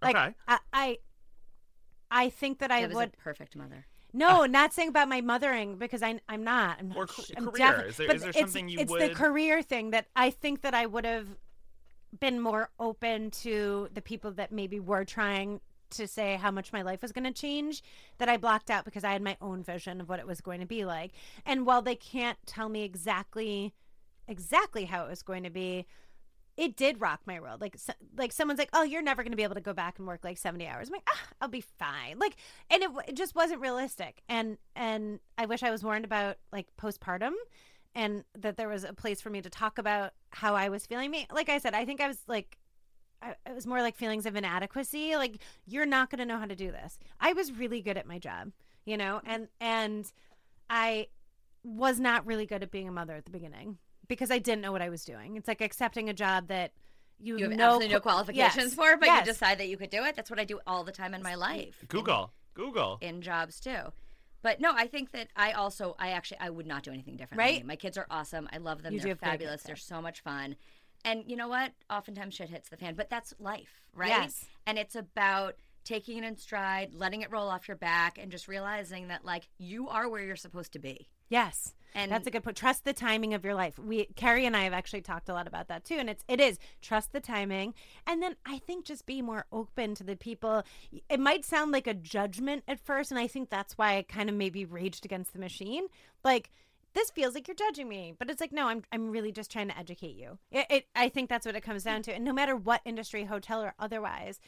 Like 0.00 0.16
Okay. 0.16 0.34
I, 0.48 0.58
I 0.72 0.98
I 2.10 2.28
think 2.28 2.58
that 2.60 2.70
I 2.70 2.82
Deb 2.82 2.94
would 2.94 3.08
a 3.08 3.16
perfect 3.22 3.56
mother. 3.56 3.86
No, 4.12 4.44
not 4.58 4.72
saying 4.72 4.90
about 4.90 5.08
my 5.08 5.20
mothering 5.20 5.76
because 5.78 6.02
I 6.02 6.20
I'm 6.28 6.44
not. 6.44 6.76
I'm 6.78 6.88
not 6.90 6.96
Or 6.98 7.06
ca- 7.06 7.22
I'm 7.36 7.46
career. 7.50 7.76
defi- 7.76 7.88
Is 7.88 7.96
there- 7.96 8.06
but 8.06 8.16
is 8.16 8.22
there 8.22 8.30
it's, 8.30 8.38
something 8.40 8.68
you 8.68 8.78
it's 8.78 8.92
the 8.92 9.08
career 9.10 9.62
thing 9.62 9.90
that 9.90 10.06
I 10.14 10.30
think 10.30 10.62
that 10.62 10.74
I 10.74 10.86
would 10.86 11.04
have 11.04 11.26
been 12.20 12.38
more 12.40 12.70
open 12.78 13.30
to 13.30 13.88
the 13.94 14.02
people 14.02 14.30
that 14.32 14.52
maybe 14.52 14.78
were 14.78 15.04
trying 15.04 15.60
to 15.92 16.06
say 16.06 16.36
how 16.36 16.50
much 16.50 16.72
my 16.72 16.82
life 16.82 17.02
was 17.02 17.12
going 17.12 17.24
to 17.24 17.32
change 17.32 17.82
that 18.18 18.28
I 18.28 18.36
blocked 18.36 18.70
out 18.70 18.84
because 18.84 19.04
I 19.04 19.12
had 19.12 19.22
my 19.22 19.36
own 19.40 19.62
vision 19.62 20.00
of 20.00 20.08
what 20.08 20.20
it 20.20 20.26
was 20.26 20.40
going 20.40 20.60
to 20.60 20.66
be 20.66 20.84
like. 20.84 21.12
And 21.46 21.66
while 21.66 21.82
they 21.82 21.94
can't 21.94 22.38
tell 22.46 22.68
me 22.68 22.82
exactly 22.82 23.72
exactly 24.28 24.84
how 24.84 25.04
it 25.04 25.10
was 25.10 25.22
going 25.22 25.42
to 25.42 25.50
be, 25.50 25.86
it 26.56 26.76
did 26.76 27.00
rock 27.00 27.20
my 27.26 27.40
world. 27.40 27.60
Like, 27.60 27.76
so, 27.78 27.92
like 28.16 28.32
someone's 28.32 28.58
like, 28.58 28.68
"Oh, 28.72 28.82
you're 28.82 29.02
never 29.02 29.22
going 29.22 29.32
to 29.32 29.36
be 29.36 29.42
able 29.42 29.54
to 29.54 29.60
go 29.60 29.72
back 29.72 29.98
and 29.98 30.06
work 30.06 30.20
like 30.22 30.38
70 30.38 30.66
hours." 30.66 30.88
I'm 30.88 30.92
like, 30.92 31.08
ah, 31.08 31.28
"I'll 31.40 31.48
be 31.48 31.62
fine." 31.62 32.18
Like, 32.18 32.36
and 32.70 32.82
it, 32.82 32.90
it 33.08 33.16
just 33.16 33.34
wasn't 33.34 33.60
realistic. 33.60 34.22
And 34.28 34.58
and 34.76 35.20
I 35.38 35.46
wish 35.46 35.62
I 35.62 35.70
was 35.70 35.82
warned 35.82 36.04
about 36.04 36.36
like 36.52 36.66
postpartum, 36.80 37.32
and 37.94 38.24
that 38.38 38.56
there 38.56 38.68
was 38.68 38.84
a 38.84 38.92
place 38.92 39.20
for 39.20 39.30
me 39.30 39.40
to 39.40 39.50
talk 39.50 39.78
about 39.78 40.12
how 40.30 40.54
I 40.54 40.68
was 40.68 40.86
feeling. 40.86 41.10
Me, 41.10 41.26
like 41.32 41.48
I 41.48 41.58
said, 41.58 41.74
I 41.74 41.84
think 41.84 42.00
I 42.00 42.08
was 42.08 42.18
like. 42.26 42.58
I, 43.22 43.30
it 43.46 43.54
was 43.54 43.66
more 43.66 43.80
like 43.80 43.96
feelings 43.96 44.26
of 44.26 44.36
inadequacy. 44.36 45.16
Like 45.16 45.38
you're 45.66 45.86
not 45.86 46.10
going 46.10 46.18
to 46.18 46.26
know 46.26 46.38
how 46.38 46.46
to 46.46 46.56
do 46.56 46.70
this. 46.70 46.98
I 47.20 47.32
was 47.32 47.52
really 47.52 47.80
good 47.80 47.96
at 47.96 48.06
my 48.06 48.18
job, 48.18 48.52
you 48.84 48.96
know, 48.96 49.20
and 49.24 49.48
and 49.60 50.10
I 50.68 51.08
was 51.64 52.00
not 52.00 52.26
really 52.26 52.46
good 52.46 52.62
at 52.62 52.70
being 52.70 52.88
a 52.88 52.92
mother 52.92 53.14
at 53.14 53.24
the 53.24 53.30
beginning 53.30 53.78
because 54.08 54.30
I 54.30 54.38
didn't 54.38 54.62
know 54.62 54.72
what 54.72 54.82
I 54.82 54.88
was 54.88 55.04
doing. 55.04 55.36
It's 55.36 55.48
like 55.48 55.60
accepting 55.60 56.08
a 56.08 56.14
job 56.14 56.48
that 56.48 56.72
you, 57.18 57.38
You 57.38 57.50
have 57.50 57.56
no 57.56 57.64
absolutely 57.66 57.94
no 57.94 58.00
qualifications 58.00 58.64
yes, 58.64 58.74
for, 58.74 58.96
but 58.96 59.06
yes. 59.06 59.24
you 59.24 59.32
decide 59.32 59.58
that 59.58 59.68
you 59.68 59.76
could 59.76 59.90
do 59.90 60.02
it. 60.02 60.16
That's 60.16 60.28
what 60.28 60.40
I 60.40 60.44
do 60.44 60.58
all 60.66 60.82
the 60.82 60.90
time 60.90 61.14
in 61.14 61.22
my 61.22 61.36
life. 61.36 61.84
Google. 61.88 62.32
Google. 62.54 62.98
in 63.00 63.22
jobs 63.22 63.60
too. 63.60 63.92
But 64.42 64.60
no, 64.60 64.72
I 64.74 64.88
think 64.88 65.12
that 65.12 65.28
I 65.36 65.52
also 65.52 65.94
I 65.98 66.10
actually 66.10 66.40
I 66.40 66.50
would 66.50 66.66
not 66.66 66.82
do 66.82 66.90
anything 66.90 67.16
differently. 67.16 67.44
Right? 67.44 67.66
My 67.66 67.76
kids 67.76 67.96
are 67.96 68.06
awesome. 68.10 68.48
I 68.52 68.58
love 68.58 68.82
them. 68.82 68.92
You 68.92 69.00
They're 69.00 69.14
fabulous. 69.14 69.62
They're 69.62 69.76
so 69.76 70.02
much 70.02 70.20
fun. 70.20 70.56
And 71.04 71.24
you 71.26 71.36
know 71.36 71.48
what? 71.48 71.72
Oftentimes 71.90 72.34
shit 72.34 72.48
hits 72.48 72.68
the 72.68 72.76
fan, 72.76 72.94
but 72.94 73.10
that's 73.10 73.34
life, 73.38 73.82
right? 73.94 74.08
Yes. 74.08 74.44
And 74.66 74.78
it's 74.78 74.94
about 74.94 75.56
taking 75.84 76.18
it 76.18 76.24
in 76.24 76.36
stride, 76.36 76.94
letting 76.94 77.22
it 77.22 77.30
roll 77.30 77.48
off 77.48 77.66
your 77.66 77.76
back 77.76 78.18
and 78.18 78.30
just 78.30 78.46
realizing 78.46 79.08
that 79.08 79.24
like 79.24 79.48
you 79.58 79.88
are 79.88 80.08
where 80.08 80.22
you're 80.22 80.36
supposed 80.36 80.72
to 80.74 80.78
be. 80.78 81.08
Yes. 81.28 81.74
And 81.94 82.10
That's 82.10 82.26
a 82.26 82.30
good 82.30 82.42
point. 82.42 82.56
Trust 82.56 82.84
the 82.84 82.92
timing 82.92 83.34
of 83.34 83.44
your 83.44 83.54
life. 83.54 83.78
We 83.78 84.06
Carrie 84.16 84.46
and 84.46 84.56
I 84.56 84.64
have 84.64 84.72
actually 84.72 85.02
talked 85.02 85.28
a 85.28 85.34
lot 85.34 85.46
about 85.46 85.68
that 85.68 85.84
too. 85.84 85.96
And 85.96 86.08
it's 86.08 86.24
it 86.26 86.40
is 86.40 86.58
trust 86.80 87.12
the 87.12 87.20
timing. 87.20 87.74
And 88.06 88.22
then 88.22 88.36
I 88.46 88.58
think 88.58 88.86
just 88.86 89.04
be 89.04 89.20
more 89.20 89.44
open 89.52 89.94
to 89.96 90.04
the 90.04 90.16
people. 90.16 90.62
It 91.10 91.20
might 91.20 91.44
sound 91.44 91.70
like 91.70 91.86
a 91.86 91.94
judgment 91.94 92.64
at 92.66 92.80
first, 92.80 93.10
and 93.10 93.20
I 93.20 93.26
think 93.26 93.50
that's 93.50 93.76
why 93.76 93.96
I 93.96 94.02
kind 94.02 94.30
of 94.30 94.36
maybe 94.36 94.64
raged 94.64 95.04
against 95.04 95.34
the 95.34 95.38
machine. 95.38 95.86
Like 96.24 96.50
this 96.94 97.10
feels 97.10 97.34
like 97.34 97.48
you're 97.48 97.54
judging 97.54 97.88
me, 97.88 98.14
but 98.18 98.30
it's 98.30 98.40
like 98.40 98.52
no, 98.52 98.68
I'm 98.68 98.82
I'm 98.92 99.10
really 99.10 99.32
just 99.32 99.50
trying 99.50 99.68
to 99.68 99.78
educate 99.78 100.16
you. 100.16 100.38
It, 100.50 100.66
it 100.70 100.86
I 100.94 101.08
think 101.08 101.28
that's 101.28 101.46
what 101.46 101.56
it 101.56 101.62
comes 101.62 101.84
down 101.84 102.02
to. 102.02 102.14
And 102.14 102.24
no 102.24 102.32
matter 102.32 102.54
what 102.56 102.80
industry, 102.84 103.24
hotel 103.24 103.62
or 103.62 103.74
otherwise, 103.78 104.40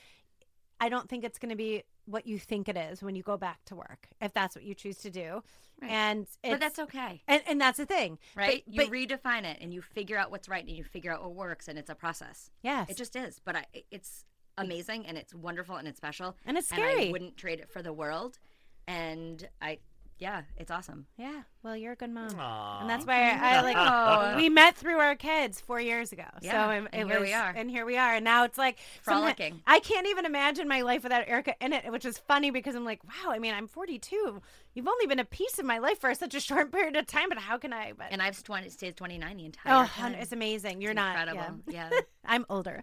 I 0.80 0.88
don't 0.88 1.08
think 1.08 1.24
it's 1.24 1.38
going 1.38 1.50
to 1.50 1.56
be 1.56 1.84
what 2.06 2.26
you 2.26 2.38
think 2.38 2.68
it 2.68 2.76
is 2.76 3.02
when 3.02 3.16
you 3.16 3.22
go 3.22 3.36
back 3.38 3.64
to 3.66 3.74
work, 3.74 4.08
if 4.20 4.32
that's 4.34 4.54
what 4.54 4.64
you 4.64 4.74
choose 4.74 4.98
to 4.98 5.10
do. 5.10 5.42
Right. 5.80 5.90
And 5.90 6.26
but 6.42 6.60
that's 6.60 6.78
okay. 6.78 7.22
and, 7.26 7.42
and 7.48 7.60
that's 7.60 7.78
the 7.78 7.86
thing, 7.86 8.18
Right? 8.36 8.62
But, 8.66 8.74
you 8.74 8.80
but- 8.82 8.90
redefine 8.92 9.44
it 9.44 9.58
and 9.60 9.72
you 9.72 9.80
figure 9.82 10.16
out 10.18 10.30
what's 10.30 10.48
right 10.48 10.64
and 10.64 10.76
you 10.76 10.84
figure 10.84 11.12
out 11.12 11.22
what 11.22 11.34
works 11.34 11.66
and 11.68 11.78
it's 11.78 11.90
a 11.90 11.94
process. 11.94 12.50
yes, 12.62 12.90
It 12.90 12.96
just 12.96 13.16
is. 13.16 13.40
But 13.44 13.56
I, 13.56 13.64
it's 13.90 14.24
amazing 14.58 15.06
and 15.06 15.16
it's 15.18 15.34
wonderful 15.34 15.76
and 15.76 15.88
it's 15.88 15.96
special. 15.96 16.36
and 16.46 16.56
it's 16.58 16.70
And 16.70 16.78
scary. 16.78 17.08
I 17.08 17.10
wouldn't 17.10 17.36
trade 17.36 17.58
it 17.60 17.70
for 17.70 17.82
the 17.82 17.92
world. 17.92 18.38
And 18.86 19.48
I, 19.60 19.78
yeah, 20.18 20.42
it's 20.56 20.70
awesome. 20.70 21.06
yeah, 21.16 21.42
well, 21.62 21.76
you're 21.76 21.92
a 21.92 21.96
good 21.96 22.10
mom, 22.10 22.34
Aw. 22.38 22.80
and 22.80 22.90
that's 22.90 23.04
why 23.06 23.30
I, 23.30 23.56
I 23.56 23.60
like. 23.62 23.76
Oh. 23.78 24.36
we 24.40 24.48
met 24.48 24.76
through 24.76 24.98
our 24.98 25.14
kids 25.16 25.60
four 25.60 25.80
years 25.80 26.12
ago, 26.12 26.24
Yeah, 26.40 26.66
so 26.66 26.70
it, 26.70 26.88
and 26.92 27.10
it 27.10 27.12
here 27.12 27.20
we 27.20 27.32
are. 27.32 27.52
and 27.56 27.70
here 27.70 27.84
we 27.84 27.96
are, 27.96 28.14
and 28.14 28.24
now 28.24 28.44
it's 28.44 28.58
like 28.58 28.78
someti- 29.06 29.36
Frolicking. 29.36 29.60
I 29.66 29.80
can't 29.80 30.06
even 30.06 30.24
imagine 30.26 30.68
my 30.68 30.82
life 30.82 31.02
without 31.02 31.28
Erica 31.28 31.54
in 31.60 31.72
it, 31.72 31.90
which 31.90 32.04
is 32.04 32.18
funny 32.18 32.50
because 32.50 32.74
I'm 32.74 32.84
like, 32.84 33.00
wow. 33.04 33.32
I 33.32 33.38
mean, 33.38 33.54
I'm 33.54 33.66
42. 33.66 34.40
You've 34.74 34.88
only 34.88 35.06
been 35.06 35.20
a 35.20 35.24
piece 35.24 35.58
of 35.60 35.64
my 35.64 35.78
life 35.78 36.00
for 36.00 36.12
such 36.14 36.34
a 36.34 36.40
short 36.40 36.72
period 36.72 36.96
of 36.96 37.06
time, 37.06 37.28
but 37.28 37.38
how 37.38 37.58
can 37.58 37.72
I? 37.72 37.92
But 37.96 38.08
And 38.10 38.20
I've 38.20 38.42
20, 38.42 38.68
stayed 38.70 38.96
29 38.96 39.36
the 39.36 39.44
entire 39.46 39.84
oh, 39.84 39.86
time. 39.86 40.14
it's 40.14 40.32
amazing. 40.32 40.80
You're 40.80 40.90
It's 40.90 40.96
not 40.96 41.28
incredible. 41.28 41.60
yeah. 41.68 41.90
Yeah. 41.92 42.00
I'm 42.26 42.44
older. 42.50 42.82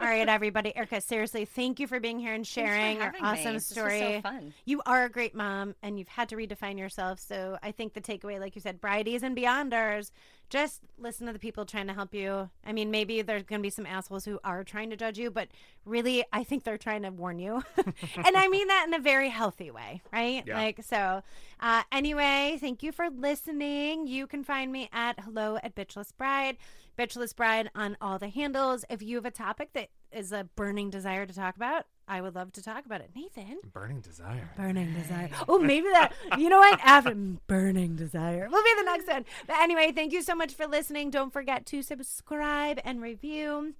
All 0.00 0.06
right, 0.06 0.28
everybody. 0.28 0.74
Erica, 0.76 1.00
seriously, 1.00 1.44
thank 1.44 1.78
you 1.78 1.86
for 1.86 2.00
being 2.00 2.18
here 2.18 2.32
and 2.34 2.46
sharing 2.46 2.96
your 2.96 3.12
me. 3.12 3.18
awesome 3.22 3.54
was 3.54 3.66
story. 3.66 4.00
so 4.00 4.20
fun. 4.22 4.54
You 4.64 4.80
are 4.86 5.04
a 5.04 5.08
great 5.10 5.34
mom 5.34 5.74
and 5.82 5.98
you've 5.98 6.08
had 6.08 6.28
to 6.30 6.36
redefine 6.36 6.78
yourself. 6.78 7.20
So 7.20 7.58
I 7.62 7.70
think 7.72 7.92
the 7.94 8.00
takeaway, 8.00 8.40
like 8.40 8.54
you 8.56 8.60
said, 8.62 8.80
Bridie's 8.80 9.22
and 9.22 9.36
Beyonders, 9.36 10.10
just 10.48 10.82
listen 10.98 11.26
to 11.26 11.32
the 11.32 11.38
people 11.38 11.64
trying 11.64 11.86
to 11.88 11.92
help 11.92 12.14
you. 12.14 12.50
I 12.64 12.72
mean, 12.72 12.90
maybe 12.90 13.22
there's 13.22 13.42
going 13.42 13.60
to 13.60 13.62
be 13.62 13.70
some 13.70 13.86
assholes 13.86 14.24
who 14.24 14.40
are 14.44 14.64
trying 14.64 14.90
to 14.90 14.96
judge 14.96 15.18
you, 15.18 15.30
but 15.30 15.48
really, 15.84 16.24
I 16.32 16.44
think 16.44 16.64
they're 16.64 16.78
trying 16.78 17.02
to 17.02 17.10
warn 17.10 17.38
you. 17.38 17.62
and 17.76 18.36
I 18.36 18.48
mean 18.48 18.68
that 18.68 18.84
in 18.86 18.94
a 18.94 18.98
very 18.98 19.28
healthy 19.28 19.70
way, 19.70 20.02
right? 20.12 20.44
Yeah. 20.46 20.56
Like, 20.56 20.82
so 20.82 21.22
uh, 21.60 21.82
anyway, 21.92 22.58
thank 22.60 22.82
you 22.82 22.92
for 22.92 23.10
listening. 23.10 24.06
You 24.06 24.26
can 24.26 24.44
find 24.44 24.72
me 24.72 24.88
at 24.92 25.20
hello 25.20 25.58
at 25.62 25.74
Bitchless 25.74 26.12
Bride. 26.16 26.56
Bitchless 26.98 27.34
Bride 27.34 27.70
on 27.74 27.96
all 28.00 28.18
the 28.18 28.28
handles. 28.28 28.84
If 28.90 29.02
you 29.02 29.16
have 29.16 29.26
a 29.26 29.30
topic 29.30 29.72
that 29.74 29.88
is 30.12 30.32
a 30.32 30.48
burning 30.56 30.90
desire 30.90 31.26
to 31.26 31.34
talk 31.34 31.56
about, 31.56 31.84
I 32.06 32.20
would 32.22 32.34
love 32.34 32.52
to 32.52 32.62
talk 32.62 32.86
about 32.86 33.00
it. 33.02 33.10
Nathan. 33.14 33.58
Burning 33.72 34.00
desire. 34.00 34.50
Burning 34.56 34.94
desire. 34.94 35.28
Oh, 35.46 35.58
maybe 35.58 35.88
that. 35.92 36.12
You 36.38 36.48
know 36.48 36.58
what? 36.58 36.80
After 36.82 37.14
burning 37.46 37.96
desire 37.96 38.48
We'll 38.50 38.62
be 38.62 38.74
the 38.78 38.84
next 38.84 39.06
one. 39.08 39.24
But 39.46 39.56
anyway, 39.58 39.92
thank 39.92 40.12
you 40.12 40.22
so 40.22 40.34
much 40.34 40.54
for 40.54 40.66
listening. 40.66 41.10
Don't 41.10 41.32
forget 41.32 41.66
to 41.66 41.82
subscribe 41.82 42.80
and 42.84 43.02
review. 43.02 43.74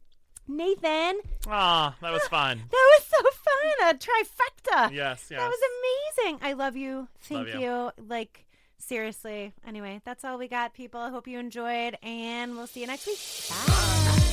Nathan, 0.50 1.20
Aw, 1.46 1.94
that 2.00 2.10
was 2.10 2.22
fun. 2.28 2.62
that 2.70 2.98
was 2.98 3.06
so 3.06 3.22
fun. 3.22 3.90
A 3.90 3.98
trifecta. 3.98 4.92
yes, 4.94 5.26
yes. 5.30 5.38
That 5.40 5.48
was 5.48 5.60
amazing. 6.24 6.38
I 6.42 6.54
love 6.54 6.74
you. 6.74 7.08
Thank 7.20 7.48
Love 7.48 7.60
you. 7.60 7.60
you. 7.60 7.90
Like 8.08 8.46
seriously. 8.78 9.52
Anyway, 9.66 10.00
that's 10.06 10.24
all 10.24 10.38
we 10.38 10.48
got, 10.48 10.72
people. 10.72 11.00
I 11.00 11.10
hope 11.10 11.28
you 11.28 11.38
enjoyed, 11.38 11.98
and 12.02 12.56
we'll 12.56 12.66
see 12.66 12.80
you 12.80 12.86
next 12.86 13.06
week. 13.06 13.18
Bye. 13.50 14.27